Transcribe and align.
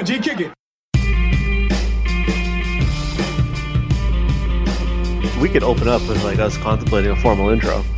On, 0.00 0.06
G, 0.06 0.18
kick 0.18 0.40
it. 0.40 0.52
We 5.40 5.48
could 5.48 5.62
open 5.62 5.88
up 5.88 6.02
with 6.08 6.22
like 6.24 6.38
us 6.38 6.56
contemplating 6.58 7.10
a 7.10 7.16
formal 7.16 7.48
intro. 7.50 7.84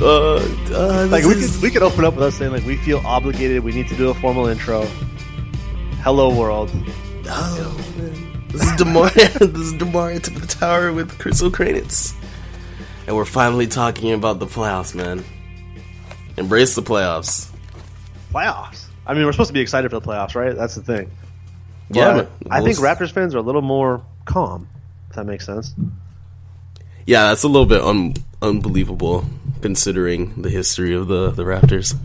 Uh, 0.00 0.36
uh, 0.70 1.08
Like 1.10 1.24
we 1.24 1.32
is- 1.32 1.54
could 1.56 1.60
we 1.64 1.70
could 1.72 1.82
open 1.82 2.04
up 2.04 2.14
with 2.14 2.22
us 2.22 2.36
saying 2.36 2.52
like 2.52 2.64
we 2.64 2.76
feel 2.76 2.98
obligated. 3.04 3.64
We 3.64 3.72
need 3.72 3.88
to 3.88 3.96
do 3.96 4.10
a 4.10 4.14
formal 4.14 4.46
intro. 4.46 4.84
Hello 6.04 6.32
world. 6.32 6.70
Oh, 7.26 7.84
man. 7.98 8.46
This 8.46 8.62
is 8.62 8.76
Demar. 8.76 9.10
this 9.14 9.40
is 9.40 9.72
Demar 9.72 10.16
to 10.20 10.30
the 10.30 10.46
tower 10.46 10.92
with 10.92 11.18
Crystal 11.18 11.50
Kranitz, 11.50 12.14
and 13.08 13.16
we're 13.16 13.24
finally 13.24 13.66
talking 13.66 14.12
about 14.12 14.38
the 14.38 14.46
playoffs, 14.46 14.94
man. 14.94 15.24
Embrace 16.36 16.76
the 16.76 16.82
playoffs. 16.82 17.50
Playoffs. 18.32 18.84
I 19.08 19.14
mean, 19.14 19.24
we're 19.24 19.32
supposed 19.32 19.48
to 19.48 19.54
be 19.54 19.60
excited 19.60 19.90
for 19.90 19.98
the 19.98 20.06
playoffs, 20.06 20.34
right? 20.34 20.54
That's 20.54 20.74
the 20.74 20.82
thing. 20.82 21.10
Yeah, 21.90 22.12
But. 22.12 22.30
I 22.50 22.62
think 22.62 22.76
Raptors 22.76 23.10
fans 23.10 23.34
are 23.34 23.38
a 23.38 23.42
little 23.42 23.62
more 23.62 24.02
calm. 24.26 24.68
If 25.08 25.16
that 25.16 25.24
makes 25.24 25.46
sense. 25.46 25.74
Yeah, 27.06 27.28
that's 27.28 27.42
a 27.42 27.48
little 27.48 27.66
bit 27.66 27.80
un- 27.80 28.14
unbelievable 28.42 29.24
considering 29.62 30.42
the 30.42 30.50
history 30.50 30.94
of 30.94 31.08
the 31.08 31.30
the 31.30 31.44
Raptors. 31.44 31.96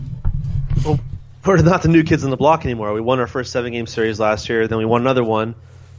Well, 0.82 0.98
we're 1.44 1.60
not 1.60 1.82
the 1.82 1.88
new 1.88 2.02
kids 2.02 2.24
on 2.24 2.30
the 2.30 2.38
block 2.38 2.64
anymore. 2.64 2.94
We 2.94 3.02
won 3.02 3.20
our 3.20 3.26
first 3.26 3.52
seven 3.52 3.72
game 3.72 3.86
series 3.86 4.18
last 4.18 4.48
year. 4.48 4.66
Then 4.66 4.78
we 4.78 4.86
won 4.86 5.02
another 5.02 5.22
one, 5.22 5.54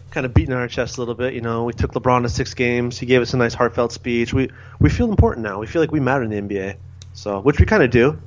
kind 0.09 0.25
of 0.25 0.33
beating 0.33 0.53
on 0.53 0.59
our 0.59 0.67
chest 0.67 0.97
a 0.97 1.01
little 1.01 1.13
bit. 1.13 1.35
You 1.35 1.41
know, 1.41 1.65
we 1.65 1.73
took 1.73 1.93
LeBron 1.93 2.23
to 2.23 2.29
six 2.29 2.55
games. 2.55 2.97
He 2.97 3.05
gave 3.05 3.21
us 3.21 3.35
a 3.35 3.37
nice 3.37 3.53
heartfelt 3.53 3.91
speech. 3.91 4.33
We 4.33 4.49
we 4.79 4.89
feel 4.89 5.11
important 5.11 5.45
now. 5.45 5.59
We 5.59 5.67
feel 5.67 5.83
like 5.83 5.91
we 5.91 5.99
matter 5.99 6.23
in 6.23 6.31
the 6.31 6.41
NBA. 6.41 6.77
So, 7.13 7.39
which 7.39 7.59
we 7.59 7.67
kind 7.67 7.83
of 7.83 7.91
do, 7.91 8.19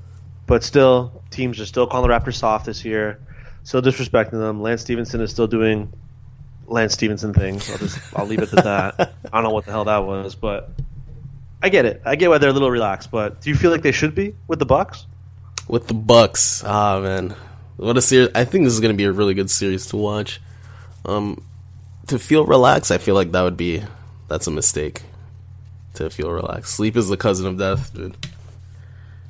but 0.49 0.65
still, 0.65 1.23
teams 1.31 1.61
are 1.61 1.67
still 1.67 1.87
calling 1.87 2.09
the 2.09 2.15
Raptors 2.15 2.35
soft 2.35 2.67
this 2.67 2.85
year. 2.85 3.21
Still 3.63 3.83
disrespecting 3.83 4.33
them. 4.33 4.61
Lance 4.61 4.81
Stephenson 4.81 5.21
is 5.21 5.31
still 5.31 5.47
doing 5.47 5.93
Lance 6.67 6.95
Stephenson 6.95 7.33
things. 7.33 7.71
I'll 7.71 7.79
just 7.79 8.01
I'll 8.17 8.27
leave 8.27 8.41
it 8.41 8.53
at 8.53 8.65
that. 8.65 8.95
I 9.33 9.37
don't 9.37 9.45
know 9.45 9.51
what 9.51 9.67
the 9.67 9.71
hell 9.71 9.85
that 9.85 10.05
was, 10.05 10.35
but 10.35 10.71
I 11.63 11.69
get 11.69 11.85
it. 11.85 12.03
I 12.05 12.17
get 12.17 12.31
why 12.31 12.39
they're 12.39 12.51
a 12.51 12.53
little 12.53 12.71
relaxed. 12.71 13.13
But 13.13 13.41
do 13.41 13.51
you 13.51 13.57
feel 13.57 13.71
like 13.71 13.83
they 13.83 13.93
should 13.93 14.17
be 14.17 14.35
with 14.49 14.59
the 14.59 14.67
Bucks? 14.67 15.07
with 15.69 15.87
the 15.87 15.95
Bucks. 15.95 16.65
Ah 16.65 16.99
man, 17.01 17.37
what 17.77 17.97
a 17.97 18.03
series! 18.03 18.31
I 18.35 18.45
think 18.45 18.65
this 18.65 18.73
is 18.73 18.81
going 18.81 18.93
to 18.93 18.97
be 18.97 19.05
a 19.05 19.13
really 19.13 19.35
good 19.35 19.51
series 19.51 19.87
to 19.87 19.97
watch. 19.97 20.41
Um, 21.05 21.45
to 22.09 22.19
feel 22.19 22.45
relaxed, 22.45 22.91
I 22.91 22.99
feel 22.99 23.15
like 23.15 23.33
that 23.33 23.43
would 23.43 23.57
be 23.57 23.83
that's 24.27 24.47
a 24.47 24.51
mistake. 24.51 25.03
To 25.95 26.11
feel 26.11 26.31
relaxed, 26.31 26.75
sleep 26.75 26.97
is 26.97 27.09
the 27.09 27.17
cousin 27.17 27.47
of 27.47 27.59
death, 27.59 27.93
dude. 27.95 28.17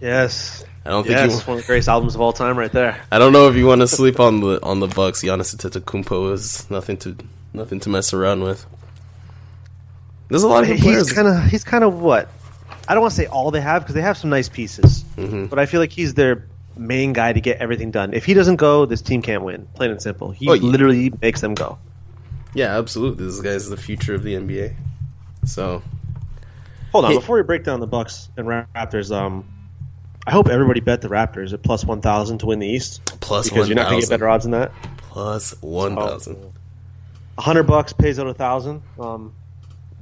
Yes. 0.01 0.65
I 0.85 0.91
don't 0.91 1.03
think 1.05 1.17
Yes, 1.17 1.31
you. 1.33 1.37
it's 1.39 1.47
one 1.47 1.57
of 1.59 1.63
the 1.63 1.67
greatest 1.67 1.89
albums 1.89 2.15
of 2.15 2.21
all 2.21 2.33
time, 2.33 2.59
right 2.59 2.73
there. 2.73 3.01
I 3.13 3.19
don't 3.19 3.33
know 3.33 3.49
if 3.49 3.57
you 3.57 3.67
want 3.67 3.81
to 3.83 3.89
sleep 3.89 4.21
on 4.21 4.41
the 4.41 4.63
on 4.63 4.81
the 4.81 4.87
Bucks. 4.89 5.23
Giannis 5.23 5.55
Antetokounmpo 5.55 6.33
is 6.33 6.71
nothing 6.71 6.97
to 6.99 7.17
nothing 7.53 7.81
to 7.81 7.89
mess 7.91 8.13
around 8.15 8.43
with. 8.43 8.65
There's 10.29 10.43
a 10.43 10.49
lot 10.49 10.63
of 10.63 10.69
good 10.69 10.81
players. 10.81 11.09
He's 11.09 11.13
kind 11.17 11.29
of 11.29 11.45
he's 11.45 11.65
kind 11.65 11.85
of 11.85 12.01
what 12.01 12.29
I 12.89 12.95
don't 12.95 13.03
want 13.03 13.13
to 13.13 13.17
say 13.17 13.27
all 13.27 13.51
they 13.51 13.61
have 13.61 13.83
because 13.83 13.95
they 13.95 14.03
have 14.03 14.17
some 14.19 14.31
nice 14.31 14.49
pieces, 14.49 15.05
Mm-hmm. 15.17 15.47
but 15.47 15.59
I 15.59 15.67
feel 15.67 15.81
like 15.81 15.93
he's 15.93 16.15
their 16.15 16.47
main 16.77 17.13
guy 17.13 17.33
to 17.33 17.41
get 17.41 17.59
everything 17.61 17.91
done. 17.91 18.15
If 18.15 18.25
he 18.25 18.35
doesn't 18.35 18.57
go, 18.57 18.87
this 18.87 19.03
team 19.03 19.21
can't 19.23 19.43
win. 19.43 19.67
Plain 19.75 19.91
and 19.91 20.01
simple. 20.03 20.31
He 20.31 20.49
Oh, 20.49 20.53
yeah. 20.55 20.63
literally 20.63 21.13
makes 21.21 21.41
them 21.41 21.55
go. 21.55 21.79
yeah, 22.55 22.79
absolutely. 22.79 23.27
This 23.27 23.41
guy's 23.41 23.69
the 23.69 23.77
future 23.77 24.15
of 24.15 24.23
the 24.23 24.35
NBA. 24.35 24.75
So 25.45 25.83
Hold 26.93 27.05
on, 27.07 27.11
Hey- 27.13 27.19
before 27.19 27.37
we 27.37 27.43
break 27.43 27.65
down 27.65 27.81
the 27.81 27.87
Bucks 27.87 28.29
and 28.37 28.47
Raptors, 28.47 29.11
um, 29.15 29.45
I 30.29 30.31
hope 30.31 30.49
everybody 30.51 30.81
bet 30.81 31.01
the 31.01 31.09
Raptors 31.09 31.55
at 31.55 31.63
plus 31.63 31.87
one 31.87 32.03
thousand 32.03 32.41
to 32.41 32.47
win 32.47 32.59
the 32.59 32.67
East 32.67 33.03
plus 33.21 33.49
because 33.49 33.61
one 33.61 33.69
you're 33.69 33.77
not 33.77 33.89
going 33.89 34.03
to 34.03 34.07
get 34.07 34.11
better 34.11 34.29
odds 34.29 34.45
than 34.45 34.51
that. 34.51 34.73
Plus 34.99 35.55
one 35.63 35.97
thousand. 35.97 36.53
A 37.39 37.41
hundred 37.41 37.63
bucks 37.63 37.95
pays 37.95 38.19
out 38.19 38.27
a 38.27 38.35
thousand. 38.35 38.83
Um, 39.01 39.33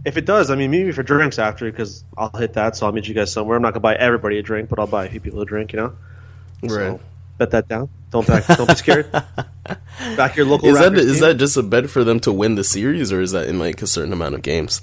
if 0.04 0.16
it 0.16 0.24
does, 0.26 0.50
I 0.50 0.56
mean, 0.56 0.72
maybe 0.72 0.90
for 0.90 1.04
drinks 1.04 1.38
after, 1.38 1.70
because 1.70 2.02
I'll 2.18 2.36
hit 2.36 2.54
that. 2.54 2.74
So 2.74 2.86
I'll 2.86 2.92
meet 2.92 3.06
you 3.06 3.14
guys 3.14 3.32
somewhere. 3.32 3.56
I'm 3.56 3.62
not 3.62 3.72
gonna 3.74 3.82
buy 3.82 3.94
everybody 3.94 4.40
a 4.40 4.42
drink, 4.42 4.68
but 4.68 4.80
I'll 4.80 4.88
buy 4.88 5.04
a 5.04 5.08
few 5.08 5.20
people 5.20 5.40
a 5.42 5.46
drink. 5.46 5.72
You 5.72 5.78
know, 5.78 5.92
Right. 6.62 6.70
So 6.70 7.00
bet 7.38 7.52
that 7.52 7.68
down. 7.68 7.88
Don't 8.10 8.26
back. 8.26 8.48
don't 8.48 8.66
be 8.66 8.74
scared. 8.74 9.08
Back 10.16 10.34
your 10.34 10.46
local. 10.46 10.68
Is 10.68 10.76
that 10.76 10.92
Raptors 10.92 10.96
is 10.98 11.12
team. 11.12 11.20
that 11.20 11.34
just 11.36 11.56
a 11.56 11.62
bet 11.62 11.88
for 11.88 12.02
them 12.02 12.18
to 12.20 12.32
win 12.32 12.56
the 12.56 12.64
series, 12.64 13.12
or 13.12 13.20
is 13.20 13.30
that 13.30 13.48
in 13.48 13.60
like 13.60 13.80
a 13.80 13.86
certain 13.86 14.12
amount 14.12 14.34
of 14.34 14.42
games? 14.42 14.82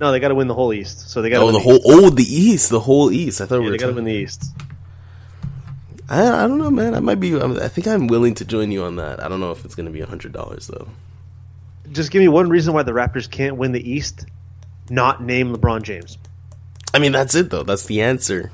No, 0.00 0.10
they 0.10 0.20
got 0.20 0.28
to 0.28 0.34
win 0.34 0.48
the 0.48 0.54
whole 0.54 0.72
East. 0.72 1.10
So 1.10 1.22
they 1.22 1.30
got. 1.30 1.42
Oh, 1.42 1.46
win 1.46 1.54
the 1.54 1.60
whole 1.60 1.80
oh 1.84 2.10
the 2.10 2.24
East, 2.24 2.70
the 2.70 2.80
whole 2.80 3.12
East. 3.12 3.40
I 3.40 3.46
thought 3.46 3.60
we 3.60 3.66
Yeah, 3.66 3.70
were 3.70 3.76
they 3.76 3.78
got 3.78 3.86
to 3.88 3.94
win 3.94 4.04
the 4.04 4.12
East. 4.12 4.44
I, 6.08 6.44
I 6.44 6.46
don't 6.46 6.58
know, 6.58 6.70
man. 6.70 6.94
I 6.94 7.00
might 7.00 7.20
be. 7.20 7.34
I'm- 7.38 7.56
think 7.70 7.86
I'm 7.86 8.06
willing 8.06 8.34
to 8.34 8.44
join 8.44 8.70
you 8.70 8.82
on 8.84 8.96
that. 8.96 9.22
I 9.22 9.28
don't 9.28 9.40
know 9.40 9.52
if 9.52 9.64
it's 9.64 9.74
going 9.74 9.86
to 9.86 9.92
be 9.92 10.00
a 10.00 10.06
hundred 10.06 10.32
dollars 10.32 10.66
though. 10.66 10.88
Just 11.90 12.10
give 12.10 12.20
me 12.20 12.28
one 12.28 12.48
reason 12.48 12.74
why 12.74 12.82
the 12.82 12.92
Raptors 12.92 13.30
can't 13.30 13.56
win 13.56 13.72
the 13.72 13.90
East. 13.90 14.26
Not 14.90 15.22
name 15.22 15.54
LeBron 15.54 15.82
James. 15.82 16.18
I 16.92 16.98
mean, 16.98 17.12
that's 17.12 17.34
it 17.34 17.50
though. 17.50 17.62
That's 17.62 17.86
the 17.86 18.02
answer. 18.02 18.50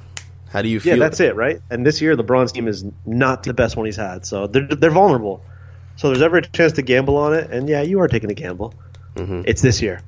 How 0.51 0.63
do 0.63 0.69
you 0.69 0.81
feel? 0.81 0.97
Yeah, 0.97 1.01
that's 1.01 1.21
it, 1.21 1.35
right? 1.37 1.61
And 1.71 1.85
this 1.85 2.01
year, 2.01 2.17
LeBron's 2.17 2.53
team 2.53 2.69
is 2.69 2.85
not 3.05 3.43
the 3.43 3.53
best 3.55 3.77
one 3.77 3.87
he's 3.87 3.97
had, 3.97 4.25
so 4.25 4.47
they're 4.47 4.67
they're 4.67 4.91
vulnerable. 4.91 5.43
So 5.97 6.09
there's 6.09 6.23
ever 6.23 6.39
a 6.39 6.43
chance 6.43 6.73
to 6.75 6.83
gamble 6.83 7.17
on 7.17 7.35
it, 7.35 7.51
and 7.51 7.69
yeah, 7.69 7.83
you 7.83 8.01
are 8.01 8.09
taking 8.09 8.31
a 8.31 8.35
gamble. 8.35 8.73
Mm-hmm. 9.17 9.43
It's 9.47 9.63
this 9.63 9.83
year. 9.83 10.01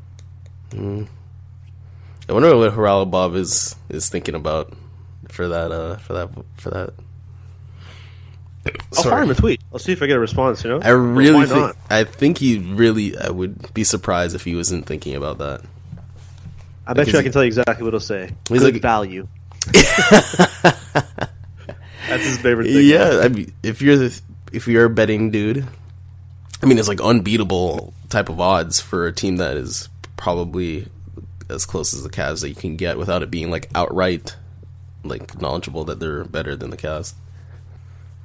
I 2.30 2.32
wonder 2.32 2.56
what 2.56 2.72
Haralabob 2.72 3.34
is 3.34 3.74
is 3.88 4.08
thinking 4.08 4.36
about 4.36 4.72
for 5.28 5.48
that. 5.48 5.72
Uh, 5.72 5.96
for 5.96 6.12
that. 6.12 6.28
For 6.58 6.70
that. 6.70 6.90
I'll 8.96 9.02
fire 9.02 9.22
him 9.22 9.30
a 9.30 9.34
tweet. 9.34 9.60
I'll 9.72 9.78
see 9.80 9.92
if 9.92 10.00
I 10.02 10.06
get 10.06 10.16
a 10.16 10.20
response. 10.20 10.62
You 10.62 10.70
know, 10.70 10.80
I 10.80 10.90
really 10.90 11.46
think. 11.46 11.58
not? 11.60 11.76
I 11.88 12.04
think 12.04 12.38
he 12.38 12.58
really. 12.58 13.18
I 13.18 13.30
would 13.30 13.74
be 13.74 13.82
surprised 13.84 14.34
if 14.36 14.44
he 14.44 14.54
wasn't 14.54 14.86
thinking 14.86 15.16
about 15.16 15.38
that. 15.38 15.62
I 16.86 16.92
bet 16.92 17.06
Because 17.06 17.12
you 17.14 17.18
I 17.18 17.22
he- 17.22 17.24
can 17.24 17.32
tell 17.32 17.42
you 17.42 17.48
exactly 17.48 17.82
what 17.84 17.92
he'll 17.94 18.00
say. 18.00 18.30
He's 18.48 18.60
Good 18.60 18.74
like- 18.74 18.82
value. 18.82 19.26
That's 22.08 22.24
his 22.24 22.38
favorite 22.38 22.66
thing. 22.66 22.86
Yeah, 22.86 23.20
I 23.22 23.28
mean, 23.28 23.52
if 23.62 23.82
you're 23.82 23.96
the, 23.96 24.20
if 24.52 24.66
you're 24.66 24.86
a 24.86 24.90
betting 24.90 25.30
dude, 25.30 25.66
I 26.62 26.66
mean, 26.66 26.78
it's 26.78 26.88
like 26.88 27.00
unbeatable 27.00 27.92
type 28.08 28.28
of 28.28 28.40
odds 28.40 28.80
for 28.80 29.06
a 29.06 29.12
team 29.12 29.36
that 29.36 29.56
is 29.56 29.88
probably 30.16 30.88
as 31.50 31.66
close 31.66 31.92
as 31.92 32.02
the 32.02 32.10
Cavs 32.10 32.40
that 32.42 32.48
you 32.48 32.54
can 32.54 32.76
get 32.76 32.98
without 32.98 33.22
it 33.22 33.30
being 33.30 33.50
like 33.50 33.68
outright 33.74 34.36
like 35.04 35.40
knowledgeable 35.40 35.84
that 35.84 36.00
they're 36.00 36.24
better 36.24 36.56
than 36.56 36.70
the 36.70 36.76
Cavs. 36.76 37.14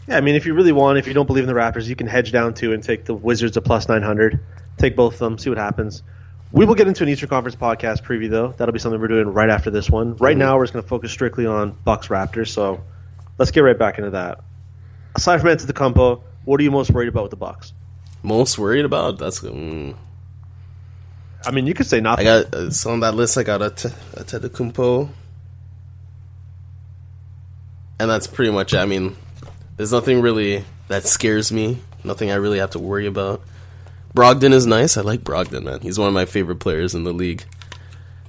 Yeah, 0.08 0.18
I 0.18 0.22
mean, 0.22 0.36
if 0.36 0.46
you 0.46 0.53
really 0.53 0.72
want, 0.72 0.97
if 0.97 1.08
you 1.08 1.13
don't 1.13 1.25
believe 1.25 1.44
in 1.44 1.47
the 1.47 1.59
Raptors, 1.59 1.88
you 1.88 1.96
can 1.96 2.08
hedge 2.08 2.31
down 2.31 2.53
to 2.56 2.74
and 2.74 2.84
take 2.84 3.06
the 3.06 3.14
Wizards 3.14 3.58
at 3.58 3.64
plus 3.64 3.88
900. 3.88 4.40
Take 4.78 4.96
both 4.96 5.14
of 5.14 5.19
them, 5.19 5.38
see 5.38 5.50
what 5.50 5.58
happens. 5.58 6.03
We 6.52 6.66
will 6.66 6.75
get 6.75 6.88
into 6.88 7.03
an 7.03 7.09
Eastern 7.09 7.30
Conference 7.30 7.56
podcast 7.56 8.03
preview, 8.03 8.30
though. 8.30 8.53
That'll 8.56 8.74
be 8.74 8.80
something 8.80 9.02
we're 9.02 9.08
doing 9.08 9.34
right 9.34 9.50
after 9.50 9.72
this 9.72 9.90
one. 9.90 10.16
Right 10.18 10.38
now, 10.38 10.58
we're 10.58 10.66
just 10.66 10.74
going 10.74 10.84
to 10.84 10.90
focus 10.90 11.12
strictly 11.12 11.46
on 11.46 11.72
Bucks 11.84 12.08
Raptors. 12.08 12.49
So 12.49 12.84
let's 13.38 13.52
get 13.52 13.61
right 13.61 13.78
back 13.78 13.97
into 13.97 14.11
that. 14.11 14.41
Aside 15.16 15.41
from 15.41 15.49
Antetokounmpo, 15.49 16.22
what 16.44 16.59
are 16.59 16.64
you 16.64 16.72
most 16.72 16.91
worried 16.91 17.09
about 17.09 17.23
with 17.23 17.32
the 17.32 17.38
Bucks? 17.38 17.73
Most 18.22 18.58
worried 18.59 18.85
about 18.85 19.17
that's 19.17 19.40
mm, 19.41 19.96
I 21.46 21.52
mean, 21.52 21.68
you 21.68 21.74
could 21.74 21.86
say 21.86 22.02
nothing. 22.02 22.28
I 22.28 22.42
got 22.42 22.53
uh, 22.53 22.72
so 22.72 22.92
on 22.92 23.02
that 23.02 23.16
list. 23.16 23.38
I 23.38 23.44
got 23.44 23.62
a 23.62 23.94
a 24.14 25.09
and 28.00 28.09
that's 28.09 28.28
pretty 28.28 28.52
much. 28.52 28.74
it. 28.74 28.78
I 28.78 28.86
mean, 28.86 29.16
there's 29.78 29.92
nothing 29.92 30.22
really 30.22 30.66
that 30.88 31.06
scares 31.06 31.52
me. 31.52 31.80
Nothing 32.03 32.32
I 32.32 32.36
really 32.36 32.59
have 32.59 32.72
to 32.72 32.80
worry 32.80 33.08
about. 33.08 33.42
Brogdon 34.14 34.53
is 34.53 34.66
nice. 34.66 34.97
I 34.97 35.02
like 35.02 35.22
Brogdon, 35.22 35.64
man. 35.64 35.82
He's 35.82 36.00
one 36.00 36.08
of 36.08 36.14
my 36.14 36.26
favorite 36.26 36.59
players 36.59 36.96
in 36.96 37.03
the 37.03 37.14
league. 37.14 37.44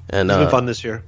And 0.09 0.31
it's 0.31 0.39
been 0.39 0.47
uh, 0.47 0.51
fun 0.51 0.67
this 0.67 0.83
year. 0.85 1.03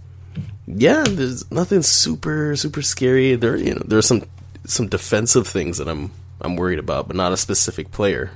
yeah, 0.66 1.04
there's 1.08 1.50
nothing 1.50 1.82
super 1.82 2.56
super 2.56 2.82
scary. 2.82 3.34
There, 3.36 3.56
you 3.56 3.74
know, 3.74 3.82
there's 3.84 4.06
some 4.06 4.24
some 4.66 4.88
defensive 4.88 5.46
things 5.46 5.78
that 5.78 5.88
I'm 5.88 6.10
I'm 6.40 6.56
worried 6.56 6.78
about, 6.78 7.08
but 7.08 7.16
not 7.16 7.32
a 7.32 7.36
specific 7.36 7.90
player. 7.90 8.30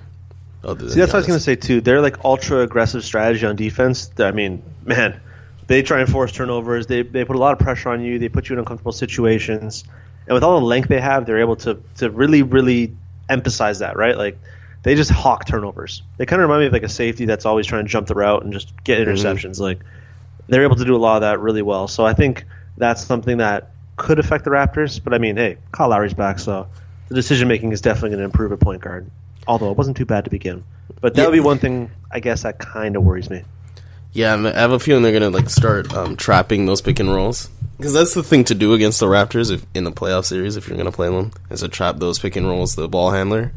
Other 0.64 0.88
See, 0.88 1.00
that's 1.00 1.12
what 1.12 1.16
I 1.16 1.18
was 1.18 1.26
going 1.26 1.38
to 1.38 1.44
say, 1.44 1.56
too. 1.56 1.80
They're 1.80 2.00
like 2.00 2.24
ultra 2.24 2.60
aggressive 2.60 3.04
strategy 3.04 3.44
on 3.46 3.56
defense. 3.56 4.10
I 4.18 4.30
mean, 4.30 4.62
man, 4.84 5.20
they 5.66 5.82
try 5.82 6.00
and 6.00 6.08
force 6.08 6.32
turnovers. 6.32 6.86
They 6.86 7.02
they 7.02 7.24
put 7.24 7.36
a 7.36 7.38
lot 7.38 7.52
of 7.52 7.58
pressure 7.58 7.88
on 7.90 8.02
you. 8.02 8.18
They 8.18 8.28
put 8.28 8.48
you 8.48 8.54
in 8.54 8.58
uncomfortable 8.58 8.92
situations. 8.92 9.84
And 10.26 10.34
with 10.34 10.44
all 10.44 10.60
the 10.60 10.66
length 10.66 10.88
they 10.88 11.00
have, 11.00 11.26
they're 11.26 11.40
able 11.40 11.56
to 11.56 11.82
to 11.96 12.10
really 12.10 12.42
really 12.42 12.94
emphasize 13.28 13.80
that, 13.80 13.96
right? 13.96 14.16
Like 14.16 14.38
they 14.82 14.94
just 14.94 15.10
hawk 15.10 15.46
turnovers. 15.46 16.02
They 16.16 16.26
kind 16.26 16.42
of 16.42 16.48
remind 16.48 16.60
me 16.60 16.66
of 16.66 16.72
like 16.72 16.82
a 16.82 16.88
safety 16.88 17.24
that's 17.24 17.46
always 17.46 17.66
trying 17.66 17.84
to 17.84 17.90
jump 17.90 18.06
the 18.06 18.14
route 18.14 18.42
and 18.42 18.52
just 18.52 18.72
get 18.84 19.00
mm-hmm. 19.00 19.10
interceptions. 19.10 19.60
Like 19.60 19.80
they're 20.48 20.64
able 20.64 20.76
to 20.76 20.84
do 20.84 20.94
a 20.94 20.98
lot 20.98 21.16
of 21.16 21.20
that 21.22 21.40
really 21.40 21.62
well. 21.62 21.88
So 21.88 22.04
I 22.04 22.14
think 22.14 22.44
that's 22.76 23.04
something 23.04 23.38
that 23.38 23.70
could 23.96 24.18
affect 24.18 24.44
the 24.44 24.50
Raptors. 24.50 25.02
But 25.02 25.14
I 25.14 25.18
mean, 25.18 25.36
hey, 25.36 25.58
Kyle 25.70 25.88
Lowry's 25.88 26.14
back, 26.14 26.38
so 26.38 26.68
the 27.08 27.14
decision 27.14 27.48
making 27.48 27.72
is 27.72 27.80
definitely 27.80 28.10
going 28.10 28.18
to 28.18 28.24
improve 28.24 28.52
at 28.52 28.60
point 28.60 28.82
guard. 28.82 29.10
Although 29.46 29.70
it 29.70 29.76
wasn't 29.76 29.96
too 29.96 30.06
bad 30.06 30.24
to 30.24 30.30
begin. 30.30 30.64
But 31.00 31.14
that 31.14 31.26
would 31.26 31.32
be 31.32 31.40
one 31.40 31.58
thing 31.58 31.90
I 32.10 32.20
guess 32.20 32.42
that 32.42 32.58
kind 32.58 32.96
of 32.96 33.02
worries 33.02 33.28
me. 33.30 33.42
Yeah, 34.12 34.34
I 34.34 34.60
have 34.60 34.72
a 34.72 34.78
feeling 34.78 35.02
they're 35.02 35.12
gonna 35.12 35.30
like 35.30 35.48
start 35.48 35.92
um, 35.94 36.16
trapping 36.16 36.66
those 36.66 36.82
pick 36.82 37.00
and 37.00 37.12
rolls 37.12 37.48
because 37.78 37.94
that's 37.94 38.14
the 38.14 38.22
thing 38.22 38.44
to 38.44 38.54
do 38.54 38.74
against 38.74 39.00
the 39.00 39.06
Raptors 39.06 39.50
if, 39.50 39.64
in 39.74 39.84
the 39.84 39.90
playoff 39.90 40.26
series. 40.26 40.56
If 40.56 40.68
you're 40.68 40.76
gonna 40.76 40.92
play 40.92 41.08
them, 41.08 41.32
is 41.50 41.60
to 41.60 41.68
trap 41.68 41.96
those 41.96 42.18
pick 42.18 42.36
and 42.36 42.46
rolls, 42.46 42.76
the 42.76 42.88
ball 42.88 43.10
handler. 43.10 43.52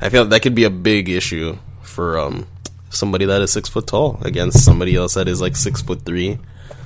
I 0.00 0.08
feel 0.08 0.24
that 0.24 0.42
could 0.42 0.54
be 0.54 0.64
a 0.64 0.70
big 0.70 1.08
issue 1.08 1.58
for 1.82 2.18
um, 2.18 2.46
somebody 2.90 3.26
that 3.26 3.42
is 3.42 3.52
six 3.52 3.68
foot 3.68 3.86
tall 3.86 4.18
against 4.22 4.64
somebody 4.64 4.96
else 4.96 5.14
that 5.14 5.28
is 5.28 5.40
like 5.40 5.56
six 5.56 5.82
foot 5.82 6.02
three, 6.06 6.38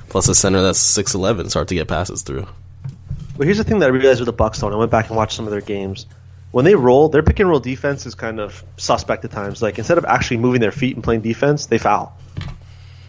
plus 0.09 0.27
a 0.27 0.35
center 0.35 0.61
that's 0.61 0.79
six 0.79 1.13
eleven. 1.13 1.45
It's 1.45 1.53
hard 1.53 1.69
to 1.69 1.75
get 1.75 1.87
passes 1.87 2.23
through. 2.23 2.45
But 3.37 3.45
here's 3.45 3.57
the 3.57 3.63
thing 3.63 3.79
that 3.79 3.87
I 3.87 3.89
realized 3.89 4.19
with 4.19 4.27
the 4.27 4.33
Bucks, 4.33 4.59
though. 4.59 4.67
and 4.67 4.75
I 4.75 4.79
went 4.79 4.91
back 4.91 5.07
and 5.07 5.15
watched 5.15 5.35
some 5.35 5.45
of 5.45 5.51
their 5.51 5.61
games. 5.61 6.05
When 6.53 6.65
they 6.65 6.75
roll, 6.75 7.09
their 7.09 7.23
pick 7.23 7.39
and 7.39 7.49
roll 7.49 7.59
defense 7.59 8.05
is 8.05 8.13
kind 8.13 8.39
of 8.39 8.63
suspect 8.77 9.25
at 9.25 9.31
times. 9.31 9.59
Like 9.63 9.79
instead 9.79 9.97
of 9.97 10.05
actually 10.05 10.37
moving 10.37 10.61
their 10.61 10.71
feet 10.71 10.93
and 10.95 11.03
playing 11.03 11.21
defense, 11.21 11.65
they 11.65 11.79
foul. 11.79 12.15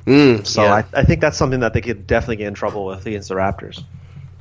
Mm, 0.06 0.46
So 0.46 0.62
yeah. 0.62 0.76
I, 0.76 0.84
I 1.00 1.04
think 1.04 1.20
that's 1.20 1.36
something 1.36 1.60
that 1.60 1.74
they 1.74 1.82
could 1.82 2.06
definitely 2.06 2.36
get 2.36 2.48
in 2.48 2.54
trouble 2.54 2.86
with 2.86 3.04
against 3.04 3.28
the 3.28 3.34
Raptors. 3.34 3.84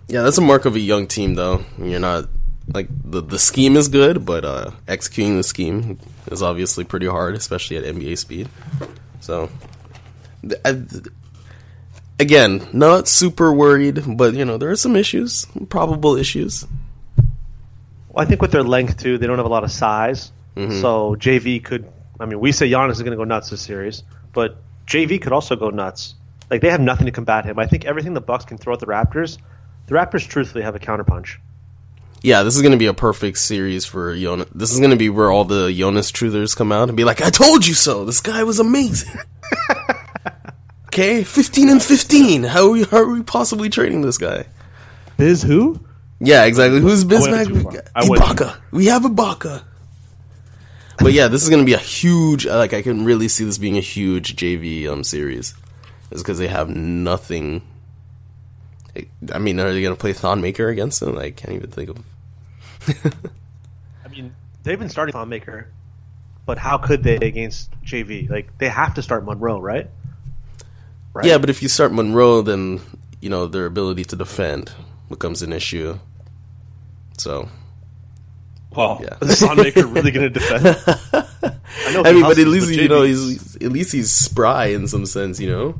Yeah, 0.08 0.22
that's 0.22 0.38
a 0.38 0.42
mark 0.42 0.64
of 0.64 0.76
a 0.76 0.80
young 0.80 1.08
team, 1.08 1.36
though. 1.36 1.66
You're 1.78 2.00
not 2.00 2.30
like 2.74 2.88
the 3.04 3.22
the 3.22 3.40
scheme 3.40 3.76
is 3.76 3.90
good, 3.90 4.26
but 4.26 4.46
uh, 4.46 4.72
executing 4.88 5.36
the 5.36 5.44
scheme 5.44 6.00
is 6.32 6.42
obviously 6.42 6.86
pretty 6.86 7.08
hard, 7.08 7.36
especially 7.36 7.76
at 7.76 7.84
NBA 7.84 8.18
speed. 8.18 8.48
So, 9.20 9.50
I, 10.64 10.82
again, 12.20 12.68
not 12.72 13.10
super 13.10 13.52
worried, 13.52 14.04
but 14.18 14.34
you 14.34 14.46
know 14.46 14.58
there 14.58 14.72
are 14.72 14.78
some 14.78 14.96
issues, 14.96 15.46
probable 15.68 16.16
issues. 16.16 16.66
Well, 18.14 18.26
I 18.26 18.30
think 18.30 18.42
with 18.42 18.52
their 18.52 18.64
length 18.64 18.98
too, 18.98 19.18
they 19.18 19.28
don't 19.28 19.38
have 19.38 19.46
a 19.46 19.50
lot 19.50 19.64
of 19.64 19.72
size. 19.72 20.32
Mm-hmm. 20.56 20.80
So 20.82 21.16
JV 21.16 21.64
could. 21.64 21.92
I 22.20 22.26
mean, 22.26 22.40
we 22.40 22.52
say 22.52 22.70
Giannis 22.70 22.92
is 22.94 23.00
going 23.02 23.12
to 23.12 23.18
go 23.18 23.24
nuts 23.24 23.50
this 23.50 23.62
series, 23.62 24.04
but 24.32 24.58
JV 24.88 25.22
could 25.22 25.34
also 25.34 25.56
go 25.56 25.70
nuts. 25.70 26.16
Like 26.50 26.62
they 26.62 26.70
have 26.70 26.80
nothing 26.80 27.08
to 27.08 27.12
combat 27.12 27.46
him. 27.46 27.58
I 27.58 27.66
think 27.66 27.86
everything 27.86 28.14
the 28.14 28.22
Bucks 28.22 28.46
can 28.46 28.58
throw 28.58 28.74
at 28.74 28.80
the 28.80 28.86
Raptors, 28.86 29.40
the 29.88 29.96
Raptors 29.96 30.28
truthfully 30.28 30.64
have 30.64 30.76
a 30.76 30.80
counterpunch. 30.80 31.38
Yeah, 32.22 32.44
this 32.44 32.56
is 32.56 32.62
going 32.62 32.72
to 32.72 32.78
be 32.78 32.86
a 32.86 32.94
perfect 32.94 33.38
series 33.38 33.86
for 33.86 34.16
Jonas. 34.16 34.48
This 34.56 34.72
is 34.72 34.80
going 34.80 34.92
to 34.92 34.98
be 34.98 35.10
where 35.10 35.30
all 35.30 35.44
the 35.44 35.74
Jonas 35.74 36.12
truthers 36.12 36.56
come 36.56 36.72
out 36.72 36.88
and 36.88 36.96
be 36.96 37.04
like, 37.04 37.22
"I 37.22 37.30
told 37.30 37.66
you 37.66 37.74
so. 37.74 38.06
This 38.06 38.22
guy 38.22 38.44
was 38.44 38.60
amazing." 38.60 39.20
okay, 40.88 41.24
fifteen 41.26 41.68
and 41.68 41.84
fifteen. 41.84 42.44
How 42.44 42.68
are 42.68 42.70
we, 42.70 42.84
how 42.84 42.98
are 42.98 43.10
we 43.10 43.24
possibly 43.24 43.70
trading 43.70 44.02
this 44.02 44.18
guy? 44.18 44.46
Biz 45.18 45.42
who? 45.42 45.82
Yeah, 46.26 46.46
exactly. 46.46 46.80
Who's 46.80 47.06
went 47.06 47.26
Bismack? 47.26 47.48
too 47.48 47.54
We 47.56 47.64
far. 47.64 47.72
got 47.74 47.84
I 47.96 48.02
Ibaka. 48.04 48.58
We 48.72 48.86
have 48.88 49.04
Ibaka. 49.04 49.64
But 51.00 51.14
yeah, 51.14 51.28
this 51.28 51.44
is 51.44 51.50
going 51.50 51.62
to 51.62 51.66
be 51.66 51.74
a 51.74 51.78
huge. 51.80 52.46
Like, 52.46 52.74
I 52.74 52.82
can 52.82 53.04
really 53.04 53.28
see 53.28 53.44
this 53.44 53.58
being 53.58 53.78
a 53.78 53.82
huge 53.82 54.36
JV 54.36 54.88
um 54.88 55.04
series, 55.04 55.54
is 56.12 56.22
because 56.22 56.38
they 56.38 56.48
have 56.48 56.70
nothing. 56.70 57.62
I 59.34 59.40
mean, 59.40 59.60
are 59.60 59.74
they 59.74 59.82
going 59.82 59.96
to 59.96 60.00
play 60.00 60.14
Thon 60.14 60.40
Maker 60.40 60.70
against 60.70 61.00
them? 61.00 61.18
I 61.18 61.32
can't 61.32 61.54
even 61.54 61.72
think 61.72 61.90
of. 61.90 62.04
I 64.06 64.08
mean, 64.10 64.34
they've 64.64 64.80
been 64.80 64.90
starting 64.90 65.14
Thon 65.14 65.30
Maker, 65.30 65.68
but 66.46 66.58
how 66.58 66.78
could 66.78 67.04
they 67.04 67.16
against 67.16 67.72
JV? 67.84 68.30
Like 68.30 68.58
they 68.60 68.70
have 68.70 68.94
to 68.94 69.02
start 69.02 69.26
Monroe, 69.26 69.60
right? 69.60 69.90
Right. 71.14 71.26
Yeah, 71.26 71.38
but 71.38 71.50
if 71.50 71.62
you 71.62 71.70
start 71.70 71.92
Monroe, 71.92 72.42
then 72.42 72.82
you 73.20 73.30
know 73.30 73.48
their 73.48 73.66
ability 73.66 74.06
to 74.06 74.16
defend 74.16 74.72
becomes 75.10 75.42
an 75.42 75.52
issue. 75.52 76.00
So 77.18 77.50
Well, 78.76 79.00
Yeah. 79.04 79.18
is 79.28 79.40
Thon 79.40 79.58
Maker 79.58 79.86
really 79.86 80.12
going 80.12 80.32
to 80.34 80.40
defend? 80.40 80.66
I 81.88 81.94
know. 81.94 82.04
I 82.04 82.14
mean, 82.14 82.24
but 82.24 82.38
at 82.38 82.48
least 82.48 82.72
you 82.72 82.88
know 82.88 83.04
he's 83.04 83.56
at 83.58 83.72
least 83.72 83.92
he's 83.92 84.12
spry 84.12 84.68
in 84.68 84.88
some 84.88 85.06
sense, 85.06 85.40
you 85.40 85.50
know. 85.50 85.80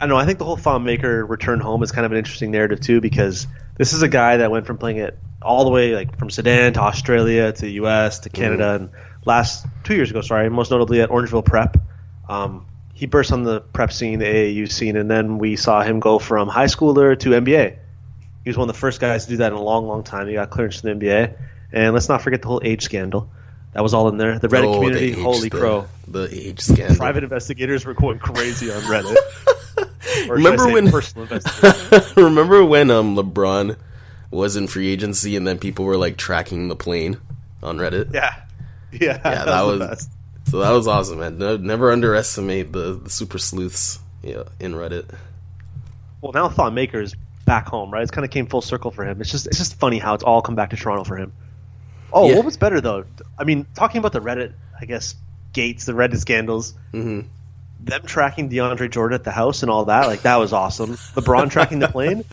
I 0.00 0.06
know. 0.06 0.16
I 0.16 0.24
think 0.26 0.38
the 0.38 0.44
whole 0.44 0.56
Thon 0.56 0.84
Maker 0.84 1.26
return 1.26 1.60
home 1.60 1.82
is 1.82 1.90
kind 1.90 2.06
of 2.06 2.12
an 2.12 2.18
interesting 2.18 2.50
narrative 2.50 2.80
too, 2.80 3.00
because 3.00 3.46
this 3.76 3.92
is 3.92 4.02
a 4.02 4.08
guy 4.08 4.38
that 4.38 4.50
went 4.50 4.66
from 4.66 4.78
playing 4.78 4.98
it 4.98 5.18
all 5.42 5.64
the 5.64 5.70
way 5.70 5.94
like 5.94 6.18
from 6.18 6.30
Sudan 6.30 6.72
to 6.74 6.80
Australia 6.80 7.52
to 7.52 7.60
the 7.60 7.72
U.S. 7.72 8.20
to 8.20 8.28
Canada, 8.30 8.74
and 8.74 8.90
last 9.24 9.66
two 9.84 9.94
years 9.94 10.10
ago, 10.10 10.20
sorry, 10.20 10.48
most 10.50 10.70
notably 10.70 11.00
at 11.00 11.10
Orangeville 11.10 11.44
Prep. 11.44 11.76
Um, 12.28 12.66
he 12.94 13.06
burst 13.06 13.32
on 13.32 13.44
the 13.44 13.60
prep 13.60 13.92
scene, 13.92 14.18
the 14.18 14.26
AAU 14.26 14.70
scene, 14.70 14.96
and 14.96 15.10
then 15.10 15.38
we 15.38 15.56
saw 15.56 15.82
him 15.82 16.00
go 16.00 16.18
from 16.18 16.48
high 16.48 16.66
schooler 16.66 17.18
to 17.20 17.30
NBA. 17.30 17.78
He 18.44 18.50
was 18.50 18.56
one 18.56 18.68
of 18.68 18.74
the 18.74 18.80
first 18.80 19.00
guys 19.00 19.24
to 19.24 19.30
do 19.30 19.36
that 19.38 19.52
in 19.52 19.58
a 19.58 19.62
long, 19.62 19.86
long 19.86 20.02
time. 20.04 20.26
He 20.28 20.34
got 20.34 20.50
clearance 20.50 20.80
to 20.80 20.82
the 20.82 20.94
NBA, 20.94 21.36
and 21.72 21.92
let's 21.94 22.08
not 22.08 22.22
forget 22.22 22.40
the 22.42 22.48
whole 22.48 22.60
age 22.64 22.82
scandal. 22.82 23.30
That 23.74 23.82
was 23.82 23.92
all 23.94 24.08
in 24.08 24.16
there. 24.16 24.38
The 24.38 24.48
Reddit 24.48 24.64
Oh, 24.66 24.72
the 24.72 24.76
community, 24.78 25.10
age- 25.12 25.18
holy 25.18 25.48
the- 25.48 25.58
crow! 25.58 25.86
The 26.06 26.28
age 26.32 26.60
scandal. 26.60 26.96
Private 26.96 27.24
investigators 27.24 27.84
were 27.84 27.94
going 27.94 28.18
crazy 28.18 28.70
on 28.72 28.80
Reddit. 28.82 29.16
Or 30.28 30.36
should 30.36 30.46
I 30.46 30.50
Remember 30.50 30.72
when- 30.72 30.90
personal 30.90 31.24
investigators? 31.24 32.16
Remember 32.16 32.64
when 32.64 32.90
um 32.90 33.14
LeBron 33.14 33.76
was 34.30 34.56
in 34.56 34.66
free 34.66 34.88
agency 34.88 35.36
and 35.36 35.46
then 35.46 35.58
people 35.58 35.84
were 35.84 35.96
like 35.98 36.16
tracking 36.16 36.68
the 36.68 36.74
plane 36.74 37.18
on 37.62 37.76
Reddit? 37.76 38.12
Yeah, 38.14 38.34
yeah, 38.92 39.20
Yeah, 39.24 39.44
that 39.44 39.62
was 39.62 39.78
the 39.80 40.50
so 40.50 40.58
that 40.60 40.70
was 40.70 40.88
awesome, 40.88 41.20
man. 41.20 41.38
No, 41.38 41.56
never 41.58 41.92
underestimate 41.92 42.72
the, 42.72 42.94
the 42.94 43.10
super 43.10 43.38
sleuths 43.38 43.98
yeah, 44.22 44.44
in 44.58 44.72
Reddit. 44.72 45.14
Well, 46.22 46.32
now 46.32 46.48
Thon 46.48 46.74
Maker 46.74 47.00
is 47.02 47.14
back 47.48 47.66
home, 47.66 47.90
right? 47.90 48.02
It's 48.02 48.10
kind 48.12 48.24
of 48.24 48.30
came 48.30 48.46
full 48.46 48.62
circle 48.62 48.90
for 48.92 49.04
him. 49.04 49.20
It's 49.20 49.30
just 49.30 49.46
it's 49.46 49.58
just 49.58 49.74
funny 49.80 49.98
how 49.98 50.14
it's 50.14 50.22
all 50.22 50.42
come 50.42 50.54
back 50.54 50.70
to 50.70 50.76
Toronto 50.76 51.02
for 51.04 51.16
him. 51.16 51.32
Oh, 52.12 52.28
Yeah. 52.28 52.36
what 52.36 52.44
was 52.44 52.56
better 52.56 52.80
though? 52.80 53.04
I 53.38 53.44
mean, 53.44 53.66
talking 53.74 53.98
about 53.98 54.12
the 54.12 54.20
Reddit, 54.20 54.52
I 54.80 54.84
guess 54.84 55.14
Gates, 55.52 55.84
the 55.86 55.92
Reddit 55.92 56.18
scandals, 56.18 56.74
hmm 56.92 57.22
them 57.80 58.02
tracking 58.06 58.50
DeAndre 58.50 58.90
Jordan 58.90 59.14
at 59.14 59.22
the 59.22 59.30
house 59.30 59.62
and 59.62 59.70
all 59.70 59.84
that, 59.84 60.08
like 60.08 60.22
that 60.22 60.36
was 60.36 60.52
awesome. 60.52 60.94
LeBron 61.14 61.48
tracking 61.48 61.78
the 61.78 61.86
plane, 61.86 62.24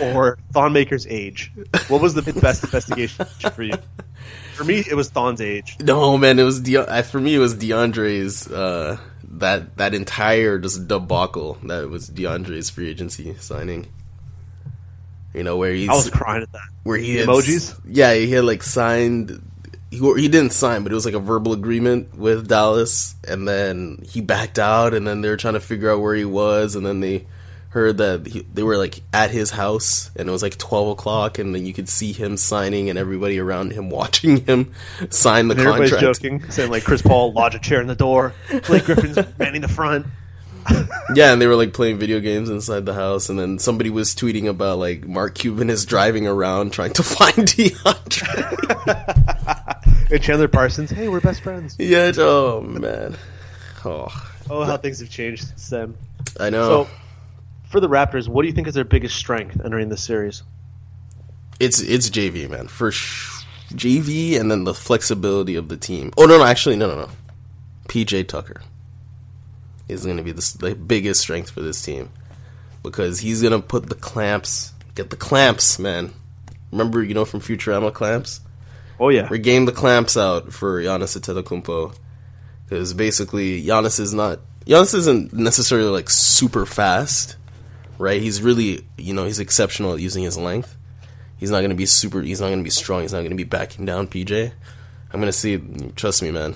or 0.00 0.38
Thon 0.52 0.72
Maker's 0.72 1.08
age. 1.08 1.50
What 1.88 2.00
was 2.00 2.14
the 2.14 2.22
best 2.22 2.62
investigation 2.68 3.24
for 3.52 3.64
you? 3.64 3.74
For 4.54 4.62
me, 4.62 4.78
it 4.88 4.94
was 4.94 5.10
Thon's 5.10 5.40
age. 5.40 5.76
No, 5.80 6.16
man, 6.16 6.38
it 6.38 6.44
was 6.44 6.60
De- 6.60 6.76
I- 6.78 7.02
for 7.02 7.18
me. 7.20 7.34
It 7.34 7.38
was 7.38 7.56
DeAndre's 7.56 8.46
uh, 8.46 8.98
that 9.24 9.76
that 9.78 9.92
entire 9.92 10.58
just 10.60 10.86
debacle 10.86 11.58
that 11.64 11.90
was 11.90 12.08
DeAndre's 12.08 12.70
free 12.70 12.90
agency 12.90 13.34
signing. 13.40 13.88
You 15.34 15.42
know 15.44 15.56
where 15.56 15.72
he's 15.72 15.88
I 15.88 15.94
was 15.94 16.10
crying 16.10 16.42
at 16.42 16.52
that. 16.52 16.68
where 16.82 16.98
he 16.98 17.16
had, 17.16 17.28
emojis? 17.28 17.78
Yeah, 17.86 18.14
he 18.14 18.30
had 18.32 18.44
like 18.44 18.62
signed. 18.62 19.40
He, 19.90 19.98
he 19.98 20.28
didn't 20.28 20.52
sign, 20.52 20.82
but 20.84 20.92
it 20.92 20.94
was 20.94 21.04
like 21.04 21.14
a 21.14 21.20
verbal 21.20 21.52
agreement 21.52 22.16
with 22.16 22.48
Dallas, 22.48 23.14
and 23.26 23.46
then 23.46 24.02
he 24.08 24.20
backed 24.20 24.58
out, 24.58 24.94
and 24.94 25.06
then 25.06 25.20
they 25.20 25.28
were 25.28 25.36
trying 25.36 25.54
to 25.54 25.60
figure 25.60 25.90
out 25.90 26.00
where 26.00 26.14
he 26.14 26.24
was, 26.24 26.76
and 26.76 26.84
then 26.86 27.00
they 27.00 27.26
heard 27.70 27.98
that 27.98 28.26
he, 28.26 28.40
they 28.52 28.64
were 28.64 28.76
like 28.76 29.00
at 29.12 29.30
his 29.30 29.50
house, 29.50 30.10
and 30.16 30.28
it 30.28 30.32
was 30.32 30.42
like 30.42 30.56
twelve 30.58 30.88
o'clock, 30.88 31.38
and 31.38 31.54
then 31.54 31.64
you 31.66 31.72
could 31.72 31.88
see 31.88 32.12
him 32.12 32.36
signing, 32.36 32.88
and 32.90 32.98
everybody 32.98 33.38
around 33.38 33.72
him 33.72 33.88
watching 33.90 34.44
him 34.46 34.72
sign 35.10 35.46
the 35.48 35.52
And 35.52 35.60
everybody's 35.60 35.90
contract. 35.90 36.20
joking, 36.20 36.50
saying 36.50 36.70
like 36.70 36.84
Chris 36.84 37.02
Paul 37.02 37.32
lodge 37.32 37.54
a 37.54 37.58
chair 37.60 37.80
in 37.80 37.86
the 37.86 37.94
door, 37.96 38.32
Blake 38.66 38.84
Griffin's 38.84 39.18
manning 39.38 39.60
the 39.60 39.68
front. 39.68 40.06
Yeah, 41.14 41.32
and 41.32 41.42
they 41.42 41.48
were 41.48 41.56
like 41.56 41.72
playing 41.72 41.98
video 41.98 42.20
games 42.20 42.48
inside 42.50 42.86
the 42.86 42.94
house, 42.94 43.28
and 43.28 43.36
then 43.38 43.58
somebody 43.58 43.90
was 43.90 44.14
tweeting 44.14 44.46
about 44.46 44.78
like 44.78 45.06
Mark 45.08 45.34
Cuban 45.34 45.68
is 45.68 45.84
driving 45.84 46.28
around 46.28 46.72
trying 46.72 46.92
to 46.92 47.02
find 47.02 47.34
DeAndre. 47.34 48.46
And 50.12 50.22
Chandler 50.22 50.46
Parsons, 50.48 50.90
hey, 50.90 51.08
we're 51.08 51.20
best 51.20 51.42
friends. 51.42 51.74
yeah, 51.78 52.12
oh 52.18 52.60
man, 52.60 53.16
oh, 53.84 54.06
Oh, 54.48 54.62
how 54.64 54.76
things 54.76 55.00
have 55.00 55.10
changed 55.10 55.48
since 55.48 55.68
then. 55.68 55.96
I 56.38 56.50
know. 56.50 56.84
So, 56.84 56.88
for 57.70 57.80
the 57.80 57.88
Raptors, 57.88 58.28
what 58.28 58.42
do 58.42 58.48
you 58.48 58.54
think 58.54 58.68
is 58.68 58.74
their 58.74 58.84
biggest 58.84 59.16
strength 59.16 59.60
entering 59.64 59.88
this 59.88 60.02
series? 60.04 60.42
It's 61.58 61.80
it's 61.80 62.08
JV 62.10 62.48
man 62.48 62.68
for 62.68 62.92
sh- 62.92 63.44
JV, 63.72 64.38
and 64.40 64.48
then 64.50 64.62
the 64.64 64.74
flexibility 64.74 65.56
of 65.56 65.68
the 65.68 65.76
team. 65.76 66.12
Oh 66.16 66.26
no, 66.26 66.38
no, 66.38 66.44
actually, 66.44 66.76
no, 66.76 66.86
no, 66.88 66.96
no. 67.02 67.08
PJ 67.88 68.28
Tucker 68.28 68.62
is 69.90 70.04
going 70.04 70.16
to 70.16 70.22
be 70.22 70.32
the, 70.32 70.56
the 70.58 70.74
biggest 70.74 71.20
strength 71.20 71.50
for 71.50 71.60
this 71.60 71.82
team 71.82 72.10
because 72.82 73.20
he's 73.20 73.42
going 73.42 73.52
to 73.52 73.66
put 73.66 73.88
the 73.88 73.94
clamps, 73.94 74.72
get 74.94 75.10
the 75.10 75.16
clamps, 75.16 75.78
man. 75.78 76.12
Remember, 76.72 77.02
you 77.02 77.14
know, 77.14 77.24
from 77.24 77.40
Futurama 77.40 77.92
clamps. 77.92 78.40
Oh 78.98 79.08
yeah, 79.08 79.28
Regain 79.30 79.64
the 79.64 79.72
clamps 79.72 80.16
out 80.16 80.52
for 80.52 80.80
Giannis 80.80 81.18
Antetokounmpo 81.18 81.96
because 82.64 82.92
basically 82.92 83.62
Giannis 83.62 83.98
is 83.98 84.12
not 84.12 84.40
Giannis 84.66 84.94
isn't 84.94 85.32
necessarily 85.32 85.88
like 85.88 86.10
super 86.10 86.66
fast, 86.66 87.36
right? 87.98 88.20
He's 88.20 88.42
really, 88.42 88.86
you 88.98 89.14
know, 89.14 89.24
he's 89.24 89.40
exceptional 89.40 89.94
at 89.94 90.00
using 90.00 90.22
his 90.22 90.36
length. 90.36 90.76
He's 91.38 91.50
not 91.50 91.60
going 91.60 91.70
to 91.70 91.76
be 91.76 91.86
super. 91.86 92.20
He's 92.20 92.40
not 92.40 92.48
going 92.48 92.58
to 92.58 92.64
be 92.64 92.70
strong. 92.70 93.02
He's 93.02 93.12
not 93.12 93.20
going 93.20 93.30
to 93.30 93.36
be 93.36 93.44
backing 93.44 93.86
down 93.86 94.06
PJ. 94.06 94.52
I'm 95.12 95.20
going 95.20 95.32
to 95.32 95.32
see. 95.32 95.58
Trust 95.96 96.22
me, 96.22 96.30
man. 96.30 96.54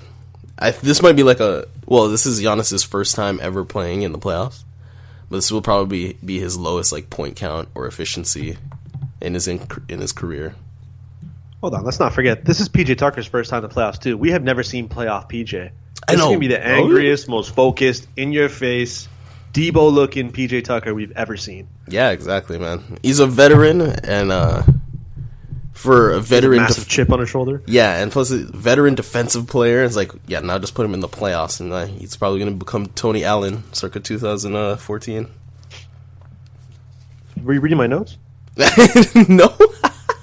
I, 0.58 0.70
this 0.70 1.02
might 1.02 1.16
be 1.16 1.22
like 1.22 1.40
a 1.40 1.66
well. 1.86 2.08
This 2.08 2.26
is 2.26 2.40
Giannis's 2.40 2.82
first 2.82 3.16
time 3.16 3.40
ever 3.42 3.64
playing 3.64 4.02
in 4.02 4.12
the 4.12 4.18
playoffs, 4.18 4.62
but 5.28 5.36
this 5.36 5.50
will 5.50 5.62
probably 5.62 6.16
be 6.24 6.38
his 6.38 6.56
lowest 6.56 6.92
like 6.92 7.10
point 7.10 7.36
count 7.36 7.68
or 7.74 7.86
efficiency 7.86 8.56
in 9.20 9.34
his 9.34 9.48
in, 9.48 9.66
in 9.88 10.00
his 10.00 10.12
career. 10.12 10.54
Hold 11.60 11.74
on, 11.74 11.84
let's 11.84 11.98
not 11.98 12.12
forget 12.12 12.44
this 12.44 12.60
is 12.60 12.68
PJ 12.68 12.98
Tucker's 12.98 13.26
first 13.26 13.50
time 13.50 13.64
in 13.64 13.68
the 13.68 13.74
playoffs 13.74 14.00
too. 14.00 14.16
We 14.16 14.30
have 14.30 14.44
never 14.44 14.62
seen 14.62 14.88
playoff 14.88 15.30
PJ. 15.30 15.50
This 15.50 15.72
I 16.06 16.14
know. 16.14 16.26
is 16.26 16.28
gonna 16.28 16.38
be 16.38 16.48
the 16.48 16.64
angriest, 16.64 17.28
most 17.28 17.54
focused, 17.54 18.06
in 18.16 18.32
your 18.32 18.48
face, 18.48 19.08
Debo 19.52 19.92
looking 19.92 20.30
PJ 20.30 20.64
Tucker 20.64 20.94
we've 20.94 21.16
ever 21.16 21.36
seen. 21.36 21.68
Yeah, 21.88 22.10
exactly, 22.10 22.58
man. 22.58 22.98
He's 23.02 23.18
a 23.18 23.26
veteran, 23.26 23.80
and 23.80 24.30
uh, 24.30 24.62
for 25.74 26.12
a 26.12 26.20
veteran, 26.20 26.60
Massive 26.62 26.84
def- 26.84 26.88
chip 26.88 27.12
on 27.12 27.18
his 27.20 27.28
shoulder. 27.28 27.62
yeah, 27.66 28.00
and 28.00 28.10
plus 28.10 28.30
a 28.30 28.38
veteran 28.38 28.94
defensive 28.94 29.46
player, 29.46 29.84
it's 29.84 29.96
like, 29.96 30.12
yeah, 30.26 30.40
now 30.40 30.58
just 30.58 30.74
put 30.74 30.86
him 30.86 30.94
in 30.94 31.00
the 31.00 31.08
playoffs, 31.08 31.60
and 31.60 31.72
uh, 31.72 31.84
he's 31.86 32.16
probably 32.16 32.38
going 32.38 32.50
to 32.52 32.56
become 32.58 32.86
Tony 32.86 33.24
Allen, 33.24 33.62
circa 33.72 34.00
2014. 34.00 35.28
Were 37.42 37.52
you 37.52 37.60
reading 37.60 37.78
my 37.78 37.86
notes? 37.86 38.16
no. 39.28 39.48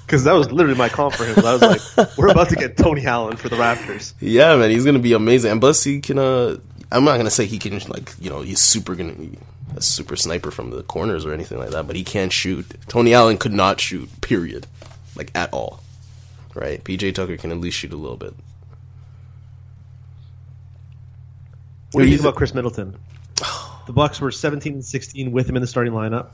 Because 0.06 0.24
that 0.26 0.34
was 0.34 0.52
literally 0.52 0.78
my 0.78 0.90
comp 0.90 1.14
for 1.16 1.26
him. 1.26 1.46
I 1.46 1.54
was 1.54 1.62
like, 1.62 2.08
we're 2.18 2.30
about 2.30 2.50
to 2.50 2.56
get 2.56 2.78
Tony 2.78 3.06
Allen 3.06 3.38
for 3.38 3.50
the 3.50 3.58
Raptors. 3.58 4.14
Yeah, 4.20 4.56
man, 4.56 4.70
he's 4.72 4.86
gonna 4.86 5.00
be 5.00 5.14
amazing. 5.14 5.52
And 5.52 5.62
plus, 5.62 5.84
he 5.84 6.00
can. 6.00 6.18
Uh, 6.18 6.58
I'm 6.92 7.04
not 7.04 7.18
gonna 7.18 7.30
say 7.30 7.46
he 7.46 7.60
can 7.60 7.78
like 7.90 8.14
you 8.20 8.30
know 8.30 8.42
he's 8.42 8.60
super 8.60 8.96
gonna 8.96 9.14
be 9.14 9.38
a 9.76 9.82
super 9.82 10.16
sniper 10.16 10.52
from 10.52 10.72
the 10.72 10.84
corners 10.84 11.26
or 11.26 11.34
anything 11.34 11.58
like 11.60 11.70
that, 11.72 11.88
but 11.88 11.96
he 11.96 12.04
can't 12.04 12.32
shoot. 12.34 12.66
Tony 12.88 13.14
Allen 13.14 13.38
could 13.38 13.54
not 13.54 13.80
shoot. 13.80 14.10
Period, 14.22 14.68
like 15.22 15.32
at 15.36 15.54
all. 15.54 15.82
Right? 16.56 16.84
PJ 16.84 17.16
Tucker 17.16 17.38
can 17.38 17.52
at 17.52 17.58
least 17.58 17.78
shoot 17.78 17.94
a 17.94 17.98
little 17.98 18.18
bit. 18.18 18.34
What 21.92 22.02
do 22.02 22.08
you 22.08 22.18
think 22.18 22.22
about 22.22 22.36
Khris 22.36 22.54
Middleton? 22.54 22.98
The 23.88 23.94
Bucks 23.94 24.22
were 24.22 24.30
17 24.30 24.74
and 24.74 24.86
16 24.86 25.32
with 25.32 25.50
him 25.50 25.56
in 25.56 25.62
the 25.62 25.68
starting 25.68 25.92
lineup. 25.92 26.28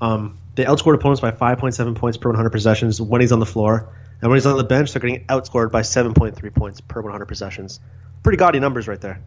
Um, 0.00 0.38
they 0.54 0.64
outscored 0.64 0.94
opponents 0.94 1.20
by 1.20 1.30
5.7 1.32 1.94
points 1.94 2.16
per 2.16 2.30
100 2.30 2.48
possessions 2.48 2.98
when 2.98 3.20
he's 3.20 3.30
on 3.30 3.40
the 3.40 3.46
floor, 3.46 3.92
and 4.22 4.30
when 4.30 4.38
he's 4.38 4.46
on 4.46 4.56
the 4.56 4.64
bench, 4.64 4.92
they're 4.92 5.00
getting 5.00 5.24
outscored 5.26 5.70
by 5.70 5.82
7.3 5.82 6.54
points 6.54 6.80
per 6.80 7.02
100 7.02 7.26
possessions. 7.26 7.78
Pretty 8.22 8.38
gaudy 8.38 8.58
numbers 8.58 8.88
right 8.88 9.00
there. 9.00 9.20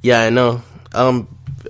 Yeah, 0.00 0.22
I 0.22 0.30
know. 0.30 0.62
Um, 0.94 1.28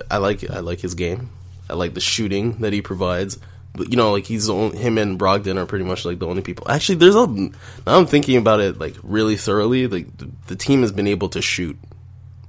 I 0.09 0.19
like 0.19 0.49
I 0.49 0.61
like 0.61 0.79
his 0.79 0.95
game. 0.95 1.31
I 1.69 1.75
like 1.75 1.95
the 1.95 2.01
shooting 2.01 2.59
that 2.61 2.73
he 2.73 2.81
provides. 2.81 3.39
But 3.75 3.91
you 3.91 3.97
know, 3.97 4.13
like 4.13 4.27
he's 4.27 4.51
only, 4.51 4.77
him 4.77 4.99
and 4.99 5.19
Brogdon 5.19 5.57
are 5.57 5.65
pretty 5.67 5.85
much 5.85 6.05
like 6.05 6.19
the 6.19 6.27
only 6.27 6.43
people. 6.43 6.71
Actually, 6.71 6.97
there's 6.97 7.15
a 7.15 7.27
now 7.27 7.53
I'm 7.87 8.07
thinking 8.07 8.37
about 8.37 8.61
it 8.61 8.79
like 8.79 8.97
really 9.03 9.37
thoroughly. 9.37 9.87
Like 9.87 10.15
the, 10.17 10.31
the 10.49 10.57
team 10.57 10.83
has 10.83 10.93
been 10.93 11.07
able 11.07 11.31
to 11.31 11.41
shoot, 11.41 11.79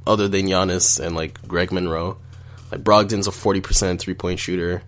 other 0.05 0.27
than 0.27 0.47
Giannis 0.47 0.99
and 0.99 1.15
like 1.15 1.41
Greg 1.47 1.71
Monroe. 1.71 2.17
Like 2.71 2.83
Brogdon's 2.83 3.27
a 3.27 3.31
forty 3.31 3.61
percent 3.61 4.01
three 4.01 4.15
point 4.15 4.39
shooter. 4.39 4.83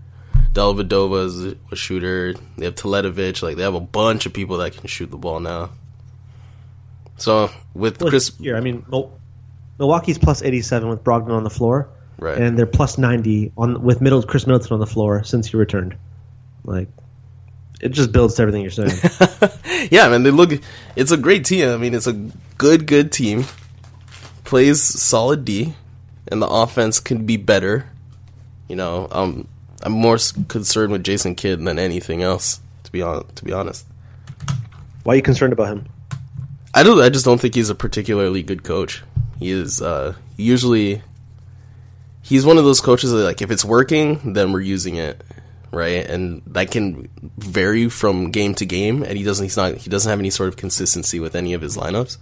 Dellavedova 0.51 1.25
is 1.25 1.55
a 1.71 1.75
shooter. 1.75 2.33
They 2.57 2.65
have 2.65 2.75
Teletovic. 2.75 3.41
Like 3.41 3.55
they 3.55 3.63
have 3.63 3.75
a 3.75 3.79
bunch 3.79 4.25
of 4.25 4.33
people 4.33 4.57
that 4.57 4.73
can 4.75 4.87
shoot 4.87 5.11
the 5.11 5.17
ball 5.17 5.39
now. 5.39 5.69
So 7.17 7.49
with 7.73 8.01
Look, 8.01 8.09
Chris, 8.09 8.31
here, 8.39 8.57
I 8.57 8.59
mean, 8.59 8.85
Milwaukee's 9.79 10.17
plus 10.17 10.41
87 10.41 10.89
with 10.89 11.03
Brogdon 11.03 11.31
on 11.31 11.43
the 11.43 11.49
floor, 11.49 11.89
Right. 12.17 12.37
and 12.37 12.57
they're 12.57 12.65
plus 12.65 12.97
90 12.97 13.53
on 13.57 13.81
with 13.83 14.01
middle 14.01 14.21
Khris 14.23 14.45
Middleton 14.47 14.73
on 14.73 14.79
the 14.79 14.85
floor 14.87 15.23
since 15.23 15.47
he 15.47 15.57
returned. 15.57 15.95
Like, 16.65 16.89
it 17.81 17.89
just 17.89 18.11
builds 18.11 18.35
to 18.35 18.41
everything 18.41 18.61
you're 18.61 18.71
saying. 18.71 18.91
yeah, 19.91 20.09
man, 20.09 20.23
they 20.23 20.31
look. 20.31 20.51
It's 20.95 21.11
a 21.11 21.17
great 21.17 21.45
team. 21.45 21.69
I 21.69 21.77
mean, 21.77 21.93
it's 21.93 22.07
a 22.07 22.13
good, 22.57 22.87
good 22.87 23.11
team. 23.11 23.45
Plays 24.43 24.81
solid 24.81 25.45
D, 25.45 25.75
and 26.27 26.41
the 26.41 26.47
offense 26.47 26.99
could 26.99 27.25
be 27.25 27.37
better. 27.37 27.89
You 28.67 28.75
know, 28.75 29.07
um, 29.11 29.47
I'm 29.81 29.91
more 29.91 30.17
concerned 30.47 30.91
with 30.91 31.03
Jason 31.03 31.35
Kidd 31.35 31.63
than 31.63 31.77
anything 31.79 32.23
else. 32.23 32.59
To 32.85 32.91
be 32.91 33.01
on, 33.01 33.25
to 33.35 33.45
be 33.45 33.53
honest, 33.53 33.85
Why 35.03 35.13
are 35.13 35.15
you 35.17 35.21
concerned 35.21 35.53
about 35.53 35.67
him? 35.67 35.87
I 36.73 36.83
don't. 36.83 37.01
I 37.01 37.09
just 37.09 37.25
don't 37.25 37.39
think 37.39 37.55
he's 37.55 37.69
a 37.69 37.75
particularly 37.75 38.43
good 38.43 38.63
coach. 38.63 39.03
He 39.39 39.51
is 39.51 39.81
uh, 39.81 40.15
usually. 40.37 41.01
He's 42.21 42.43
one 42.43 42.57
of 42.57 42.63
those 42.63 42.81
coaches 42.81 43.11
that, 43.11 43.17
like, 43.23 43.43
if 43.43 43.51
it's 43.51 43.63
working, 43.63 44.33
then 44.33 44.51
we're 44.51 44.61
using 44.61 44.95
it, 44.95 45.23
right? 45.75 46.05
And 46.07 46.41
that 46.47 46.71
can 46.71 47.09
vary 47.37 47.89
from 47.89 48.31
game 48.31 48.55
to 48.55 48.65
game. 48.65 49.03
And 49.03 49.17
he 49.17 49.23
doesn't. 49.23 49.43
He's 49.43 49.57
not. 49.57 49.75
He 49.75 49.89
doesn't 49.89 50.09
have 50.09 50.19
any 50.19 50.29
sort 50.29 50.49
of 50.49 50.57
consistency 50.57 51.19
with 51.19 51.35
any 51.35 51.53
of 51.53 51.61
his 51.61 51.77
lineups. 51.77 52.17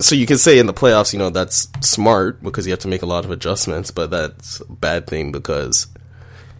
So 0.00 0.14
you 0.14 0.26
can 0.26 0.38
say 0.38 0.58
in 0.58 0.66
the 0.66 0.74
playoffs, 0.74 1.12
you 1.12 1.18
know, 1.18 1.30
that's 1.30 1.68
smart 1.80 2.42
because 2.42 2.66
you 2.66 2.72
have 2.72 2.80
to 2.80 2.88
make 2.88 3.02
a 3.02 3.06
lot 3.06 3.24
of 3.24 3.30
adjustments, 3.30 3.90
but 3.90 4.10
that's 4.10 4.60
a 4.60 4.72
bad 4.72 5.06
thing 5.06 5.30
because 5.30 5.86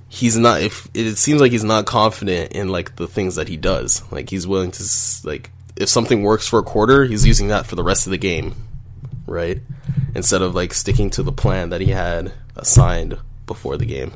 he's 0.09 0.37
not. 0.37 0.61
If 0.61 0.88
it 0.94 1.16
seems 1.16 1.40
like 1.40 1.52
he's 1.52 1.64
not 1.64 1.87
confident 1.87 2.52
in 2.52 2.68
like 2.68 2.97
the 2.97 3.09
things 3.09 3.37
that 3.37 3.49
he 3.49 3.56
does, 3.56 4.02
like 4.12 4.28
he's 4.30 4.47
willing 4.47 4.70
to 4.73 4.85
like 5.25 5.50
if 5.76 5.88
something 5.88 6.23
works 6.23 6.47
for 6.47 6.59
a 6.59 6.62
quarter, 6.62 7.04
he's 7.04 7.26
using 7.26 7.49
that 7.49 7.66
for 7.66 7.76
the 7.76 7.82
rest 7.82 8.06
of 8.06 8.11
the 8.11 8.18
game, 8.18 8.54
right? 9.26 9.61
Instead 10.14 10.42
of 10.42 10.54
like 10.54 10.75
sticking 10.75 11.09
to 11.11 11.23
the 11.23 11.32
plan 11.32 11.70
that 11.70 11.80
he 11.80 11.90
had 11.90 12.32
assigned 12.56 13.18
before 13.47 13.78
the 13.78 13.87
game. 13.87 14.12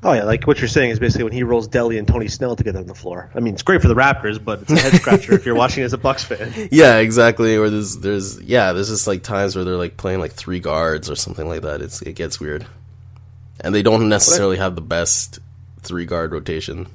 Oh 0.00 0.12
yeah, 0.12 0.22
like 0.22 0.46
what 0.46 0.60
you're 0.60 0.68
saying 0.68 0.90
is 0.90 1.00
basically 1.00 1.24
when 1.24 1.32
he 1.32 1.42
rolls 1.42 1.66
Deli 1.66 1.98
and 1.98 2.06
Tony 2.06 2.28
Snell 2.28 2.54
together 2.54 2.78
on 2.78 2.86
the 2.86 2.94
floor. 2.94 3.30
I 3.34 3.40
mean, 3.40 3.54
it's 3.54 3.64
great 3.64 3.82
for 3.82 3.88
the 3.88 3.96
Raptors, 3.96 4.42
but 4.42 4.62
it's 4.62 4.70
a 4.70 4.78
head 4.78 4.92
scratcher 4.94 5.34
if 5.34 5.44
you're 5.44 5.56
watching 5.56 5.82
as 5.82 5.92
a 5.92 5.98
Bucks 5.98 6.24
fan. 6.24 6.52
Yeah, 6.70 6.98
exactly. 6.98 7.56
Or 7.56 7.68
there's 7.68 7.96
there's 7.98 8.40
yeah, 8.40 8.72
there's 8.72 8.90
just 8.90 9.08
like 9.08 9.24
times 9.24 9.56
where 9.56 9.64
they're 9.64 9.76
like 9.76 9.96
playing 9.96 10.20
like 10.20 10.32
three 10.32 10.60
guards 10.60 11.10
or 11.10 11.16
something 11.16 11.48
like 11.48 11.62
that. 11.62 11.82
It's 11.82 12.00
it 12.02 12.12
gets 12.12 12.38
weird, 12.38 12.64
and 13.60 13.74
they 13.74 13.82
don't 13.82 14.08
necessarily 14.08 14.58
have 14.58 14.76
the 14.76 14.82
best 14.82 15.40
three 15.80 16.04
guard 16.06 16.30
rotation. 16.30 16.86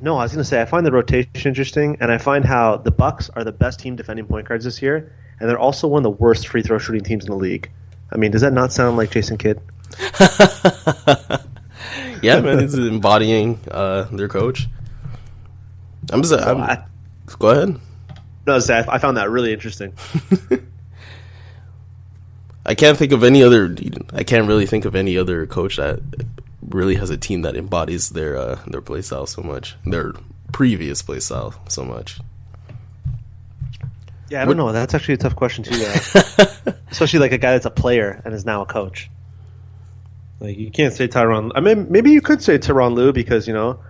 No, 0.00 0.16
I 0.16 0.22
was 0.22 0.32
going 0.32 0.42
to 0.42 0.48
say 0.48 0.62
I 0.62 0.64
find 0.64 0.86
the 0.86 0.92
rotation 0.92 1.30
interesting, 1.44 1.98
and 2.00 2.10
I 2.10 2.18
find 2.18 2.44
how 2.44 2.76
the 2.76 2.92
Bucks 2.92 3.30
are 3.30 3.44
the 3.44 3.52
best 3.52 3.80
team 3.80 3.96
defending 3.96 4.26
point 4.26 4.48
guards 4.48 4.64
this 4.64 4.80
year, 4.80 5.12
and 5.40 5.50
they're 5.50 5.58
also 5.58 5.88
one 5.88 6.00
of 6.00 6.04
the 6.04 6.22
worst 6.22 6.48
free 6.48 6.62
throw 6.62 6.78
shooting 6.78 7.02
teams 7.02 7.24
in 7.24 7.30
the 7.30 7.36
league. 7.36 7.68
I 8.10 8.16
mean, 8.16 8.30
does 8.30 8.42
that 8.42 8.52
not 8.52 8.72
sound 8.72 8.96
like 8.96 9.10
Jason 9.10 9.36
Kidd? 9.36 9.60
Yeah, 12.22 12.40
man, 12.40 12.60
it's 12.60 12.74
embodying 12.74 13.58
uh, 13.70 14.04
their 14.12 14.28
coach. 14.28 14.66
I'm 16.10 16.22
just. 16.22 16.34
I'm, 16.34 16.58
I, 16.58 16.84
go 17.38 17.50
ahead. 17.50 17.68
no, 17.68 18.52
I, 18.52 18.56
was 18.56 18.66
gonna 18.66 18.84
say, 18.84 18.90
I 18.90 18.98
found 18.98 19.16
that 19.16 19.30
really 19.30 19.52
interesting. 19.52 19.92
I 22.66 22.74
can't 22.74 22.98
think 22.98 23.12
of 23.12 23.24
any 23.24 23.42
other. 23.42 23.74
I 24.12 24.24
can't 24.24 24.46
really 24.46 24.66
think 24.66 24.84
of 24.84 24.94
any 24.94 25.16
other 25.16 25.46
coach 25.46 25.76
that 25.76 26.00
really 26.68 26.96
has 26.96 27.10
a 27.10 27.16
team 27.16 27.42
that 27.42 27.56
embodies 27.56 28.10
their 28.10 28.36
uh, 28.36 28.60
their 28.66 28.82
play 28.82 29.02
style 29.02 29.26
so 29.26 29.42
much, 29.42 29.76
their 29.84 30.12
previous 30.52 31.02
play 31.02 31.20
style 31.20 31.54
so 31.68 31.84
much. 31.84 32.20
Yeah, 34.30 34.42
I 34.42 34.44
don't 34.44 34.58
know. 34.58 34.72
That's 34.72 34.94
actually 34.94 35.14
a 35.14 35.18
tough 35.18 35.36
question 35.36 35.64
too. 35.64 35.74
Especially 36.90 37.18
like 37.18 37.32
a 37.32 37.38
guy 37.38 37.52
that's 37.52 37.64
a 37.64 37.70
player 37.70 38.20
and 38.24 38.34
is 38.34 38.44
now 38.44 38.60
a 38.62 38.66
coach. 38.66 39.10
Like 40.40 40.56
you 40.56 40.70
can't 40.70 40.94
say 40.94 41.08
Tyron. 41.08 41.50
I 41.54 41.60
mean, 41.60 41.86
maybe 41.90 42.12
you 42.12 42.20
could 42.20 42.42
say 42.42 42.58
Tyronn 42.58 42.94
Lue 42.94 43.12
because 43.12 43.48
you 43.48 43.54
know 43.54 43.80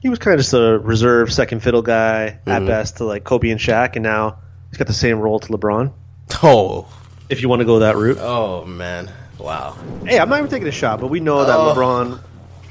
he 0.00 0.08
was 0.08 0.18
kind 0.18 0.34
of 0.34 0.40
just 0.40 0.54
a 0.54 0.78
reserve 0.78 1.32
second 1.32 1.62
fiddle 1.62 1.82
guy 1.82 2.24
at 2.24 2.44
mm-hmm. 2.44 2.66
best 2.66 2.96
to 2.98 3.04
like 3.04 3.24
Kobe 3.24 3.50
and 3.50 3.60
Shaq, 3.60 3.94
and 3.96 4.02
now 4.02 4.38
he's 4.70 4.78
got 4.78 4.86
the 4.86 4.92
same 4.94 5.18
role 5.18 5.38
to 5.40 5.52
LeBron. 5.52 5.92
Oh, 6.42 6.88
If 7.28 7.42
you 7.42 7.48
want 7.48 7.60
to 7.60 7.66
go 7.66 7.80
that 7.80 7.96
route. 7.96 8.16
oh 8.20 8.64
man, 8.64 9.10
wow. 9.38 9.76
Hey, 10.04 10.18
I'm 10.18 10.28
not 10.30 10.38
even 10.38 10.50
taking 10.50 10.66
a 10.68 10.72
shot, 10.72 11.00
but 11.00 11.08
we 11.08 11.20
know 11.20 11.44
that 11.44 11.56
Oh. 11.56 11.74
LeBron. 11.74 12.20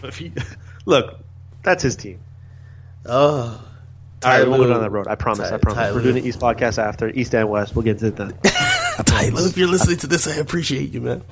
If 0.03 0.17
he, 0.17 0.31
look, 0.85 1.19
that's 1.63 1.83
his 1.83 1.95
team. 1.95 2.19
Oh, 3.05 3.63
All 4.23 4.29
right, 4.29 4.47
we'll 4.47 4.57
go 4.57 4.67
down 4.67 4.81
that 4.81 4.91
road. 4.91 5.07
I 5.07 5.13
promise. 5.15 5.49
Ty- 5.49 5.55
I 5.55 5.57
promise. 5.59 5.77
Ty 5.77 5.91
We're 5.91 5.97
Lue. 5.97 6.11
doing 6.11 6.23
the 6.23 6.27
East 6.27 6.39
podcast 6.39 6.79
after 6.79 7.09
East 7.09 7.35
and 7.35 7.49
West. 7.49 7.75
We'll 7.75 7.83
get 7.83 7.99
to 7.99 8.07
it 8.07 8.15
then. 8.15 8.33
Tyler, 9.05 9.45
if 9.47 9.57
you're 9.57 9.67
listening 9.67 9.97
to 9.97 10.07
this, 10.07 10.27
I 10.27 10.35
appreciate 10.35 10.91
you, 10.91 11.01
man. 11.01 11.23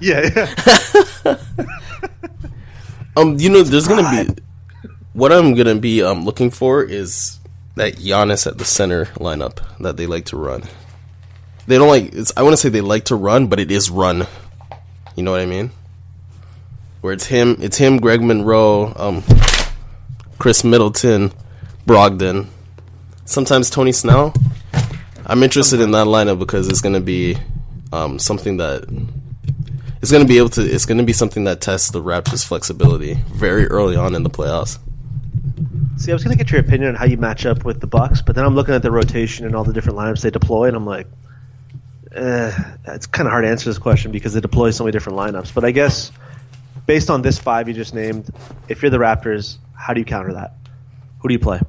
yeah, 0.00 0.30
yeah. 0.34 1.02
Um, 3.16 3.38
you 3.38 3.48
know, 3.48 3.62
there's 3.62 3.86
gonna 3.86 4.10
be 4.10 4.42
what 5.12 5.32
I'm 5.32 5.54
gonna 5.54 5.76
be 5.76 6.02
um 6.02 6.24
looking 6.24 6.50
for 6.50 6.82
is 6.82 7.38
that 7.76 7.96
Giannis 7.96 8.46
at 8.46 8.58
the 8.58 8.64
center 8.64 9.06
lineup 9.16 9.60
that 9.78 9.96
they 9.96 10.06
like 10.06 10.26
to 10.26 10.36
run. 10.36 10.64
They 11.66 11.78
don't 11.78 11.88
like. 11.88 12.12
It's, 12.12 12.32
I 12.36 12.42
want 12.42 12.52
to 12.52 12.56
say 12.56 12.68
they 12.68 12.80
like 12.80 13.06
to 13.06 13.16
run, 13.16 13.46
but 13.46 13.60
it 13.60 13.70
is 13.70 13.90
run. 13.90 14.26
You 15.16 15.22
know 15.22 15.30
what 15.30 15.40
I 15.40 15.46
mean? 15.46 15.70
Where 17.00 17.12
it's 17.12 17.26
him, 17.26 17.56
it's 17.60 17.76
him, 17.76 17.98
Greg 17.98 18.22
Monroe, 18.22 18.92
um, 18.96 19.22
Khris 20.38 20.64
Middleton, 20.64 21.32
Brogdon, 21.86 22.48
sometimes 23.24 23.70
Tony 23.70 23.92
Snell. 23.92 24.34
I'm 25.26 25.42
interested 25.42 25.80
in 25.80 25.92
that 25.92 26.06
lineup 26.06 26.38
because 26.38 26.68
it's 26.68 26.80
gonna 26.80 27.00
be 27.00 27.36
um 27.92 28.18
something 28.18 28.56
that 28.58 28.84
it's 30.04 30.10
going 30.10 30.22
to 30.22 30.28
be 30.28 30.36
able 30.36 30.50
to. 30.50 30.60
It's 30.60 30.84
going 30.84 30.98
to 30.98 31.04
be 31.04 31.14
something 31.14 31.44
that 31.44 31.62
tests 31.62 31.90
the 31.90 32.02
Raptors' 32.02 32.44
flexibility 32.44 33.14
very 33.32 33.64
early 33.68 33.96
on 33.96 34.14
in 34.14 34.22
the 34.22 34.28
playoffs. 34.28 34.78
See, 35.96 36.12
I 36.12 36.14
was 36.14 36.22
going 36.22 36.36
to 36.36 36.44
get 36.44 36.52
your 36.52 36.60
opinion 36.60 36.90
on 36.90 36.94
how 36.94 37.06
you 37.06 37.16
match 37.16 37.46
up 37.46 37.64
with 37.64 37.80
the 37.80 37.86
Bucks, 37.86 38.20
but 38.20 38.34
then 38.36 38.44
I'm 38.44 38.54
looking 38.54 38.74
at 38.74 38.82
the 38.82 38.90
rotation 38.90 39.46
and 39.46 39.56
all 39.56 39.64
the 39.64 39.72
different 39.72 39.96
lineups 39.96 40.20
they 40.20 40.28
deploy, 40.28 40.68
and 40.68 40.76
I'm 40.76 40.84
like, 40.84 41.06
eh, 42.12 42.52
it's 42.88 43.06
kind 43.06 43.26
of 43.26 43.30
hard 43.30 43.46
to 43.46 43.48
answer 43.48 43.70
this 43.70 43.78
question 43.78 44.12
because 44.12 44.34
they 44.34 44.42
deploy 44.42 44.72
so 44.72 44.84
many 44.84 44.92
different 44.92 45.18
lineups. 45.18 45.54
But 45.54 45.64
I 45.64 45.70
guess 45.70 46.12
based 46.84 47.08
on 47.08 47.22
this 47.22 47.38
five 47.38 47.66
you 47.68 47.72
just 47.72 47.94
named, 47.94 48.28
if 48.68 48.82
you're 48.82 48.90
the 48.90 48.98
Raptors, 48.98 49.56
how 49.74 49.94
do 49.94 50.00
you 50.00 50.04
counter 50.04 50.34
that? 50.34 50.52
Who 51.20 51.28
do 51.28 51.32
you 51.32 51.40
play? 51.40 51.62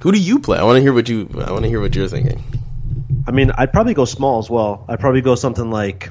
Who 0.00 0.10
do 0.10 0.18
you 0.18 0.40
play? 0.40 0.58
I 0.58 0.64
want 0.64 0.78
to 0.78 0.82
hear 0.82 0.92
what 0.92 1.08
you. 1.08 1.30
I 1.46 1.52
want 1.52 1.62
to 1.62 1.68
hear 1.68 1.80
what 1.80 1.94
you're 1.94 2.08
thinking. 2.08 2.42
I 3.24 3.30
mean, 3.30 3.52
I'd 3.54 3.72
probably 3.72 3.94
go 3.94 4.04
small 4.04 4.40
as 4.40 4.50
well. 4.50 4.84
I'd 4.88 4.98
probably 4.98 5.20
go 5.20 5.36
something 5.36 5.70
like 5.70 6.10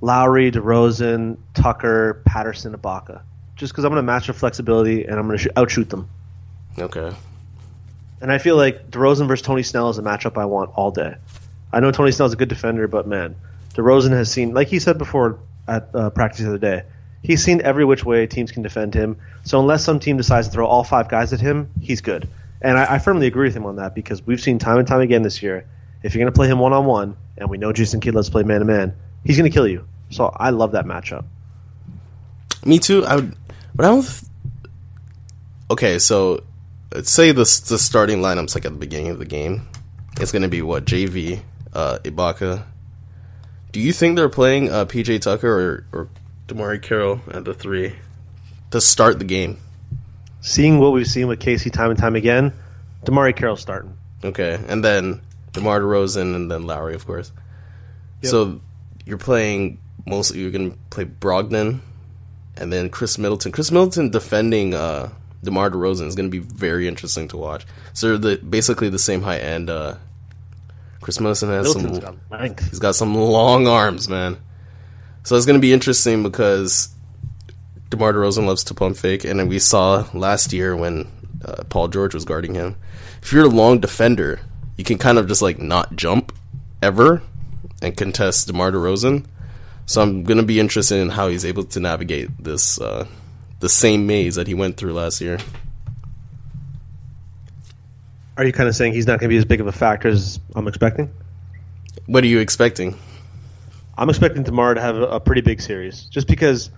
Lowry, 0.00 0.50
DeRozan, 0.50 1.36
Tucker, 1.54 2.22
Patterson, 2.24 2.74
Ibaka. 2.74 3.22
Just 3.56 3.72
because 3.72 3.84
I'm 3.84 3.90
going 3.90 3.98
to 3.98 4.06
match 4.06 4.26
their 4.26 4.34
flexibility 4.34 5.04
and 5.04 5.18
I'm 5.18 5.26
going 5.26 5.38
to 5.38 5.44
sh- 5.44 5.52
outshoot 5.56 5.90
them. 5.90 6.08
Okay. 6.78 7.14
And 8.20 8.32
I 8.32 8.38
feel 8.38 8.56
like 8.56 8.90
DeRozan 8.90 9.28
versus 9.28 9.44
Tony 9.44 9.62
Snell 9.62 9.90
is 9.90 9.98
a 9.98 10.02
matchup 10.02 10.38
I 10.38 10.46
want 10.46 10.70
all 10.74 10.90
day. 10.90 11.16
I 11.72 11.80
know 11.80 11.90
Tony 11.90 12.12
Snell's 12.12 12.32
a 12.32 12.36
good 12.36 12.48
defender, 12.48 12.88
but 12.88 13.06
man, 13.06 13.36
DeRozan 13.74 14.10
has 14.10 14.30
seen, 14.30 14.54
like 14.54 14.68
he 14.68 14.78
said 14.78 14.98
before 14.98 15.38
at 15.68 15.94
uh, 15.94 16.10
practice 16.10 16.40
the 16.40 16.48
other 16.48 16.58
day, 16.58 16.82
he's 17.22 17.44
seen 17.44 17.60
every 17.62 17.84
which 17.84 18.04
way 18.04 18.26
teams 18.26 18.52
can 18.52 18.62
defend 18.62 18.94
him. 18.94 19.18
So 19.44 19.60
unless 19.60 19.84
some 19.84 20.00
team 20.00 20.16
decides 20.16 20.48
to 20.48 20.52
throw 20.52 20.66
all 20.66 20.84
five 20.84 21.08
guys 21.08 21.32
at 21.32 21.40
him, 21.40 21.70
he's 21.80 22.00
good. 22.00 22.28
And 22.62 22.78
I, 22.78 22.94
I 22.94 22.98
firmly 22.98 23.26
agree 23.26 23.48
with 23.48 23.56
him 23.56 23.66
on 23.66 23.76
that 23.76 23.94
because 23.94 24.26
we've 24.26 24.40
seen 24.40 24.58
time 24.58 24.78
and 24.78 24.88
time 24.88 25.00
again 25.00 25.22
this 25.22 25.42
year, 25.42 25.66
if 26.02 26.14
you're 26.14 26.22
going 26.22 26.32
to 26.32 26.36
play 26.36 26.48
him 26.48 26.58
one 26.58 26.72
on 26.72 26.86
one, 26.86 27.16
and 27.36 27.48
we 27.48 27.58
know 27.58 27.72
Jason 27.72 28.00
Kidd 28.00 28.14
loves 28.14 28.28
to 28.28 28.32
play 28.32 28.42
man 28.42 28.60
to 28.60 28.64
man, 28.64 28.94
he's 29.24 29.36
going 29.36 29.50
to 29.50 29.54
kill 29.54 29.68
you. 29.68 29.86
So 30.10 30.26
I 30.36 30.50
love 30.50 30.72
that 30.72 30.84
matchup. 30.86 31.24
Me 32.64 32.78
too. 32.78 33.04
I 33.06 33.16
would, 33.16 33.34
but 33.74 33.86
I 33.86 33.88
don't. 33.88 34.02
th- 34.02 34.24
Okay, 35.70 36.00
so 36.00 36.42
let's 36.92 37.10
say 37.12 37.30
the 37.30 37.44
the 37.68 37.78
starting 37.78 38.18
lineups 38.18 38.56
like 38.56 38.64
at 38.66 38.72
the 38.72 38.78
beginning 38.78 39.10
of 39.12 39.18
the 39.20 39.24
game. 39.24 39.68
It's 40.20 40.32
going 40.32 40.42
to 40.42 40.48
be 40.48 40.62
what 40.62 40.84
JV, 40.84 41.40
uh, 41.72 41.98
Ibaka. 42.02 42.64
Do 43.70 43.78
you 43.78 43.92
think 43.92 44.16
they're 44.16 44.28
playing 44.28 44.68
uh, 44.68 44.84
PJ 44.86 45.20
Tucker 45.20 45.48
or 45.48 45.84
or 46.00 46.08
DeMarre 46.48 46.82
Carroll 46.82 47.20
at 47.30 47.44
the 47.44 47.54
three 47.54 47.94
to 48.72 48.80
start 48.80 49.20
the 49.20 49.24
game? 49.24 49.58
Seeing 50.40 50.80
what 50.80 50.92
we've 50.92 51.06
seen 51.06 51.28
with 51.28 51.38
Casey 51.38 51.70
time 51.70 51.90
and 51.90 51.98
time 51.98 52.16
again, 52.16 52.52
DeMarre 53.04 53.36
Carroll 53.36 53.56
starting. 53.56 53.96
Okay, 54.24 54.58
and 54.66 54.84
then 54.84 55.20
DeMar 55.52 55.80
DeRozan 55.80 56.34
and 56.34 56.50
then 56.50 56.66
Lowry, 56.66 56.94
of 56.94 57.06
course. 57.06 57.30
So 58.24 58.60
you're 59.04 59.18
playing 59.18 59.78
mostly. 60.06 60.40
You're 60.40 60.50
going 60.50 60.72
to 60.72 60.78
play 60.90 61.04
Brogdon, 61.04 61.80
and 62.56 62.72
then 62.72 62.90
Khris 62.90 63.18
Middleton. 63.18 63.52
Khris 63.52 63.70
Middleton 63.70 64.10
defending 64.10 64.74
uh, 64.74 65.10
DeMar 65.42 65.70
DeRozan 65.70 66.06
is 66.06 66.14
going 66.14 66.30
to 66.30 66.30
be 66.30 66.38
very 66.38 66.86
interesting 66.86 67.28
to 67.28 67.36
watch. 67.36 67.66
So 67.92 68.16
the 68.16 68.36
basically 68.36 68.88
the 68.88 68.98
same 68.98 69.22
height, 69.22 69.40
and 69.42 69.70
uh, 69.70 69.96
Khris 71.00 71.20
Middleton 71.20 71.48
has 71.50 71.74
Middleton's 71.74 72.04
some. 72.04 72.20
got. 72.30 72.60
He's 72.60 72.78
got 72.78 72.94
some 72.94 73.14
long 73.14 73.66
arms, 73.66 74.08
man. 74.08 74.36
So 75.22 75.36
it's 75.36 75.46
going 75.46 75.58
to 75.58 75.60
be 75.60 75.72
interesting 75.72 76.22
because 76.22 76.88
DeMar 77.90 78.12
DeRozan 78.12 78.46
loves 78.46 78.64
to 78.64 78.74
pump 78.74 78.96
fake, 78.96 79.24
and 79.24 79.48
we 79.48 79.58
saw 79.58 80.06
last 80.14 80.52
year 80.52 80.76
when 80.76 81.08
uh, 81.44 81.64
Paul 81.68 81.88
George 81.88 82.14
was 82.14 82.24
guarding 82.24 82.54
him. 82.54 82.76
If 83.22 83.32
you're 83.32 83.44
a 83.44 83.48
long 83.48 83.80
defender, 83.80 84.40
you 84.76 84.84
can 84.84 84.98
kind 84.98 85.18
of 85.18 85.28
just 85.28 85.42
like 85.42 85.58
not 85.58 85.94
jump 85.96 86.32
ever 86.82 87.22
and 87.82 87.96
contest 87.96 88.46
DeMar 88.46 88.72
DeRozan. 88.72 89.24
So 89.86 90.02
I'm 90.02 90.22
going 90.24 90.38
to 90.38 90.44
be 90.44 90.60
interested 90.60 90.98
in 90.98 91.08
how 91.08 91.28
he's 91.28 91.44
able 91.44 91.64
to 91.64 91.80
navigate 91.80 92.30
this 92.42 92.80
uh, 92.80 93.06
the 93.60 93.68
same 93.68 94.06
maze 94.06 94.36
that 94.36 94.46
he 94.46 94.54
went 94.54 94.76
through 94.76 94.92
last 94.92 95.20
year. 95.20 95.38
Are 98.36 98.44
you 98.44 98.52
kind 98.52 98.68
of 98.68 98.76
saying 98.76 98.94
he's 98.94 99.06
not 99.06 99.20
going 99.20 99.28
to 99.28 99.34
be 99.34 99.36
as 99.36 99.44
big 99.44 99.60
of 99.60 99.66
a 99.66 99.72
factor 99.72 100.08
as 100.08 100.40
I'm 100.54 100.66
expecting? 100.66 101.12
What 102.06 102.24
are 102.24 102.28
you 102.28 102.38
expecting? 102.38 102.96
I'm 103.98 104.08
expecting 104.08 104.44
Demar 104.44 104.74
to 104.74 104.80
have 104.80 104.96
a, 104.96 105.02
a 105.02 105.20
pretty 105.20 105.42
big 105.42 105.60
series, 105.60 106.04
just 106.04 106.26
because 106.26 106.70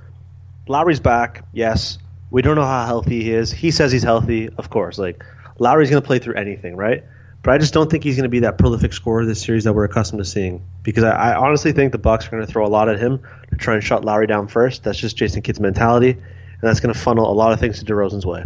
Lowry's 0.67 0.99
back. 0.99 1.45
Yes, 1.53 1.99
we 2.31 2.43
don't 2.43 2.57
know 2.57 2.65
how 2.65 2.87
healthy 2.87 3.23
he 3.23 3.33
is. 3.33 3.53
He 3.53 3.71
says 3.71 3.93
he's 3.93 4.03
healthy, 4.03 4.49
of 4.59 4.71
course. 4.71 4.99
Like 4.99 5.23
Lowry's 5.59 5.91
going 5.91 6.03
to 6.03 6.07
play 6.07 6.19
through 6.19 6.35
anything, 6.35 6.77
right? 6.77 7.05
But 7.43 7.55
I 7.55 7.59
just 7.59 7.75
don't 7.75 7.91
think 7.91 8.05
he's 8.05 8.15
going 8.15 8.25
to 8.25 8.29
be 8.29 8.41
that 8.41 8.57
prolific 8.57 8.93
scorer 8.93 9.27
this 9.27 9.43
series 9.43 9.65
that 9.65 9.73
we're 9.73 9.85
accustomed 9.85 10.21
to 10.21 10.25
seeing. 10.25 10.65
Because 10.85 11.03
I, 11.03 11.33
I 11.33 11.37
honestly 11.37 11.73
think 11.73 11.91
the 11.91 11.99
Bucks 11.99 12.27
are 12.27 12.31
going 12.31 12.47
to 12.47 12.51
throw 12.51 12.65
a 12.65 12.69
lot 12.69 12.89
at 12.89 13.01
him 13.01 13.21
to 13.51 13.57
try 13.57 13.75
and 13.75 13.83
shut 13.83 14.05
Lowry 14.05 14.29
down 14.29 14.47
first. 14.47 14.85
That's 14.85 14.99
just 14.99 15.17
Jason 15.17 15.43
Kidd's 15.43 15.59
mentality, 15.59 16.11
and 16.11 16.61
that's 16.61 16.79
going 16.81 16.95
to 16.95 16.99
funnel 16.99 17.31
a 17.31 17.35
lot 17.35 17.53
of 17.53 17.59
things 17.59 17.81
to 17.81 17.85
DeRozan's 17.85 18.25
way. 18.25 18.45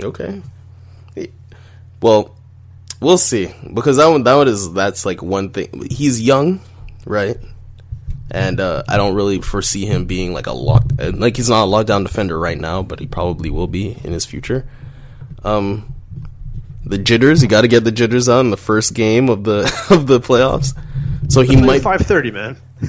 Okay. 0.00 0.40
Well, 2.00 2.34
we'll 3.00 3.18
see 3.18 3.54
because 3.72 3.98
that 3.98 4.08
one 4.08 4.24
that 4.24 4.34
one 4.34 4.48
is 4.48 4.72
that's 4.72 5.06
like 5.06 5.22
one 5.22 5.50
thing. 5.50 5.86
He's 5.90 6.20
young, 6.20 6.60
right? 7.04 7.36
And 8.30 8.58
uh, 8.58 8.82
I 8.88 8.96
don't 8.96 9.14
really 9.14 9.40
foresee 9.40 9.84
him 9.84 10.06
being 10.06 10.32
like 10.32 10.46
a 10.46 10.52
locked 10.52 10.98
like 10.98 11.36
he's 11.36 11.50
not 11.50 11.64
a 11.64 11.70
lockdown 11.70 12.04
defender 12.04 12.38
right 12.38 12.58
now, 12.58 12.82
but 12.82 12.98
he 12.98 13.06
probably 13.06 13.50
will 13.50 13.68
be 13.68 13.96
in 14.02 14.12
his 14.12 14.24
future. 14.24 14.66
Um, 15.44 15.91
the 16.84 16.98
jitters, 16.98 17.42
you 17.42 17.48
got 17.48 17.62
to 17.62 17.68
get 17.68 17.84
the 17.84 17.92
jitters 17.92 18.28
out 18.28 18.40
in 18.40 18.50
the 18.50 18.56
first 18.56 18.94
game 18.94 19.28
of 19.28 19.44
the 19.44 19.62
of 19.90 20.06
the 20.06 20.20
playoffs. 20.20 20.76
So 21.28 21.40
he 21.42 21.56
might 21.56 21.82
five 21.82 22.00
thirty, 22.00 22.30
man. 22.30 22.56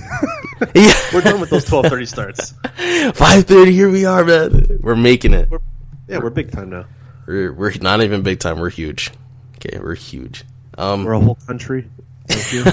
yeah. 0.73 0.93
We're 1.13 1.21
done 1.21 1.39
with 1.39 1.49
those 1.49 1.65
twelve 1.65 1.85
thirty 1.85 2.05
starts. 2.05 2.51
five 3.13 3.45
thirty. 3.45 3.71
Here 3.71 3.89
we 3.89 4.05
are, 4.05 4.23
man. 4.23 4.79
We're 4.81 4.95
making 4.95 5.33
it. 5.33 5.49
We're, 5.49 5.59
yeah, 6.07 6.17
we're 6.17 6.29
big 6.29 6.51
time 6.51 6.69
now. 6.69 6.85
We're 7.25 7.53
we're 7.53 7.73
not 7.79 8.01
even 8.01 8.23
big 8.23 8.39
time. 8.39 8.59
We're 8.59 8.69
huge. 8.69 9.11
Okay, 9.57 9.79
we're 9.79 9.95
huge. 9.95 10.43
Um, 10.77 11.05
We're 11.05 11.13
a 11.13 11.19
whole 11.19 11.37
country. 11.47 11.87
Thank 12.27 12.51
you. 12.51 12.63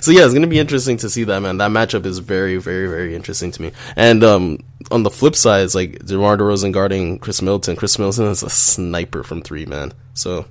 so 0.00 0.10
yeah, 0.10 0.24
it's 0.24 0.34
gonna 0.34 0.46
be 0.46 0.58
interesting 0.58 0.96
to 0.98 1.10
see 1.10 1.24
that 1.24 1.40
man. 1.40 1.58
That 1.58 1.70
matchup 1.70 2.06
is 2.06 2.18
very, 2.18 2.56
very, 2.56 2.88
very 2.88 3.14
interesting 3.14 3.52
to 3.52 3.62
me. 3.62 3.72
And 3.94 4.24
um, 4.24 4.58
on 4.90 5.02
the 5.02 5.10
flip 5.10 5.36
side, 5.36 5.64
it's 5.64 5.74
like 5.74 6.04
DeMar 6.04 6.36
DeRozan 6.36 6.72
guarding 6.72 7.18
Khris 7.18 7.42
Middleton. 7.42 7.76
Khris 7.76 7.98
Middleton 7.98 8.26
is 8.26 8.42
a 8.42 8.50
sniper 8.50 9.22
from 9.22 9.42
three, 9.42 9.66
man. 9.66 9.92
So 10.14 10.46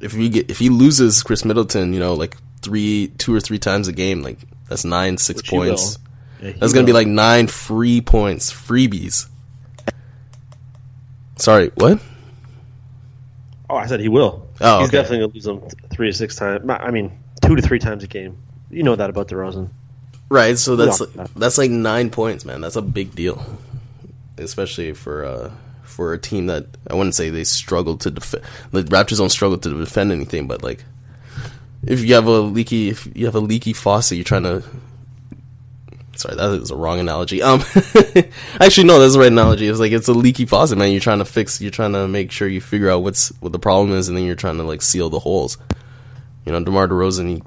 if 0.00 0.14
we 0.14 0.28
get 0.28 0.50
if 0.50 0.58
he 0.58 0.68
loses 0.68 1.22
Khris 1.22 1.44
Middleton, 1.44 1.92
you 1.92 2.00
know, 2.00 2.14
like 2.14 2.36
three, 2.62 3.08
two 3.18 3.34
or 3.34 3.40
three 3.40 3.58
times 3.58 3.88
a 3.88 3.92
game, 3.92 4.22
like 4.22 4.38
that's 4.68 4.84
nine, 4.84 5.18
six 5.18 5.38
Which 5.38 5.50
points. 5.50 5.98
Yeah, 6.42 6.52
That's 6.58 6.72
gonna 6.72 6.86
be 6.86 6.92
like 6.92 7.06
nine 7.06 7.46
free 7.46 8.00
points, 8.00 8.52
freebies. 8.52 9.26
Sorry, 11.36 11.70
what? 11.74 12.00
Oh, 13.68 13.76
I 13.76 13.86
said 13.86 14.00
he 14.00 14.08
will. 14.08 14.48
Oh, 14.60 14.80
he's 14.80 14.88
okay. 14.88 14.98
definitely 14.98 15.18
gonna 15.18 15.32
lose 15.32 15.44
them 15.44 15.62
three 15.90 16.10
to 16.10 16.16
six 16.16 16.36
times. 16.36 16.68
I 16.68 16.90
mean, 16.90 17.18
two 17.42 17.56
to 17.56 17.62
three 17.62 17.78
times 17.78 18.04
a 18.04 18.06
game. 18.06 18.38
You 18.70 18.82
know 18.82 18.96
that 18.96 19.10
about 19.10 19.28
DeRozan. 19.28 19.70
Right, 20.28 20.58
so 20.58 20.74
that's 20.74 21.00
that's 21.36 21.56
like 21.56 21.70
nine 21.70 22.10
points, 22.10 22.44
man. 22.44 22.60
That's 22.60 22.76
a 22.76 22.82
big 22.82 23.14
deal, 23.14 23.44
especially 24.38 24.92
for 24.92 25.24
uh, 25.24 25.52
for 25.84 26.12
a 26.12 26.18
team 26.18 26.46
that 26.46 26.66
I 26.90 26.94
wouldn't 26.94 27.14
say 27.14 27.30
they 27.30 27.44
struggle 27.44 27.96
to 27.98 28.10
defend. 28.10 28.42
The 28.72 28.82
Raptors 28.82 29.18
don't 29.18 29.30
struggle 29.30 29.58
to 29.58 29.78
defend 29.78 30.10
anything, 30.10 30.48
but 30.48 30.64
like 30.64 30.84
if 31.84 32.04
you 32.04 32.14
have 32.14 32.26
a 32.26 32.40
leaky 32.40 32.90
if 32.90 33.08
you 33.16 33.26
have 33.26 33.36
a 33.36 33.40
leaky 33.40 33.72
faucet, 33.72 34.16
you're 34.16 34.24
trying 34.24 34.42
to. 34.42 34.62
Sorry, 36.16 36.34
that 36.34 36.50
is 36.62 36.70
a 36.70 36.76
wrong 36.76 36.98
analogy. 36.98 37.42
Um, 37.42 37.60
actually, 38.60 38.86
no, 38.86 38.98
that's 38.98 39.12
the 39.12 39.20
right 39.20 39.30
analogy. 39.30 39.68
It's 39.68 39.78
like 39.78 39.92
it's 39.92 40.08
a 40.08 40.14
leaky 40.14 40.46
faucet, 40.46 40.78
man. 40.78 40.90
You're 40.90 41.00
trying 41.00 41.18
to 41.18 41.24
fix. 41.24 41.60
You're 41.60 41.70
trying 41.70 41.92
to 41.92 42.08
make 42.08 42.32
sure 42.32 42.48
you 42.48 42.60
figure 42.60 42.90
out 42.90 43.02
what's 43.02 43.28
what 43.40 43.52
the 43.52 43.58
problem 43.58 43.96
is, 43.96 44.08
and 44.08 44.16
then 44.16 44.24
you're 44.24 44.34
trying 44.34 44.56
to 44.56 44.64
like 44.64 44.82
seal 44.82 45.08
the 45.10 45.18
holes. 45.18 45.58
You 46.46 46.52
know, 46.52 46.64
Demar 46.64 46.88
Derozan, 46.88 47.28
he, 47.28 47.42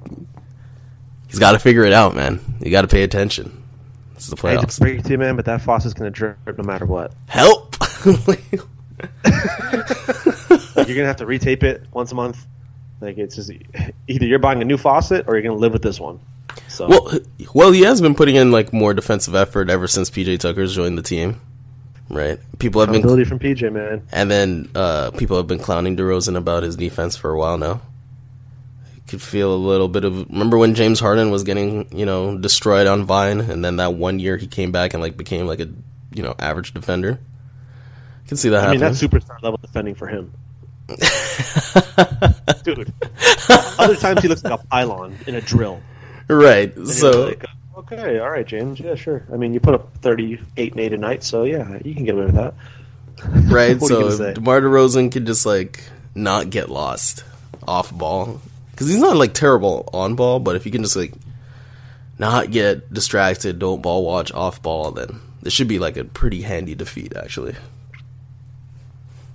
he's 1.29 1.39
got 1.39 1.53
to 1.53 1.59
figure 1.59 1.85
it 1.85 1.93
out, 1.93 2.15
man. 2.15 2.39
You 2.59 2.71
got 2.71 2.81
to 2.81 2.87
pay 2.87 3.03
attention. 3.03 3.63
This 4.15 4.25
is 4.25 4.31
the 4.31 4.47
I 4.47 4.51
hate 4.51 4.59
playoffs. 4.59 4.75
to 4.75 4.81
break 4.81 4.99
it 4.99 5.05
to 5.05 5.11
you, 5.11 5.17
man, 5.17 5.37
but 5.37 5.45
that 5.45 5.61
faucet's 5.61 5.93
gonna 5.93 6.09
drip 6.09 6.37
no 6.45 6.63
matter 6.63 6.85
what. 6.85 7.13
Help! 7.27 7.75
Like, 8.27 8.51
you're 10.87 10.95
gonna 10.95 11.07
have 11.07 11.17
to 11.17 11.25
retape 11.25 11.63
it 11.63 11.83
once 11.93 12.11
a 12.11 12.15
month. 12.15 12.45
Like 13.01 13.17
it's 13.17 13.35
just 13.35 13.51
either 14.07 14.25
you're 14.25 14.39
buying 14.39 14.61
a 14.61 14.65
new 14.65 14.77
faucet 14.77 15.25
or 15.27 15.35
you're 15.35 15.43
gonna 15.43 15.55
live 15.55 15.73
with 15.73 15.81
this 15.81 15.99
one. 15.99 16.19
So 16.67 16.87
well, 16.87 17.11
well, 17.53 17.71
he 17.71 17.81
has 17.81 18.01
been 18.01 18.15
putting 18.15 18.35
in 18.35 18.51
like 18.51 18.73
more 18.73 18.93
defensive 18.93 19.35
effort 19.35 19.69
ever 19.69 19.87
since 19.87 20.09
PJ 20.09 20.39
Tucker's 20.39 20.75
joined 20.75 20.97
the 20.97 21.01
team. 21.01 21.39
Right? 22.09 22.39
People 22.57 22.81
have 22.81 22.89
been, 22.89 23.01
accountability 23.01 23.29
from 23.29 23.39
PJ, 23.39 23.71
man. 23.71 24.07
and 24.11 24.31
then 24.31 24.69
uh, 24.73 25.11
people 25.11 25.37
have 25.37 25.45
been 25.45 25.59
clowning 25.59 25.95
DeRozan 25.95 26.35
about 26.35 26.63
his 26.63 26.75
defense 26.75 27.15
for 27.15 27.29
a 27.31 27.37
while 27.37 27.57
now. 27.57 27.81
Could 29.09 29.21
feel 29.23 29.51
a 29.51 29.57
little 29.57 29.87
bit 29.87 30.03
of. 30.05 30.29
Remember 30.29 30.55
when 30.57 30.75
James 30.75 30.99
Harden 30.99 31.31
was 31.31 31.43
getting 31.43 31.97
you 31.97 32.05
know 32.05 32.37
destroyed 32.37 32.85
on 32.85 33.05
Vine, 33.05 33.41
and 33.41 33.65
then 33.65 33.77
that 33.77 33.95
one 33.95 34.19
year 34.19 34.37
he 34.37 34.45
came 34.45 34.71
back 34.71 34.93
and 34.93 35.01
like 35.01 35.17
became 35.17 35.47
like 35.47 35.59
a 35.59 35.67
you 36.13 36.21
know 36.21 36.35
average 36.37 36.75
defender. 36.75 37.19
I 38.23 38.27
can 38.27 38.37
see 38.37 38.49
that 38.49 38.67
I 38.67 38.71
mean, 38.71 38.79
happening. 38.81 39.09
that's 39.09 39.25
superstar 39.25 39.41
level 39.41 39.57
defending 39.61 39.95
for 39.95 40.05
him. 40.05 40.31
Dude. 42.63 42.93
Other 43.79 43.95
times 43.95 44.21
he 44.21 44.27
looks 44.27 44.43
like 44.43 44.59
a 44.59 44.63
pylon 44.67 45.17
in 45.25 45.33
a 45.33 45.41
drill. 45.41 45.81
right. 46.27 46.75
And 46.75 46.87
So 46.87 47.25
like, 47.25 47.45
okay, 47.77 48.19
all 48.19 48.29
right, 48.29 48.45
James. 48.45 48.79
Yeah, 48.79 48.93
sure. 48.95 49.25
I 49.33 49.37
mean, 49.37 49.55
you 49.55 49.59
put 49.59 49.73
up 49.73 49.91
38 50.01 50.71
and 50.73 50.79
8 50.79 50.93
a 50.93 50.97
night, 50.97 51.23
so 51.23 51.43
yeah, 51.45 51.79
you 51.83 51.95
can 51.95 52.05
get 52.05 52.13
away 52.13 52.25
with 52.25 52.35
that. 52.35 52.53
right. 53.51 53.79
What 53.79 53.91
are 53.91 54.01
you 54.01 54.11
so? 54.11 54.33
Demar 54.33 54.61
Derozan 54.61 55.11
could 55.11 55.25
just 55.25 55.45
like 55.47 55.83
not 56.13 56.51
get 56.51 56.69
lost 56.69 57.23
off 57.67 57.91
ball 57.91 58.41
because 58.79 58.87
he's 58.93 59.01
not 59.01 59.17
like 59.17 59.33
terrible 59.33 59.89
on 59.91 60.15
ball, 60.15 60.39
but 60.39 60.55
if 60.55 60.65
you 60.65 60.71
can 60.71 60.83
just 60.83 60.95
like 60.95 61.11
not 62.17 62.49
get 62.49 62.93
distracted, 62.93 63.59
don't 63.59 63.81
ball 63.81 64.05
watch 64.05 64.31
off 64.31 64.61
ball, 64.61 64.91
then 64.91 65.19
this 65.41 65.51
should 65.51 65.67
be 65.67 65.79
like 65.79 65.97
a 65.97 66.05
pretty 66.05 66.43
handy 66.43 66.75
defeat 66.75 67.11
actually. 67.13 67.55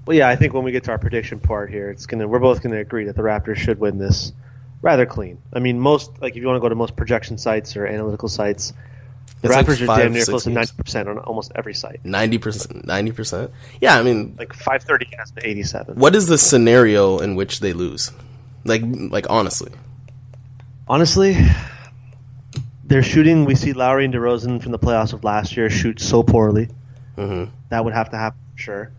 Well, 0.06 0.16
yeah, 0.16 0.30
I 0.30 0.36
think 0.36 0.54
when 0.54 0.64
we 0.64 0.72
get 0.72 0.84
to 0.84 0.92
our 0.92 0.98
prediction 0.98 1.40
part 1.40 1.68
here, 1.70 1.90
it's 1.90 2.06
gonna 2.06 2.26
we're 2.26 2.38
both 2.38 2.62
gonna 2.62 2.78
agree 2.80 3.04
that 3.04 3.16
the 3.16 3.22
Raptors 3.22 3.56
should 3.56 3.78
win 3.78 3.98
this 3.98 4.32
rather 4.80 5.04
clean. 5.04 5.36
I 5.52 5.58
mean, 5.58 5.78
most 5.78 6.22
like 6.22 6.36
if 6.36 6.40
you 6.40 6.46
want 6.46 6.56
to 6.56 6.60
go 6.60 6.70
to 6.70 6.74
most 6.74 6.96
projection 6.96 7.36
sites 7.36 7.76
or 7.76 7.86
analytical 7.86 8.30
sites, 8.30 8.72
the 9.42 9.48
It's 9.48 9.56
like 9.56 9.66
Raptors 9.66 9.86
five, 9.86 9.98
are 9.98 10.02
damn 10.04 10.12
near 10.14 10.24
close 10.24 10.44
to 10.44 10.50
ninety 10.50 10.72
percent 10.74 11.06
on 11.06 11.18
almost 11.18 11.52
every 11.54 11.74
site. 11.74 12.00
Ninety 12.02 12.38
percent, 12.38 12.86
ninety 12.86 13.12
percent. 13.12 13.50
Yeah, 13.78 13.98
I 13.98 14.02
mean, 14.02 14.36
Like 14.38 14.54
five 14.54 14.84
thirty 14.84 15.06
has 15.18 15.32
been 15.32 15.44
eighty 15.44 15.64
seven. 15.64 15.96
what 15.96 16.14
is 16.14 16.28
the 16.28 16.38
scenario 16.38 17.18
in 17.18 17.34
which 17.34 17.60
they 17.60 17.74
lose? 17.74 18.10
Like, 18.64 18.82
like 18.86 19.26
honestly, 19.30 19.72
Honestly, 20.86 21.36
they're 22.84 23.02
shooting. 23.02 23.46
We 23.46 23.54
see 23.54 23.72
Lowry 23.72 24.04
and 24.04 24.12
DeRozan 24.12 24.62
from 24.62 24.70
the 24.72 24.78
playoffs 24.78 25.14
of 25.14 25.24
last 25.24 25.56
year 25.56 25.70
shoot 25.70 25.98
so 25.98 26.22
poorly. 26.22 26.68
Mhm. 27.16 27.48
That 27.70 27.84
would 27.84 27.94
have 27.94 28.10
to 28.10 28.18
happen 28.18 28.38
for 28.54 28.58
sure. 28.60 28.90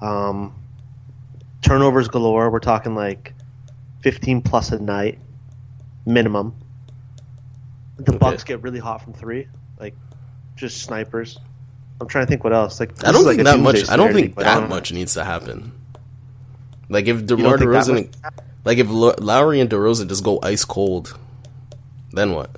Um, 0.00 0.54
turnovers 1.62 2.08
galore. 2.08 2.50
We're 2.50 2.58
talking 2.58 2.94
like 2.94 3.32
fifteen 4.02 4.42
plus 4.42 4.70
a 4.72 4.78
night 4.78 5.18
minimum. 6.04 6.54
The 7.96 8.10
Okay. 8.12 8.18
Bucks 8.18 8.44
get 8.44 8.62
really 8.62 8.80
hot 8.80 9.02
from 9.02 9.14
three, 9.14 9.46
like 9.78 9.94
just 10.56 10.82
snipers. 10.82 11.38
I'm 12.02 12.06
trying 12.08 12.26
to 12.26 12.28
think 12.30 12.44
what 12.44 12.52
else. 12.52 12.80
Like 12.80 13.02
I 13.02 13.12
don't 13.12 13.22
is 13.22 13.26
like 13.26 13.36
think 13.36 13.46
that 13.46 13.60
much. 13.60 13.88
I 13.88 13.96
don't 13.96 14.12
think 14.12 14.34
that 14.36 14.60
don't- 14.60 14.68
much 14.68 14.92
needs 14.92 15.14
to 15.14 15.24
happen. 15.24 15.72
Like 16.90 17.06
if 17.08 17.24
DeMar 17.24 17.56
DeRozan, 17.56 18.10
like 18.64 18.78
if 18.78 18.88
Lo- 18.88 19.14
Lowry 19.18 19.60
and 19.60 19.70
DeRozan 19.70 20.08
just 20.08 20.24
go 20.24 20.38
ice 20.42 20.64
cold, 20.64 21.18
then 22.12 22.32
what? 22.32 22.50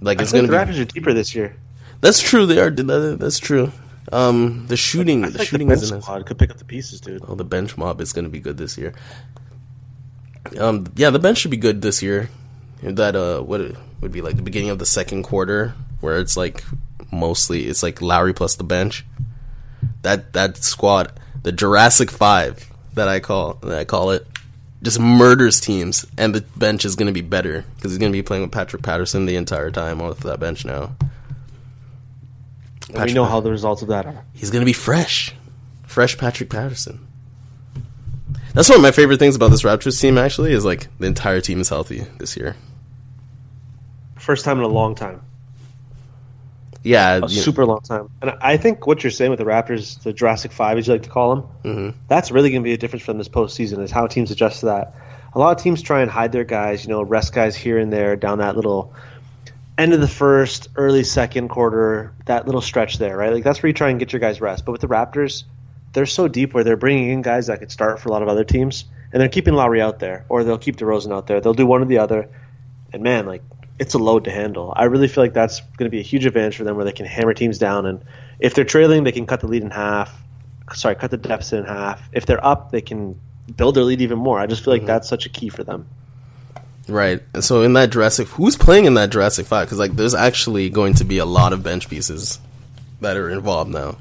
Like 0.00 0.20
it's 0.20 0.32
gonna 0.32 0.44
be 0.44 0.48
the 0.48 0.52
be. 0.52 0.72
Raptors 0.72 0.80
are 0.80 0.84
deeper 0.84 1.12
this 1.12 1.34
year. 1.34 1.56
That's 2.00 2.20
true. 2.20 2.46
They 2.46 2.60
are. 2.60 2.70
That's 2.70 3.38
true. 3.38 3.72
Um, 4.12 4.66
the 4.68 4.76
shooting, 4.76 5.22
the 5.22 5.38
like 5.38 5.48
shooting 5.48 5.68
the 5.68 5.76
bench 5.76 6.02
squad 6.02 6.24
could 6.26 6.38
pick 6.38 6.50
up 6.50 6.56
the 6.56 6.64
pieces, 6.64 7.00
dude. 7.00 7.22
Oh, 7.26 7.34
the 7.34 7.44
bench 7.44 7.76
mob 7.76 8.00
is 8.00 8.12
going 8.12 8.24
to 8.24 8.30
be 8.30 8.40
good 8.40 8.56
this 8.56 8.78
year. 8.78 8.94
Um, 10.58 10.86
yeah, 10.96 11.10
the 11.10 11.18
bench 11.18 11.38
should 11.38 11.50
be 11.50 11.58
good 11.58 11.82
this 11.82 12.02
year. 12.02 12.30
That 12.82 13.16
uh, 13.16 13.40
what 13.40 13.60
it 13.60 13.76
would 14.00 14.12
be 14.12 14.22
like 14.22 14.36
the 14.36 14.42
beginning 14.42 14.70
of 14.70 14.78
the 14.78 14.86
second 14.86 15.24
quarter, 15.24 15.74
where 16.00 16.18
it's 16.18 16.36
like 16.36 16.62
mostly 17.10 17.66
it's 17.66 17.82
like 17.82 18.00
Lowry 18.00 18.32
plus 18.32 18.54
the 18.54 18.64
bench. 18.64 19.04
That 20.02 20.32
that 20.32 20.56
squad, 20.58 21.12
the 21.42 21.52
Jurassic 21.52 22.10
Five 22.10 22.70
that 22.98 23.08
I 23.08 23.20
call 23.20 23.54
that 23.62 23.78
I 23.78 23.84
call 23.84 24.10
it, 24.10 24.26
just 24.82 25.00
murders 25.00 25.60
teams, 25.60 26.06
and 26.16 26.34
the 26.34 26.42
bench 26.56 26.84
is 26.84 26.94
going 26.94 27.08
to 27.08 27.12
be 27.12 27.22
better 27.22 27.64
because 27.76 27.90
he's 27.90 27.98
going 27.98 28.12
to 28.12 28.16
be 28.16 28.22
playing 28.22 28.42
with 28.42 28.52
Patrick 28.52 28.82
Patterson 28.82 29.26
the 29.26 29.36
entire 29.36 29.70
time 29.70 30.00
off 30.00 30.20
that 30.20 30.38
bench 30.38 30.64
now. 30.64 30.94
We 32.88 33.12
know 33.12 33.24
Pat- 33.24 33.30
how 33.30 33.40
the 33.40 33.50
results 33.50 33.82
of 33.82 33.88
that 33.88 34.06
are. 34.06 34.24
He's 34.32 34.50
gonna 34.50 34.64
be 34.64 34.72
fresh, 34.72 35.34
fresh 35.86 36.16
Patrick 36.16 36.48
Patterson. 36.48 37.06
That's 38.54 38.68
one 38.68 38.76
of 38.76 38.82
my 38.82 38.92
favorite 38.92 39.18
things 39.18 39.36
about 39.36 39.50
this 39.50 39.62
Raptors 39.62 40.00
team. 40.00 40.16
Actually, 40.16 40.52
is 40.52 40.64
like 40.64 40.88
the 40.98 41.06
entire 41.06 41.40
team 41.40 41.60
is 41.60 41.68
healthy 41.68 42.06
this 42.18 42.36
year. 42.36 42.56
First 44.16 44.44
time 44.44 44.58
in 44.58 44.64
a 44.64 44.68
long 44.68 44.94
time. 44.94 45.22
Yeah, 46.88 47.20
a 47.22 47.28
super 47.28 47.66
long 47.66 47.80
time. 47.80 48.08
And 48.22 48.32
I 48.40 48.56
think 48.56 48.86
what 48.86 49.04
you're 49.04 49.10
saying 49.10 49.30
with 49.30 49.38
the 49.38 49.44
Raptors, 49.44 50.02
the 50.02 50.12
Jurassic 50.12 50.52
Five, 50.52 50.78
as 50.78 50.86
you 50.86 50.94
like 50.94 51.02
to 51.02 51.10
call 51.10 51.34
them, 51.36 51.48
Mm-hmm. 51.64 51.98
that's 52.08 52.30
really 52.30 52.50
going 52.50 52.62
to 52.62 52.64
be 52.64 52.72
a 52.72 52.78
difference 52.78 53.04
from 53.04 53.18
this 53.18 53.28
postseason. 53.28 53.82
Is 53.82 53.90
how 53.90 54.06
teams 54.06 54.30
adjust 54.30 54.60
to 54.60 54.66
that. 54.66 54.94
A 55.34 55.38
lot 55.38 55.56
of 55.56 55.62
teams 55.62 55.82
try 55.82 56.00
and 56.00 56.10
hide 56.10 56.32
their 56.32 56.44
guys, 56.44 56.84
you 56.84 56.90
know, 56.90 57.02
rest 57.02 57.34
guys 57.34 57.54
here 57.54 57.78
and 57.78 57.92
there 57.92 58.16
down 58.16 58.38
that 58.38 58.56
little 58.56 58.94
end 59.76 59.92
of 59.92 60.00
the 60.00 60.08
first, 60.08 60.68
early 60.74 61.04
second 61.04 61.48
quarter, 61.48 62.12
that 62.24 62.46
little 62.46 62.60
stretch 62.62 62.98
there, 62.98 63.16
right? 63.16 63.32
Like 63.32 63.44
that's 63.44 63.62
where 63.62 63.68
you 63.68 63.74
try 63.74 63.90
and 63.90 63.98
get 63.98 64.12
your 64.12 64.20
guys 64.20 64.40
rest. 64.40 64.64
But 64.64 64.72
with 64.72 64.80
the 64.80 64.88
Raptors, 64.88 65.44
they're 65.92 66.06
so 66.06 66.26
deep 66.28 66.54
where 66.54 66.64
they're 66.64 66.76
bringing 66.76 67.10
in 67.10 67.22
guys 67.22 67.46
that 67.48 67.60
could 67.60 67.70
start 67.70 68.00
for 68.00 68.08
a 68.08 68.12
lot 68.12 68.22
of 68.22 68.28
other 68.28 68.44
teams, 68.44 68.86
and 69.12 69.20
they're 69.20 69.28
keeping 69.28 69.54
Lowry 69.54 69.80
out 69.80 69.98
there, 69.98 70.24
or 70.28 70.42
they'll 70.44 70.58
keep 70.58 70.76
DeRozan 70.76 71.12
out 71.14 71.26
there. 71.26 71.40
They'll 71.40 71.54
do 71.54 71.66
one 71.66 71.82
or 71.82 71.86
the 71.86 71.98
other, 71.98 72.28
and 72.92 73.02
man, 73.02 73.26
like 73.26 73.42
it's 73.78 73.94
a 73.94 73.98
load 73.98 74.24
to 74.24 74.30
handle. 74.30 74.72
I 74.76 74.84
really 74.84 75.08
feel 75.08 75.24
like 75.24 75.34
that's 75.34 75.60
going 75.60 75.86
to 75.86 75.90
be 75.90 76.00
a 76.00 76.02
huge 76.02 76.26
advantage 76.26 76.56
for 76.56 76.64
them, 76.64 76.76
where 76.76 76.84
they 76.84 76.92
can 76.92 77.06
hammer 77.06 77.34
teams 77.34 77.58
down, 77.58 77.86
and 77.86 78.02
if 78.40 78.54
they're 78.54 78.64
trailing, 78.64 79.04
they 79.04 79.12
can 79.12 79.26
cut 79.26 79.40
the 79.40 79.46
lead 79.46 79.62
in 79.62 79.70
half. 79.70 80.14
Sorry, 80.74 80.94
cut 80.94 81.10
the 81.10 81.16
deficit 81.16 81.60
in 81.60 81.64
half. 81.64 82.02
If 82.12 82.26
they're 82.26 82.44
up, 82.44 82.70
they 82.70 82.80
can 82.80 83.18
build 83.56 83.74
their 83.74 83.84
lead 83.84 84.00
even 84.00 84.18
more. 84.18 84.38
I 84.38 84.46
just 84.46 84.64
feel 84.64 84.74
like 84.74 84.80
mm-hmm. 84.80 84.88
that's 84.88 85.08
such 85.08 85.26
a 85.26 85.28
key 85.28 85.48
for 85.48 85.64
them. 85.64 85.86
right. 86.88 87.20
So 87.40 87.62
in 87.62 87.72
that 87.74 87.90
Jurassic, 87.90 88.28
who's 88.28 88.56
playing 88.56 88.84
in 88.84 88.94
that 88.94 89.10
Jurassic 89.10 89.46
Five? 89.46 89.66
Because 89.66 89.78
like, 89.78 89.96
there's 89.96 90.14
actually 90.14 90.70
going 90.70 90.94
to 90.94 91.04
be 91.04 91.18
a 91.18 91.24
lot 91.24 91.52
of 91.52 91.62
bench 91.62 91.88
pieces 91.88 92.38
that 93.00 93.16
are 93.16 93.30
involved 93.30 93.70
now. 93.70 93.96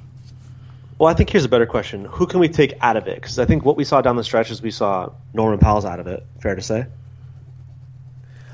Well, 0.99 1.09
I 1.09 1.13
think 1.13 1.29
here's 1.29 1.45
a 1.45 1.49
better 1.49 1.67
question: 1.67 2.05
Who 2.05 2.25
can 2.25 2.39
we 2.39 2.49
take 2.49 2.73
out 2.81 2.97
of 2.97 3.07
it? 3.07 3.15
Because 3.15 3.37
I 3.37 3.45
think 3.45 3.63
what 3.63 3.77
we 3.77 3.83
saw 3.83 4.01
down 4.01 4.15
the 4.15 4.23
stretch 4.23 4.49
is 4.49 4.61
we 4.61 4.71
saw 4.71 5.11
Norman 5.33 5.59
Powell's 5.59 5.85
out 5.85 5.99
of 5.99 6.07
it. 6.07 6.25
Fair 6.41 6.55
to 6.55 6.61
say. 6.61 6.87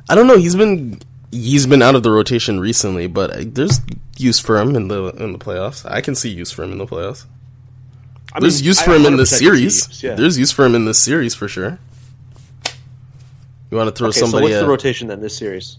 I 0.10 0.16
don't 0.16 0.28
know. 0.28 0.38
He's 0.38 0.56
been 0.56 1.00
he's 1.34 1.66
been 1.66 1.82
out 1.82 1.96
of 1.96 2.04
the 2.04 2.12
rotation 2.12 2.60
recently, 2.60 3.08
but 3.08 3.32
uh, 3.32 3.44
there's 3.46 3.82
use 4.18 4.40
for 4.40 4.60
him 4.60 4.76
in 4.76 4.88
the 4.88 5.06
in 5.10 5.34
the 5.34 5.40
playoffs. 5.40 5.90
I 5.90 6.02
can 6.02 6.16
see 6.16 6.30
use 6.30 6.52
for 6.52 6.64
him 6.64 6.72
in 6.72 6.78
the 6.78 6.86
playoffs. 6.86 7.26
I 8.34 8.40
There's 8.40 8.62
mean, 8.62 8.68
use 8.68 8.80
I 8.82 8.86
for 8.86 8.96
him 8.96 9.06
in 9.06 9.18
the 9.18 9.26
series. 9.26 9.86
teams, 9.86 10.04
yeah. 10.04 10.16
There's 10.16 10.40
use 10.40 10.52
for 10.52 10.66
him 10.66 10.74
in 10.74 10.86
this 10.86 11.00
series 11.00 11.36
for 11.36 11.48
sure. 11.48 11.78
You 13.70 13.78
want 13.78 13.90
to 13.90 13.96
throw 13.96 14.10
okay, 14.10 14.20
so 14.20 14.26
somebody? 14.26 14.46
what's 14.46 14.56
the 14.56 14.66
uh, 14.66 14.70
rotation 14.70 15.08
then 15.08 15.22
this 15.22 15.38
series? 15.38 15.78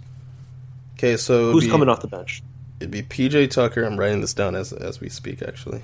okay, 0.97 1.17
so 1.17 1.53
Who's 1.53 1.65
be, 1.65 1.71
coming 1.71 1.89
off 1.89 2.01
the 2.01 2.09
bench? 2.09 2.43
It'd 2.81 2.91
be 2.91 3.03
PJ 3.03 3.51
Tucker. 3.51 3.85
I'm 3.85 3.99
writing 3.99 4.21
this 4.21 4.35
down 4.35 4.55
as 4.55 4.73
as 4.73 5.01
we 5.01 5.09
speak, 5.09 5.43
actually. 5.43 5.83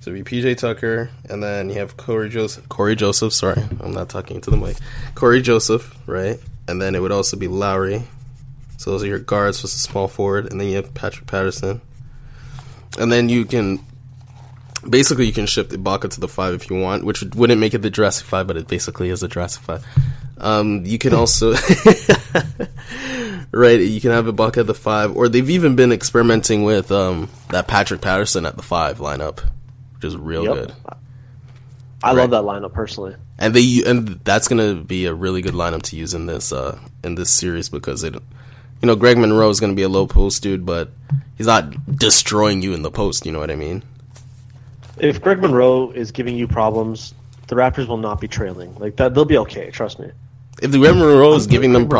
So 0.00 0.10
it'd 0.10 0.24
be 0.24 0.42
PJ 0.42 0.56
Tucker, 0.58 1.10
and 1.28 1.42
then 1.42 1.68
you 1.68 1.76
have 1.76 1.96
Cory 1.96 2.28
Joseph. 2.28 2.68
Cory 2.68 2.96
Joseph. 2.96 3.32
Sorry, 3.32 3.62
I'm 3.80 3.92
not 3.92 4.08
talking 4.08 4.36
into 4.36 4.50
the 4.50 4.56
mic. 4.56 4.76
Cory 5.14 5.42
Joseph, 5.42 5.96
right? 6.06 6.38
And 6.68 6.80
then 6.80 6.94
it 6.94 7.00
would 7.00 7.12
also 7.12 7.36
be 7.36 7.48
Lowry. 7.48 8.02
So 8.80 8.92
those 8.92 9.02
are 9.02 9.06
your 9.08 9.18
guards 9.18 9.60
plus 9.60 9.76
a 9.76 9.78
small 9.78 10.08
forward, 10.08 10.50
and 10.50 10.58
then 10.58 10.68
you 10.68 10.76
have 10.76 10.94
Patrick 10.94 11.26
Patterson. 11.26 11.82
And 12.98 13.12
then 13.12 13.28
you 13.28 13.44
can 13.44 13.78
basically 14.88 15.26
you 15.26 15.34
can 15.34 15.44
shift 15.44 15.70
Ibaka 15.72 16.08
to 16.12 16.18
the 16.20 16.28
five 16.28 16.54
if 16.54 16.70
you 16.70 16.80
want, 16.80 17.04
which 17.04 17.20
would- 17.20 17.34
wouldn't 17.34 17.60
make 17.60 17.74
it 17.74 17.82
the 17.82 17.90
Jurassic 17.90 18.26
Five, 18.26 18.46
but 18.46 18.56
it 18.56 18.68
basically 18.68 19.10
is 19.10 19.22
a 19.22 19.28
Jurassic 19.28 19.62
Five. 19.64 19.84
Um, 20.38 20.86
you 20.86 20.96
can 20.98 21.12
also 21.12 21.52
right, 23.52 23.80
you 23.80 24.00
can 24.00 24.12
have 24.12 24.24
Ibaka 24.24 24.58
at 24.58 24.66
the 24.66 24.74
five, 24.74 25.14
or 25.14 25.28
they've 25.28 25.50
even 25.50 25.76
been 25.76 25.92
experimenting 25.92 26.62
with 26.64 26.90
um, 26.90 27.28
that 27.50 27.68
Patrick 27.68 28.00
Patterson 28.00 28.46
at 28.46 28.56
the 28.56 28.62
five 28.62 28.96
lineup, 28.98 29.40
which 29.96 30.04
is 30.04 30.16
real 30.16 30.44
Yep. 30.44 30.54
good. 30.54 30.72
I 32.02 32.14
Right. 32.14 32.16
love 32.16 32.30
that 32.30 32.44
lineup 32.44 32.72
personally. 32.72 33.14
And 33.38 33.52
they 33.54 33.82
and 33.86 34.20
that's 34.24 34.48
gonna 34.48 34.74
be 34.74 35.04
a 35.04 35.12
really 35.12 35.42
good 35.42 35.52
lineup 35.52 35.82
to 35.82 35.96
use 35.96 36.14
in 36.14 36.24
this 36.24 36.50
uh, 36.50 36.78
in 37.04 37.16
this 37.16 37.28
series 37.30 37.68
because 37.68 38.02
it, 38.04 38.14
you 38.82 38.86
know, 38.86 38.96
Greg 38.96 39.18
Monroe 39.18 39.48
is 39.50 39.60
gonna 39.60 39.74
be 39.74 39.82
a 39.82 39.88
low 39.88 40.06
post 40.06 40.42
dude, 40.42 40.64
but 40.66 40.90
he's 41.36 41.46
not 41.46 41.96
destroying 41.96 42.62
you 42.62 42.72
in 42.74 42.82
the 42.82 42.90
post. 42.90 43.26
You 43.26 43.32
know 43.32 43.38
what 43.40 43.50
I 43.50 43.56
mean? 43.56 43.82
If 44.98 45.20
Greg 45.22 45.40
Monroe 45.40 45.90
is 45.90 46.10
giving 46.10 46.36
you 46.36 46.46
problems, 46.46 47.14
the 47.48 47.54
Raptors 47.56 47.86
will 47.88 47.96
not 47.96 48.20
be 48.20 48.28
trailing. 48.28 48.74
Like 48.78 48.96
that, 48.96 49.14
they'll 49.14 49.24
be 49.24 49.38
okay. 49.38 49.70
Trust 49.70 49.98
me. 49.98 50.10
If 50.62 50.72
the 50.72 50.78
Greg 50.78 50.94
Monroe 50.94 51.32
is 51.34 51.46
I'm 51.46 51.50
giving 51.50 51.72
them 51.72 51.82
Monroe's 51.82 51.90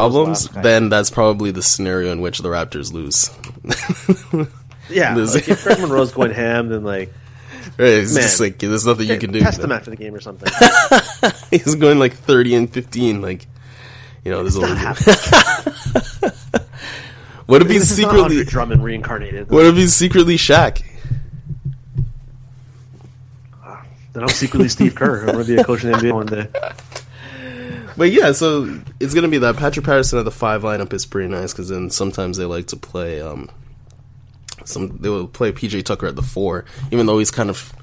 problems, 0.47 0.49
then 0.49 0.89
that's 0.91 1.11
probably 1.11 1.51
the 1.51 1.63
scenario 1.63 2.13
in 2.13 2.21
which 2.21 2.39
the 2.41 2.49
Raptors 2.51 2.93
lose. 2.93 3.31
Yeah, 4.91 5.15
This- 5.15 5.35
like 5.35 5.49
if 5.49 5.63
Greg 5.63 5.79
Monroe's 5.81 6.11
going 6.13 6.33
ham, 6.33 6.69
then 6.69 6.83
like 6.83 7.13
Right, 7.79 7.89
it's 7.89 8.13
Man. 8.13 8.23
just 8.25 8.41
like 8.41 8.59
there's 8.59 8.85
nothing 8.85 9.09
you 9.09 9.19
can 9.19 9.31
do. 9.33 9.39
test 9.41 9.61
him 9.61 9.71
after 9.71 9.91
the 9.91 9.97
game 9.97 10.15
or 10.15 10.21
something. 10.21 10.51
He's 11.51 11.77
going 11.77 11.99
like 12.01 12.15
30 12.15 12.55
and 12.57 12.73
15. 12.73 13.23
Like, 13.23 13.47
you 14.25 14.31
know, 14.31 14.43
there's 14.43 14.57
a 14.57 14.61
little. 14.61 14.77
what 17.47 17.63
if 17.63 17.69
he's 17.69 17.89
This 17.89 17.97
secretly? 17.97 18.45
Drummond 18.45 18.85
reincarnated. 18.85 19.51
What 19.51 19.67
if 19.67 19.75
he's 19.77 19.95
secretly 19.95 20.37
Shaq? 20.37 20.85
Then 24.13 24.25
I'm 24.25 24.29
secretly 24.29 24.69
Steve 24.69 24.95
Kerr. 24.95 25.29
I'm 25.29 25.39
to 25.39 25.45
be 25.45 25.57
a 25.57 25.65
coach 25.65 25.85
in 25.85 25.93
the 25.93 25.99
NBA 25.99 26.13
one 26.13 26.27
day. 26.27 26.49
But 27.97 28.13
yeah, 28.13 28.33
so 28.33 28.81
it's 28.99 29.13
gonna 29.13 29.29
be 29.29 29.37
that 29.39 29.57
Patrick 29.57 29.85
Patterson 29.85 30.19
at 30.19 30.25
the 30.25 30.31
five 30.31 30.63
lineup 30.63 30.95
is 30.95 31.05
pretty 31.05 31.29
nice 31.29 31.53
because 31.53 31.69
then 31.69 31.91
sometimes 31.91 32.39
they 32.39 32.47
like 32.47 32.69
to 32.69 32.77
play. 32.77 33.21
Um, 33.21 33.51
some 34.65 34.97
they 34.99 35.11
will 35.11 35.27
play 35.27 35.53
PJ 35.53 35.85
Tucker 35.85 36.07
at 36.07 36.17
the 36.17 36.23
four, 36.23 36.65
even 36.91 37.05
though 37.05 37.19
he's 37.19 37.31
kind 37.31 37.51
of 37.51 37.75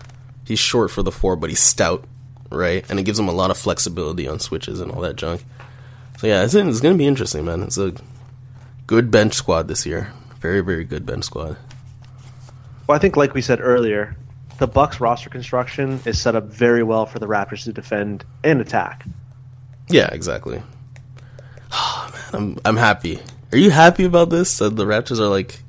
he's 0.43 0.57
short 0.57 0.89
for 0.89 1.03
the 1.03 1.11
four, 1.11 1.35
but 1.35 1.51
he's 1.51 1.59
stout, 1.59 2.03
right? 2.49 2.83
And 2.89 2.99
it 2.99 3.03
gives 3.03 3.19
him 3.19 3.27
a 3.27 3.31
lot 3.31 3.51
of 3.51 3.57
flexibility 3.57 4.27
on 4.27 4.39
switches 4.39 4.79
and 4.79 4.91
all 4.91 5.01
that 5.01 5.17
junk. 5.17 5.43
So 6.17 6.27
yeah, 6.27 6.43
it's, 6.43 6.53
it's 6.53 6.81
gonna 6.81 6.95
be 6.95 7.07
interesting, 7.07 7.45
man. 7.45 7.63
It's 7.63 7.77
a 7.77 7.93
Good 8.87 9.11
bench 9.11 9.33
squad 9.33 9.67
this 9.67 9.85
year. 9.85 10.13
Very, 10.39 10.61
very 10.61 10.85
good 10.85 11.05
bench 11.05 11.25
squad. 11.25 11.57
Well, 12.87 12.95
I 12.95 12.99
think, 12.99 13.17
like 13.17 13.33
we 13.33 13.41
said 13.41 13.59
earlier, 13.59 14.15
the 14.59 14.67
Bucks 14.67 15.01
roster 15.01 15.29
construction 15.29 15.99
is 16.05 16.21
set 16.21 16.37
up 16.37 16.45
very 16.45 16.83
well 16.83 17.05
for 17.05 17.19
the 17.19 17.27
Raptors 17.27 17.65
to 17.65 17.73
defend 17.73 18.23
and 18.45 18.61
attack. 18.61 19.05
Yeah, 19.89 20.09
exactly. 20.11 20.63
Oh, 21.69 22.09
man, 22.13 22.23
I'm 22.33 22.57
I'm 22.63 22.77
happy. 22.77 23.19
Are 23.51 23.57
you 23.57 23.71
happy 23.71 24.05
about 24.05 24.29
this? 24.29 24.59
That 24.59 24.77
the 24.77 24.85
Raptors 24.85 25.19
are 25.19 25.27
like. 25.27 25.59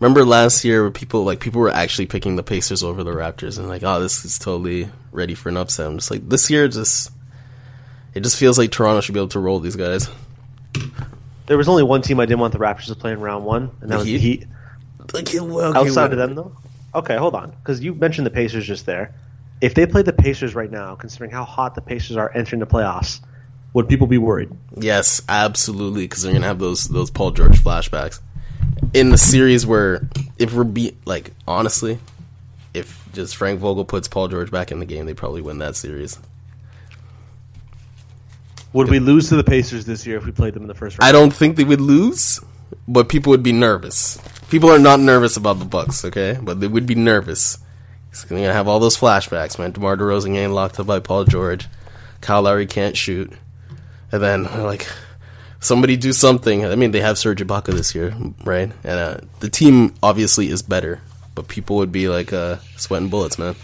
Remember 0.00 0.24
last 0.24 0.64
year, 0.64 0.80
where 0.80 0.90
people 0.90 1.24
like 1.24 1.40
people 1.40 1.60
were 1.60 1.70
actually 1.70 2.06
picking 2.06 2.36
the 2.36 2.42
Pacers 2.42 2.82
over 2.82 3.04
the 3.04 3.10
Raptors, 3.10 3.58
and 3.58 3.68
like, 3.68 3.82
oh, 3.82 4.00
this 4.00 4.24
is 4.24 4.38
totally 4.38 4.88
ready 5.12 5.34
for 5.34 5.50
an 5.50 5.58
upset. 5.58 5.86
I'm 5.86 5.98
just 5.98 6.10
like, 6.10 6.26
this 6.26 6.48
year, 6.48 6.68
just 6.68 7.12
it 8.14 8.20
just 8.20 8.36
feels 8.36 8.58
like 8.58 8.70
Toronto 8.70 9.00
should 9.00 9.12
be 9.14 9.20
able 9.20 9.28
to 9.28 9.40
roll 9.40 9.60
these 9.60 9.76
guys. 9.76 10.08
There 11.46 11.58
was 11.58 11.68
only 11.68 11.82
one 11.82 12.02
team 12.02 12.20
I 12.20 12.26
didn't 12.26 12.40
want 12.40 12.52
the 12.52 12.58
Raptors 12.58 12.86
to 12.86 12.94
play 12.94 13.12
in 13.12 13.20
round 13.20 13.44
one, 13.44 13.70
and 13.80 13.90
that 13.90 13.96
The 13.96 13.96
was 13.98 14.06
Heat? 14.06 14.16
the 14.16 14.18
Heat. 14.22 14.46
Like, 15.12 15.34
okay, 15.34 15.78
Outside 15.78 16.12
of 16.12 16.18
them, 16.18 16.34
though. 16.34 16.56
Okay, 16.94 17.16
hold 17.16 17.34
on, 17.34 17.50
because 17.50 17.82
you 17.82 17.94
mentioned 17.94 18.26
the 18.26 18.30
Pacers 18.30 18.66
just 18.66 18.86
there. 18.86 19.14
If 19.60 19.74
they 19.74 19.86
played 19.86 20.06
the 20.06 20.12
Pacers 20.12 20.54
right 20.54 20.70
now, 20.70 20.94
considering 20.94 21.30
how 21.30 21.44
hot 21.44 21.74
the 21.74 21.80
Pacers 21.80 22.16
are 22.16 22.30
entering 22.34 22.60
the 22.60 22.66
playoffs, 22.66 23.20
would 23.72 23.88
people 23.88 24.06
be 24.06 24.18
worried? 24.18 24.50
Yes, 24.76 25.20
absolutely, 25.28 26.04
because 26.04 26.22
they're 26.22 26.32
gonna 26.32 26.46
have 26.46 26.58
those 26.58 26.84
those 26.84 27.10
Paul 27.10 27.32
George 27.32 27.58
flashbacks 27.62 28.20
in 28.92 29.10
the 29.10 29.18
series 29.18 29.66
where 29.66 30.08
if 30.38 30.52
we're 30.54 30.64
be 30.64 30.96
like 31.04 31.32
honestly, 31.46 31.98
if 32.72 33.06
just 33.12 33.36
Frank 33.36 33.60
Vogel 33.60 33.84
puts 33.84 34.08
Paul 34.08 34.28
George 34.28 34.50
back 34.50 34.70
in 34.70 34.78
the 34.78 34.86
game, 34.86 35.06
they 35.06 35.14
probably 35.14 35.42
win 35.42 35.58
that 35.58 35.76
series. 35.76 36.18
Would 38.74 38.90
we 38.90 38.98
lose 38.98 39.28
to 39.28 39.36
the 39.36 39.44
Pacers 39.44 39.86
this 39.86 40.04
year 40.04 40.16
if 40.16 40.26
we 40.26 40.32
played 40.32 40.52
them 40.52 40.62
in 40.64 40.68
the 40.68 40.74
first 40.74 40.98
round? 40.98 41.08
I 41.08 41.12
don't 41.12 41.32
think 41.32 41.56
they 41.56 41.62
would 41.62 41.80
lose, 41.80 42.40
but 42.88 43.08
people 43.08 43.30
would 43.30 43.42
be 43.42 43.52
nervous. 43.52 44.20
People 44.50 44.68
are 44.68 44.80
not 44.80 44.98
nervous 44.98 45.36
about 45.36 45.60
the 45.60 45.64
Bucks, 45.64 46.04
okay? 46.04 46.36
But 46.42 46.58
they 46.60 46.66
would 46.66 46.84
be 46.84 46.96
nervous. 46.96 47.56
He's 48.10 48.24
gonna 48.24 48.52
have 48.52 48.66
all 48.66 48.80
those 48.80 48.98
flashbacks, 48.98 49.60
man. 49.60 49.70
DeMar 49.70 49.96
DeRozan 49.96 50.34
getting 50.34 50.50
locked 50.50 50.80
up 50.80 50.86
by 50.86 50.98
Paul 50.98 51.24
George. 51.24 51.68
Kyle 52.20 52.42
Lowry 52.42 52.66
can't 52.66 52.96
shoot. 52.96 53.32
And 54.10 54.20
then, 54.20 54.42
like, 54.64 54.88
somebody 55.60 55.96
do 55.96 56.12
something. 56.12 56.66
I 56.66 56.74
mean, 56.74 56.90
they 56.90 57.00
have 57.00 57.16
Serge 57.16 57.42
Ibaka 57.42 57.72
this 57.74 57.94
year, 57.94 58.14
right? 58.44 58.72
And 58.82 58.98
uh, 58.98 59.18
the 59.38 59.48
team 59.48 59.94
obviously 60.02 60.48
is 60.48 60.62
better, 60.62 61.00
but 61.36 61.46
people 61.46 61.76
would 61.76 61.92
be 61.92 62.08
like 62.08 62.32
uh, 62.32 62.56
sweating 62.76 63.08
bullets, 63.08 63.38
man. 63.38 63.54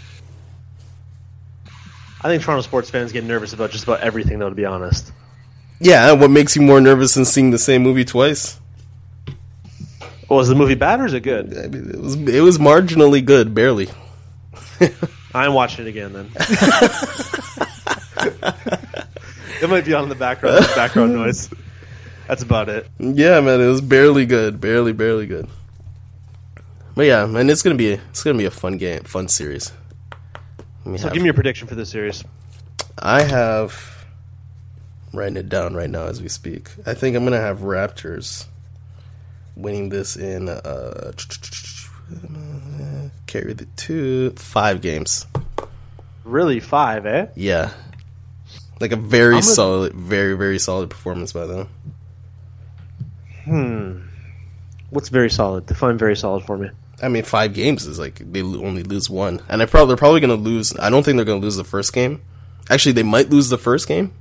I 2.23 2.27
think 2.27 2.43
Toronto 2.43 2.61
sports 2.61 2.89
fans 2.89 3.11
get 3.11 3.23
nervous 3.23 3.51
about 3.53 3.71
just 3.71 3.83
about 3.83 4.01
everything, 4.01 4.37
though. 4.39 4.49
To 4.49 4.55
be 4.55 4.65
honest, 4.65 5.11
Yeah, 5.79 6.11
what 6.13 6.29
makes 6.31 6.55
you 6.55 6.61
more 6.61 6.79
nervous 6.79 7.15
than 7.15 7.25
seeing 7.25 7.49
the 7.51 7.57
same 7.59 7.81
movie 7.83 8.05
twice? 8.05 8.59
well, 10.29 10.39
is 10.39 10.47
the 10.47 10.55
movie 10.55 10.75
bad 10.75 10.99
or 11.01 11.05
is 11.05 11.13
it 11.13 11.21
good? 11.21 11.57
I 11.57 11.67
mean, 11.67 11.89
it 11.89 11.99
was 11.99 12.15
it 12.15 12.41
was 12.41 12.57
marginally 12.57 13.23
good, 13.25 13.53
barely. 13.53 13.89
I'm 15.33 15.53
watching 15.53 15.85
it 15.85 15.89
again 15.89 16.13
then. 16.13 16.29
it 19.61 19.69
might 19.69 19.85
be 19.85 19.93
on 19.93 20.03
in 20.03 20.09
the 20.09 20.15
background, 20.15 20.65
background 20.75 21.13
noise. 21.13 21.49
That's 22.27 22.43
about 22.43 22.69
it. 22.69 22.87
Yeah, 22.99 23.39
man, 23.41 23.59
it 23.61 23.67
was 23.67 23.81
barely 23.81 24.25
good, 24.25 24.61
barely, 24.61 24.93
barely 24.93 25.25
good. 25.25 25.47
But 26.95 27.05
yeah, 27.05 27.25
man, 27.25 27.49
it's 27.49 27.61
gonna 27.63 27.75
be 27.75 27.91
it's 27.93 28.23
gonna 28.23 28.37
be 28.37 28.45
a 28.45 28.51
fun 28.51 28.77
game, 28.77 29.03
fun 29.03 29.27
series. 29.27 29.71
Me 30.85 30.97
So 30.97 31.05
have- 31.05 31.13
give 31.13 31.21
me 31.21 31.27
your 31.27 31.33
prediction 31.33 31.67
for 31.67 31.75
this 31.75 31.89
series. 31.89 32.23
I 32.97 33.21
have 33.23 34.05
writing 35.13 35.37
it 35.37 35.49
down 35.49 35.73
right 35.75 35.89
now 35.89 36.05
as 36.05 36.21
we 36.21 36.27
speak. 36.29 36.69
I 36.85 36.93
think 36.93 37.15
I'm 37.15 37.23
gonna 37.23 37.39
have 37.39 37.59
Raptors 37.59 38.45
winning 39.55 39.89
this 39.89 40.15
in 40.15 40.49
uh 40.49 41.11
carry 43.27 43.53
the 43.53 43.65
two 43.75 44.31
five 44.31 44.81
games. 44.81 45.25
Really, 46.23 46.59
five, 46.59 47.05
eh? 47.05 47.27
Yeah, 47.35 47.71
like 48.79 48.91
a 48.91 48.95
very 48.97 49.37
I'm 49.37 49.41
solid, 49.41 49.93
very 49.93 50.35
very 50.35 50.59
solid 50.59 50.89
performance 50.89 51.31
by 51.33 51.45
them. 51.45 51.67
Hmm. 53.45 53.99
What's 54.89 55.09
very 55.09 55.29
solid? 55.29 55.65
Define 55.65 55.97
very 55.97 56.15
solid 56.15 56.43
for 56.43 56.57
me. 56.57 56.69
I 57.01 57.09
mean, 57.09 57.23
five 57.23 57.53
games 57.53 57.85
is 57.85 57.97
like 57.97 58.19
they 58.31 58.41
only 58.41 58.83
lose 58.83 59.09
one, 59.09 59.41
and 59.49 59.61
I 59.61 59.65
probably 59.65 59.87
they're 59.89 59.97
probably 59.97 60.19
going 60.19 60.37
to 60.37 60.49
lose. 60.49 60.77
I 60.77 60.89
don't 60.89 61.03
think 61.03 61.15
they're 61.15 61.25
going 61.25 61.41
to 61.41 61.45
lose 61.45 61.55
the 61.55 61.63
first 61.63 61.93
game. 61.93 62.21
Actually, 62.69 62.93
they 62.93 63.03
might 63.03 63.29
lose 63.29 63.49
the 63.49 63.57
first 63.57 63.87
game 63.87 64.13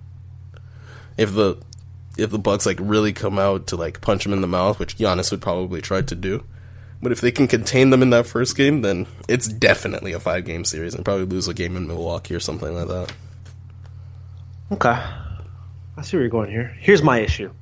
if 1.17 1.35
the 1.35 1.59
if 2.17 2.31
the 2.31 2.39
Bucks 2.39 2.67
like 2.67 2.79
really 2.81 3.13
come 3.13 3.39
out 3.39 3.67
to 3.69 3.77
like 3.77 4.01
punch 4.01 4.25
them 4.25 4.33
in 4.33 4.41
the 4.41 4.47
mouth, 4.47 4.79
which 4.79 4.97
Giannis 4.97 5.31
would 5.31 5.43
probably 5.43 5.81
try 5.81 6.03
to 6.03 6.15
do. 6.15 6.45
But 7.03 7.13
if 7.13 7.21
they 7.21 7.31
can 7.31 7.49
contain 7.49 7.91
them 7.91 8.03
in 8.03 8.11
that 8.11 8.27
first 8.27 8.57
game, 8.57 8.83
then 8.83 9.07
it's 9.29 9.49
definitely 9.49 10.13
a 10.13 10.21
five 10.21 10.45
game 10.45 10.65
series, 10.65 10.95
and 10.95 11.05
probably 11.05 11.25
lose 11.25 11.49
a 11.49 11.55
game 11.55 11.77
in 11.77 11.87
Milwaukee 11.87 12.35
or 12.35 12.41
something 12.41 12.75
like 12.75 12.89
that. 12.89 13.13
Okay. 14.73 14.99
I 15.97 16.03
see 16.03 16.17
where 16.17 16.23
you're 16.23 16.31
going 16.31 16.51
here. 16.51 16.75
Here's 16.81 17.03
my 17.03 17.19
issue: 17.19 17.53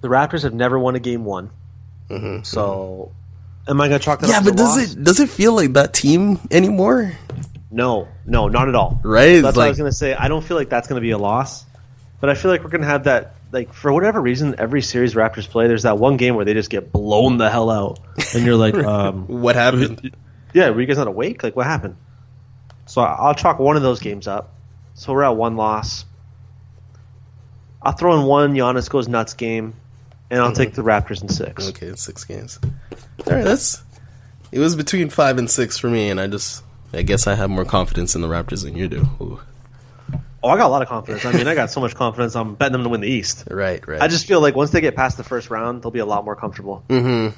the 0.00 0.08
Raptors 0.08 0.42
have 0.42 0.54
never 0.54 0.78
won 0.78 0.94
a 0.94 1.00
game 1.00 1.24
one. 1.24 1.50
Mm-hmm. 2.10 2.42
So, 2.42 3.12
am 3.68 3.80
I 3.80 3.88
going 3.88 3.98
to 3.98 4.04
chalk 4.04 4.20
that? 4.20 4.28
Yeah, 4.28 4.40
but 4.42 4.56
does 4.56 4.76
loss? 4.76 4.94
it 4.94 5.04
does 5.04 5.20
it 5.20 5.28
feel 5.28 5.54
like 5.54 5.72
that 5.74 5.92
team 5.92 6.40
anymore? 6.50 7.12
No, 7.70 8.08
no, 8.24 8.48
not 8.48 8.68
at 8.68 8.74
all. 8.74 9.00
Right? 9.02 9.40
That's 9.40 9.56
what 9.56 9.66
I 9.66 9.68
was 9.68 9.78
going 9.78 9.90
to 9.90 9.96
say. 9.96 10.14
I 10.14 10.28
don't 10.28 10.42
feel 10.44 10.56
like 10.56 10.68
that's 10.68 10.86
going 10.86 11.00
to 11.00 11.02
be 11.02 11.10
a 11.10 11.18
loss, 11.18 11.64
but 12.20 12.30
I 12.30 12.34
feel 12.34 12.50
like 12.50 12.62
we're 12.62 12.70
going 12.70 12.82
to 12.82 12.86
have 12.86 13.04
that. 13.04 13.34
Like 13.52 13.72
for 13.72 13.92
whatever 13.92 14.20
reason, 14.20 14.56
every 14.58 14.82
series 14.82 15.14
Raptors 15.14 15.48
play, 15.48 15.68
there's 15.68 15.84
that 15.84 15.98
one 15.98 16.16
game 16.16 16.34
where 16.34 16.44
they 16.44 16.54
just 16.54 16.70
get 16.70 16.90
blown 16.90 17.36
the 17.38 17.50
hell 17.50 17.70
out, 17.70 18.00
and 18.34 18.44
you're 18.44 18.56
like, 18.56 18.74
um, 18.84 19.26
What 19.28 19.54
happened? 19.54 20.16
"Yeah, 20.52 20.70
were 20.70 20.80
you 20.80 20.86
guys 20.86 20.98
not 20.98 21.06
awake? 21.06 21.42
Like, 21.42 21.54
what 21.54 21.66
happened?" 21.66 21.96
So 22.86 23.00
I'll 23.02 23.34
chalk 23.34 23.58
one 23.58 23.76
of 23.76 23.82
those 23.82 24.00
games 24.00 24.26
up. 24.26 24.54
So 24.94 25.12
we're 25.12 25.24
at 25.24 25.36
one 25.36 25.56
loss. 25.56 26.04
I'll 27.82 27.92
throw 27.92 28.18
in 28.18 28.26
one 28.26 28.54
Giannis 28.54 28.88
goes 28.88 29.08
nuts 29.08 29.34
game, 29.34 29.74
and 30.34 30.42
I'll 30.42 30.52
take 30.52 30.74
the 30.74 30.82
Raptors 30.82 31.22
in 31.22 31.28
six. 31.28 31.68
Okay, 31.68 31.94
six 31.94 32.24
games. 32.24 32.58
All 33.24 33.32
right, 33.32 33.44
that's. 33.44 33.82
It 34.50 34.58
was 34.58 34.74
between 34.74 35.08
five 35.08 35.38
and 35.38 35.48
six 35.48 35.78
for 35.78 35.88
me, 35.88 36.10
and 36.10 36.20
I 36.20 36.26
just, 36.26 36.64
I 36.92 37.02
guess 37.02 37.28
I 37.28 37.34
have 37.34 37.50
more 37.50 37.64
confidence 37.64 38.16
in 38.16 38.20
the 38.20 38.26
Raptors 38.26 38.64
than 38.64 38.76
you 38.76 38.88
do. 38.88 39.06
Ooh. 39.20 39.40
Oh, 40.42 40.48
I 40.48 40.56
got 40.56 40.66
a 40.66 40.68
lot 40.68 40.82
of 40.82 40.88
confidence. 40.88 41.24
I 41.24 41.32
mean, 41.32 41.46
I 41.46 41.54
got 41.54 41.70
so 41.70 41.80
much 41.80 41.94
confidence. 41.94 42.34
I'm 42.34 42.56
betting 42.56 42.72
them 42.72 42.82
to 42.82 42.88
win 42.88 43.00
the 43.00 43.08
East. 43.08 43.44
Right, 43.48 43.86
right. 43.86 44.02
I 44.02 44.08
just 44.08 44.26
feel 44.26 44.40
like 44.40 44.56
once 44.56 44.70
they 44.70 44.80
get 44.80 44.96
past 44.96 45.16
the 45.16 45.24
first 45.24 45.50
round, 45.50 45.82
they'll 45.82 45.92
be 45.92 46.00
a 46.00 46.06
lot 46.06 46.24
more 46.24 46.34
comfortable. 46.34 46.84
Mm-hmm. 46.88 47.36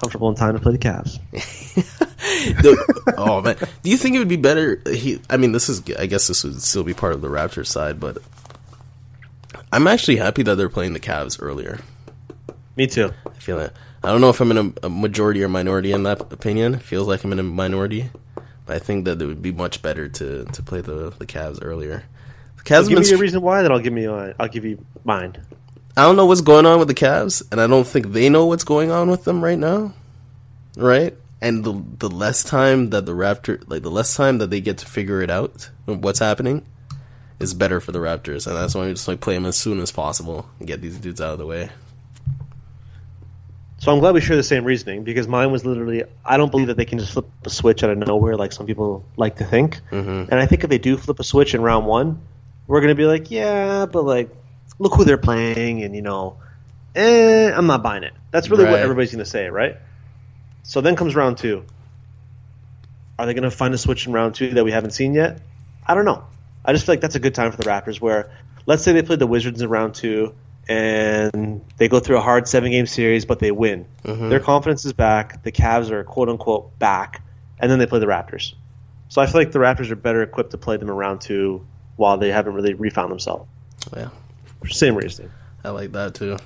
Comfortable 0.00 0.28
in 0.28 0.36
time 0.36 0.54
to 0.54 0.60
play 0.60 0.72
the 0.72 0.78
Cavs. 0.78 1.18
Oh 3.16 3.40
man, 3.40 3.56
do 3.82 3.90
you 3.90 3.96
think 3.96 4.14
it 4.14 4.18
would 4.18 4.28
be 4.28 4.36
better? 4.36 4.82
He, 4.86 5.20
I 5.30 5.36
mean, 5.38 5.52
this 5.52 5.68
is, 5.68 5.82
I 5.98 6.06
guess 6.06 6.28
this 6.28 6.44
would 6.44 6.60
still 6.60 6.84
be 6.84 6.94
part 6.94 7.14
of 7.14 7.20
the 7.20 7.28
Raptors 7.28 7.66
side, 7.66 7.98
but 7.98 8.18
I'm 9.72 9.86
actually 9.86 10.16
happy 10.16 10.42
that 10.44 10.54
they're 10.54 10.68
playing 10.68 10.94
the 10.94 11.00
Cavs 11.00 11.38
earlier. 11.40 11.80
Me 12.76 12.86
too. 12.86 13.12
I 13.26 13.38
feel 13.38 13.58
it. 13.58 13.72
I 14.02 14.08
don't 14.08 14.20
know 14.20 14.30
if 14.30 14.40
I'm 14.40 14.50
in 14.50 14.58
a, 14.82 14.86
a 14.86 14.88
majority 14.88 15.42
or 15.42 15.48
minority 15.48 15.92
in 15.92 16.04
that 16.04 16.20
opinion. 16.32 16.74
It 16.74 16.82
feels 16.82 17.08
like 17.08 17.24
I'm 17.24 17.32
in 17.32 17.38
a 17.38 17.42
minority, 17.42 18.10
but 18.64 18.76
I 18.76 18.78
think 18.78 19.04
that 19.04 19.20
it 19.20 19.26
would 19.26 19.42
be 19.42 19.52
much 19.52 19.82
better 19.82 20.08
to 20.08 20.44
to 20.44 20.62
play 20.62 20.80
the 20.80 21.10
the 21.18 21.26
Cavs 21.26 21.58
earlier. 21.60 22.04
The 22.58 22.62
Cavs 22.62 22.76
have 22.76 22.88
Give 22.88 22.98
me 23.00 23.08
your 23.08 23.18
reason 23.18 23.42
why, 23.42 23.62
then 23.62 23.72
I'll 23.72 23.80
give 23.80 23.92
me. 23.92 24.06
Uh, 24.06 24.32
I'll 24.38 24.48
give 24.48 24.64
you 24.64 24.84
mine. 25.04 25.36
I 25.96 26.02
don't 26.02 26.16
know 26.16 26.26
what's 26.26 26.40
going 26.40 26.64
on 26.64 26.78
with 26.78 26.86
the 26.86 26.94
Cavs, 26.94 27.42
and 27.50 27.60
I 27.60 27.66
don't 27.66 27.86
think 27.86 28.12
they 28.12 28.28
know 28.28 28.46
what's 28.46 28.64
going 28.64 28.92
on 28.92 29.10
with 29.10 29.24
them 29.24 29.42
right 29.42 29.58
now. 29.58 29.92
Right? 30.76 31.16
And 31.40 31.64
the 31.64 31.82
the 31.98 32.08
less 32.08 32.44
time 32.44 32.90
that 32.90 33.04
the 33.04 33.12
Raptor 33.12 33.62
like 33.68 33.82
the 33.82 33.90
less 33.90 34.14
time 34.14 34.38
that 34.38 34.50
they 34.50 34.60
get 34.60 34.78
to 34.78 34.86
figure 34.86 35.20
it 35.20 35.30
out 35.30 35.70
what's 35.86 36.20
happening 36.20 36.64
is 37.40 37.54
better 37.54 37.80
for 37.80 37.92
the 37.92 37.98
Raptors, 37.98 38.46
and 38.46 38.56
that's 38.56 38.74
why 38.74 38.86
we 38.86 38.92
just 38.92 39.08
like 39.08 39.20
play 39.20 39.34
them 39.34 39.46
as 39.46 39.56
soon 39.56 39.80
as 39.80 39.92
possible 39.92 40.48
and 40.58 40.66
get 40.66 40.80
these 40.80 40.98
dudes 40.98 41.20
out 41.20 41.32
of 41.32 41.38
the 41.38 41.46
way. 41.46 41.70
So 43.80 43.92
I'm 43.92 44.00
glad 44.00 44.12
we 44.12 44.20
share 44.20 44.34
the 44.34 44.42
same 44.42 44.64
reasoning 44.64 45.04
because 45.04 45.28
mine 45.28 45.52
was 45.52 45.64
literally 45.64 46.02
I 46.24 46.36
don't 46.36 46.50
believe 46.50 46.66
that 46.66 46.76
they 46.76 46.84
can 46.84 46.98
just 46.98 47.12
flip 47.12 47.26
a 47.44 47.50
switch 47.50 47.84
out 47.84 47.90
of 47.90 47.98
nowhere 47.98 48.36
like 48.36 48.52
some 48.52 48.66
people 48.66 49.04
like 49.16 49.36
to 49.36 49.44
think. 49.44 49.80
Mm-hmm. 49.92 50.32
And 50.32 50.34
I 50.34 50.46
think 50.46 50.64
if 50.64 50.70
they 50.70 50.78
do 50.78 50.96
flip 50.96 51.20
a 51.20 51.24
switch 51.24 51.54
in 51.54 51.62
round 51.62 51.86
one, 51.86 52.20
we're 52.66 52.80
gonna 52.80 52.96
be 52.96 53.06
like, 53.06 53.30
yeah, 53.30 53.86
but 53.86 54.04
like, 54.04 54.30
look 54.78 54.94
who 54.94 55.04
they're 55.04 55.16
playing, 55.16 55.82
and 55.84 55.94
you 55.94 56.02
know, 56.02 56.38
eh, 56.96 57.52
I'm 57.52 57.66
not 57.66 57.82
buying 57.82 58.02
it. 58.02 58.14
That's 58.32 58.50
really 58.50 58.64
what 58.64 58.80
everybody's 58.80 59.12
gonna 59.12 59.24
say, 59.24 59.48
right? 59.48 59.76
So 60.64 60.80
then 60.80 60.96
comes 60.96 61.14
round 61.14 61.38
two. 61.38 61.64
Are 63.18 63.26
they 63.26 63.34
gonna 63.34 63.50
find 63.50 63.72
a 63.74 63.78
switch 63.78 64.06
in 64.06 64.12
round 64.12 64.34
two 64.34 64.50
that 64.50 64.64
we 64.64 64.72
haven't 64.72 64.90
seen 64.90 65.14
yet? 65.14 65.40
I 65.86 65.94
don't 65.94 66.04
know. 66.04 66.24
I 66.68 66.72
just 66.74 66.84
feel 66.84 66.92
like 66.92 67.00
that's 67.00 67.14
a 67.14 67.20
good 67.20 67.34
time 67.34 67.50
for 67.50 67.56
the 67.56 67.64
Raptors. 67.64 67.98
Where 68.00 68.30
let's 68.66 68.82
say 68.82 68.92
they 68.92 69.02
play 69.02 69.16
the 69.16 69.26
Wizards 69.26 69.62
in 69.62 69.68
round 69.70 69.94
two 69.94 70.34
and 70.68 71.64
they 71.78 71.88
go 71.88 71.98
through 71.98 72.18
a 72.18 72.20
hard 72.20 72.46
seven 72.46 72.70
game 72.70 72.86
series, 72.86 73.24
but 73.24 73.38
they 73.38 73.50
win. 73.50 73.86
Their 74.04 74.38
confidence 74.38 74.84
is 74.84 74.92
back. 74.92 75.42
The 75.42 75.50
Cavs 75.50 75.90
are 75.90 76.04
quote 76.04 76.28
unquote 76.28 76.78
back, 76.78 77.22
and 77.58 77.70
then 77.70 77.78
they 77.78 77.86
play 77.86 78.00
the 78.00 78.06
Raptors. 78.06 78.52
So 79.08 79.22
I 79.22 79.26
feel 79.26 79.40
like 79.40 79.52
the 79.52 79.58
Raptors 79.60 79.90
are 79.90 79.96
better 79.96 80.22
equipped 80.22 80.50
to 80.50 80.58
play 80.58 80.76
them 80.76 80.88
in 80.90 80.94
round 80.94 81.22
two 81.22 81.66
while 81.96 82.18
they 82.18 82.30
haven't 82.30 82.52
really 82.52 82.74
refound 82.74 83.10
themselves. 83.10 83.48
Yeah, 83.96 84.10
Same 84.68 84.94
reasoning. 84.94 85.30
I 85.64 85.70
like 85.70 85.92
that 85.92 86.14
too. 86.14 86.36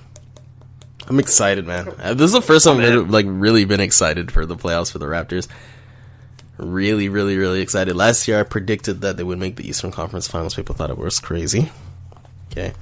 I'm 1.08 1.18
excited, 1.18 1.66
man. 1.66 1.88
Uh, 2.00 2.14
This 2.14 2.26
is 2.26 2.32
the 2.32 2.40
first 2.40 2.64
time 2.64 2.78
I've 2.78 3.10
like 3.10 3.26
really 3.28 3.64
been 3.64 3.80
excited 3.80 4.30
for 4.30 4.46
the 4.46 4.54
playoffs 4.54 4.92
for 4.92 4.98
the 5.00 5.06
Raptors. 5.06 5.48
Really, 6.58 7.08
really, 7.08 7.36
really 7.36 7.60
excited. 7.60 7.96
Last 7.96 8.28
year, 8.28 8.38
I 8.38 8.42
predicted 8.42 9.00
that 9.00 9.16
they 9.16 9.24
would 9.24 9.38
make 9.38 9.56
the 9.56 9.68
Eastern 9.68 9.90
Conference 9.90 10.28
Finals. 10.28 10.54
People 10.54 10.74
thought 10.74 10.90
it 10.90 10.98
was 10.98 11.18
crazy. 11.18 11.70
Okay, 12.50 12.72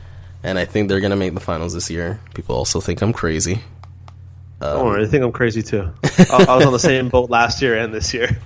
and 0.42 0.58
I 0.58 0.64
think 0.64 0.88
they're 0.88 1.00
gonna 1.00 1.16
make 1.16 1.34
the 1.34 1.40
finals 1.40 1.72
this 1.72 1.90
year. 1.90 2.20
People 2.34 2.56
also 2.56 2.80
think 2.80 3.00
I'm 3.00 3.12
crazy. 3.12 3.62
Don't 4.60 4.84
worry, 4.84 5.04
I 5.04 5.06
think 5.06 5.24
I'm 5.24 5.32
crazy 5.32 5.62
too. 5.62 5.90
I, 6.04 6.44
I 6.48 6.56
was 6.56 6.66
on 6.66 6.72
the 6.72 6.78
same 6.78 7.08
boat 7.08 7.30
last 7.30 7.62
year 7.62 7.78
and 7.78 7.94
this 7.94 8.12
year. 8.12 8.36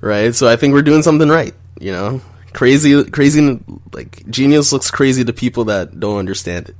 right? 0.00 0.34
So 0.34 0.48
I 0.48 0.56
think 0.56 0.72
we're 0.72 0.82
doing 0.82 1.02
something 1.02 1.28
right. 1.28 1.54
You 1.78 1.92
know, 1.92 2.20
crazy, 2.52 3.04
crazy. 3.04 3.60
Like 3.92 4.28
genius 4.30 4.72
looks 4.72 4.90
crazy 4.90 5.24
to 5.24 5.32
people 5.32 5.64
that 5.66 6.00
don't 6.00 6.18
understand 6.18 6.70
it. 6.70 6.76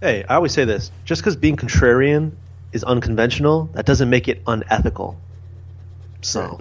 Hey, 0.00 0.24
I 0.28 0.36
always 0.36 0.52
say 0.52 0.64
this: 0.66 0.92
just 1.04 1.22
because 1.22 1.34
being 1.36 1.56
contrarian 1.56 2.32
is 2.72 2.84
unconventional, 2.84 3.70
that 3.72 3.86
doesn't 3.86 4.10
make 4.10 4.28
it 4.28 4.42
unethical. 4.46 5.18
So, 6.22 6.60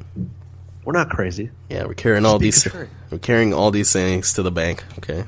we're 0.85 0.93
not 0.93 1.09
crazy. 1.09 1.51
Yeah, 1.69 1.85
we're 1.85 1.93
carrying 1.93 2.25
all 2.25 2.39
be 2.39 2.45
these. 2.47 2.63
contrarian. 2.63 2.87
We're 3.11 3.17
carrying 3.19 3.53
all 3.53 3.71
these 3.71 3.91
things 3.91 4.33
to 4.33 4.43
the 4.43 4.51
bank. 4.51 4.83
Okay. 4.99 5.25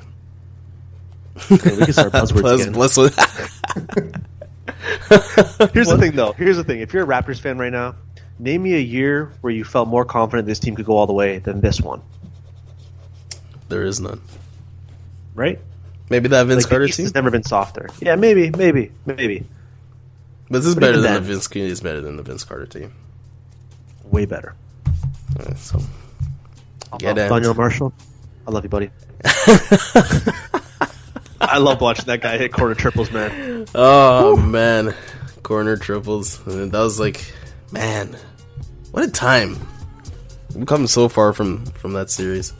Okay, 1.50 1.76
we 1.76 1.84
can 1.84 1.92
start 1.92 2.12
buzzwords 2.12 2.40
Plus, 2.40 2.60
again. 2.60 2.72
plus 2.74 2.96
Here's 5.72 5.88
the 5.88 5.98
thing, 5.98 6.12
though. 6.12 6.32
Here's 6.32 6.56
the 6.56 6.64
thing. 6.64 6.80
If 6.80 6.92
you're 6.92 7.04
a 7.04 7.06
Raptors 7.06 7.40
fan 7.40 7.58
right 7.58 7.72
now, 7.72 7.94
name 8.38 8.62
me 8.62 8.74
a 8.74 8.78
year 8.80 9.32
where 9.40 9.52
you 9.52 9.64
felt 9.64 9.88
more 9.88 10.04
confident 10.04 10.46
this 10.46 10.58
team 10.58 10.74
could 10.76 10.86
go 10.86 10.96
all 10.96 11.06
the 11.06 11.12
way 11.12 11.38
than 11.38 11.60
this 11.60 11.80
one. 11.80 12.02
there 13.68 13.84
is 13.84 14.00
none. 14.00 14.20
Right? 15.34 15.58
Maybe 16.10 16.28
that 16.28 16.46
Vince 16.46 16.64
Like, 16.64 16.70
Carter 16.70 16.84
East 16.86 16.96
team. 16.98 17.06
has 17.06 17.14
never 17.14 17.30
been 17.30 17.42
softer. 17.42 17.88
Yeah, 18.00 18.16
maybe, 18.16 18.50
maybe, 18.50 18.92
maybe. 19.06 19.46
But 20.50 20.58
this 20.58 20.66
is 20.66 20.74
But 20.74 20.80
better 20.82 20.92
than 21.00 21.02
then- 21.04 21.14
the 21.22 21.28
Vince. 21.28 21.48
Is 21.56 21.80
better 21.80 22.00
than 22.02 22.16
the 22.16 22.22
Vince 22.22 22.44
Carter 22.44 22.66
team. 22.66 22.92
Way 24.12 24.26
better. 24.26 24.54
Uh, 25.40 25.54
so 25.54 25.80
get 26.98 27.18
it. 27.18 27.30
Donyell 27.30 27.56
Marshall, 27.56 27.92
I 28.46 28.50
love 28.52 28.62
you, 28.62 28.68
buddy. 28.70 28.90
I 31.40 31.58
love 31.58 31.80
watching 31.80 32.04
that 32.06 32.20
guy 32.20 32.38
hit 32.38 32.52
corner 32.52 32.74
triples, 32.74 33.10
man. 33.10 33.66
Oh 33.74 34.36
man, 34.36 34.94
corner 35.42 35.76
triples. 35.76 36.44
And 36.46 36.70
that 36.72 36.80
was 36.80 37.00
like, 37.00 37.32
man, 37.72 38.16
what 38.92 39.04
a 39.04 39.10
time. 39.10 39.56
We've 40.54 40.66
come 40.66 40.86
so 40.86 41.08
far 41.08 41.32
from 41.32 41.64
from 41.66 41.94
that 41.94 42.10
series. 42.10 42.52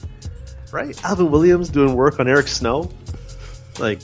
Right? 0.72 0.98
Alvin 1.04 1.30
Williams 1.30 1.68
doing 1.68 1.94
work 1.94 2.18
on 2.18 2.26
Eric 2.28 2.48
Snow. 2.48 2.90
Like, 3.78 4.00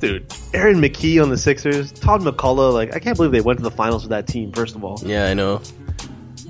dude, 0.00 0.32
Aaron 0.54 0.80
McKie 0.80 1.22
on 1.22 1.28
the 1.28 1.36
Sixers, 1.36 1.92
Todd 1.92 2.22
McCullough. 2.22 2.72
Like, 2.72 2.94
I 2.96 2.98
can't 2.98 3.16
believe 3.16 3.32
they 3.32 3.42
went 3.42 3.58
to 3.58 3.62
the 3.62 3.70
finals 3.70 4.02
with 4.04 4.10
that 4.10 4.26
team. 4.26 4.50
First 4.52 4.74
of 4.76 4.82
all, 4.84 4.98
Yeah, 5.04 5.26
I 5.26 5.34
know. 5.34 5.60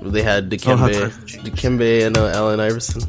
They 0.02 0.22
had 0.22 0.50
Dikembe, 0.50 0.76
times 0.76 0.96
have 0.96 1.26
changed. 1.26 1.46
Dikembe 1.46 2.06
and 2.06 2.16
uh, 2.18 2.26
Allen 2.34 2.60
Iverson. 2.60 3.02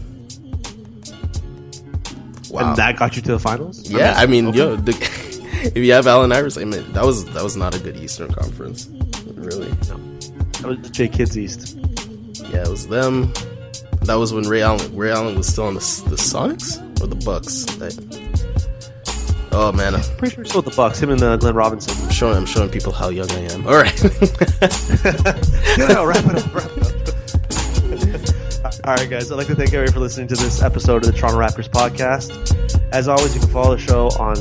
Wow. 2.50 2.70
and 2.70 2.78
that 2.78 2.96
got 2.98 3.16
you 3.16 3.22
to 3.24 3.32
the 3.34 3.40
finals. 3.40 3.90
yeah, 3.90 4.14
I 4.16 4.28
mean, 4.28 4.54
yo, 4.54 4.76
the, 4.78 4.92
if 5.76 5.78
you 5.78 5.92
have 5.92 6.08
Allen 6.08 6.32
Iverson, 6.32 6.62
I 6.62 6.66
mean, 6.78 6.94
that 6.94 7.04
was 7.04 7.26
that 7.34 7.44
was 7.44 7.58
not 7.58 7.76
a 7.76 7.80
good 7.80 7.98
Eastern 7.98 8.32
Conference, 8.32 8.88
really. 9.34 9.68
that 9.72 10.64
was 10.64 10.90
Jay 10.92 11.08
Kids 11.10 11.38
East. 11.38 11.78
Yeah, 12.50 12.62
it 12.64 12.70
was 12.70 12.88
them. 12.88 13.34
That 14.04 14.16
was 14.16 14.34
when 14.34 14.48
Ray 14.48 14.62
Allen 14.62 14.96
Ray 14.96 15.12
Allen 15.12 15.36
was 15.36 15.48
still 15.48 15.66
on 15.66 15.74
the 15.74 15.80
the 16.10 16.16
Sonics 16.16 16.80
or 17.02 17.08
the 17.08 17.16
Bucks. 17.26 17.66
That- 17.76 18.25
oh 19.56 19.72
man, 19.72 19.96
I'm 19.96 20.02
Pretty 20.18 20.36
sure 20.36 20.44
it's 20.44 20.54
with 20.54 20.66
the 20.66 20.72
Bucks. 20.72 21.02
Him 21.02 21.10
and 21.10 21.22
uh, 21.24 21.38
Glenn 21.38 21.56
Robinson. 21.56 21.96
I'm 22.04 22.12
showing 22.12 22.38
I'm 22.38 22.46
showing 22.46 22.70
people 22.70 22.92
how 22.92 23.10
young 23.10 23.32
I 23.32 23.40
am. 23.54 23.66
All 23.66 23.76
right. 23.76 24.04
yeah, 25.78 25.88
no, 25.88 26.06
wrap 26.06 26.26
it 26.26 26.38
up. 26.38 26.54
Wrap 26.54 26.72
it 26.78 26.84
up. 26.84 27.16
All 28.86 28.96
right, 28.96 29.10
guys. 29.10 29.32
I'd 29.32 29.36
like 29.36 29.48
to 29.48 29.56
thank 29.56 29.74
everyone 29.74 29.94
for 29.94 30.00
listening 30.00 30.28
to 30.28 30.36
this 30.36 30.62
episode 30.62 31.06
of 31.06 31.12
the 31.12 31.18
Toronto 31.18 31.40
Raptors 31.40 31.70
podcast. 31.70 32.32
As 32.92 33.08
always, 33.08 33.34
you 33.34 33.42
can 33.42 33.50
follow 33.50 33.76
the 33.76 33.82
show 33.82 34.08
on 34.20 34.36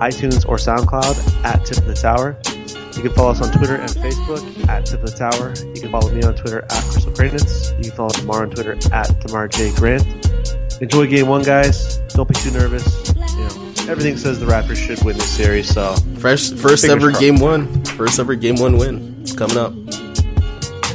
iTunes 0.00 0.46
or 0.48 0.56
SoundCloud 0.56 1.44
at 1.44 1.64
Tip 1.64 1.78
of 1.78 1.86
the 1.86 1.94
Tower. 1.94 2.36
You 2.96 3.02
can 3.02 3.12
follow 3.12 3.30
us 3.30 3.40
on 3.40 3.52
Twitter 3.52 3.76
and 3.76 3.90
Facebook 3.90 4.68
at 4.68 4.86
Tip 4.86 5.02
of 5.02 5.10
the 5.10 5.16
Tower. 5.16 5.54
You 5.74 5.80
can 5.80 5.90
follow 5.90 6.10
me 6.10 6.22
on 6.22 6.34
Twitter 6.34 6.64
at 6.64 6.82
Crystal 6.84 7.12
Kranitz. 7.12 7.76
You 7.78 7.90
can 7.90 7.96
follow 7.96 8.10
Tamar 8.10 8.42
on 8.42 8.50
Twitter 8.50 8.72
at 8.92 9.20
Tamar 9.20 9.48
J 9.48 9.72
Grant. 9.74 10.04
Enjoy 10.80 11.06
game 11.06 11.28
one, 11.28 11.42
guys. 11.42 11.98
Don't 12.08 12.28
be 12.28 12.34
too 12.34 12.50
nervous. 12.50 13.07
Everything 13.88 14.16
says 14.18 14.38
the 14.38 14.46
Raptors 14.46 14.76
should 14.76 15.02
win 15.02 15.16
this 15.16 15.30
series. 15.34 15.68
So 15.72 15.94
First 16.18 16.56
first 16.58 16.84
Fingers 16.84 17.02
ever 17.02 17.08
crossed. 17.10 17.20
game 17.20 17.40
one, 17.40 17.84
first 17.84 18.18
ever 18.20 18.34
game 18.34 18.56
one 18.56 18.76
win. 18.76 19.16
It's 19.22 19.32
coming 19.34 19.56
up. 19.56 19.72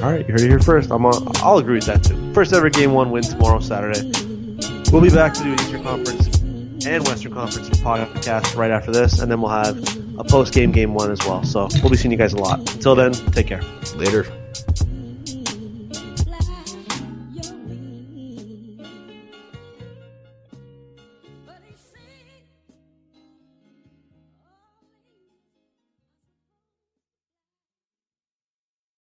All 0.04 0.12
right, 0.12 0.26
you 0.28 0.32
heard 0.34 0.42
it 0.42 0.50
here 0.50 0.60
first. 0.60 0.92
I'm 0.92 1.06
on, 1.06 1.14
I'll 1.38 1.58
agree 1.58 1.76
with 1.76 1.86
that 1.86 2.04
too. 2.04 2.34
First 2.34 2.54
ever 2.54 2.70
game 2.70 2.92
one 2.94 3.10
win 3.10 3.24
tomorrow, 3.24 3.60
Saturday. 3.60 4.02
We'll 4.92 5.02
be 5.02 5.10
back 5.10 5.34
to 5.36 5.44
do 5.44 5.54
an 5.54 5.60
Eastern 5.62 5.84
Conference 5.84 6.28
and 6.86 7.08
Western 7.08 7.34
Conference 7.34 7.70
podcast 7.80 8.56
right 8.56 8.70
after 8.70 8.92
this, 8.92 9.20
and 9.20 9.32
then 9.32 9.42
we'll 9.42 9.50
have 9.52 9.78
a 10.20 10.24
post 10.24 10.54
game 10.54 10.72
game 10.72 10.94
one 10.94 11.10
as 11.10 11.20
well. 11.26 11.44
So 11.44 11.68
we'll 11.82 11.90
be 11.90 11.98
seeing 11.98 12.12
you 12.12 12.18
guys 12.18 12.34
a 12.34 12.38
lot. 12.38 12.60
Until 12.76 12.94
then, 12.96 13.14
take 13.14 13.48
care. 13.48 13.62
Later. 13.96 14.28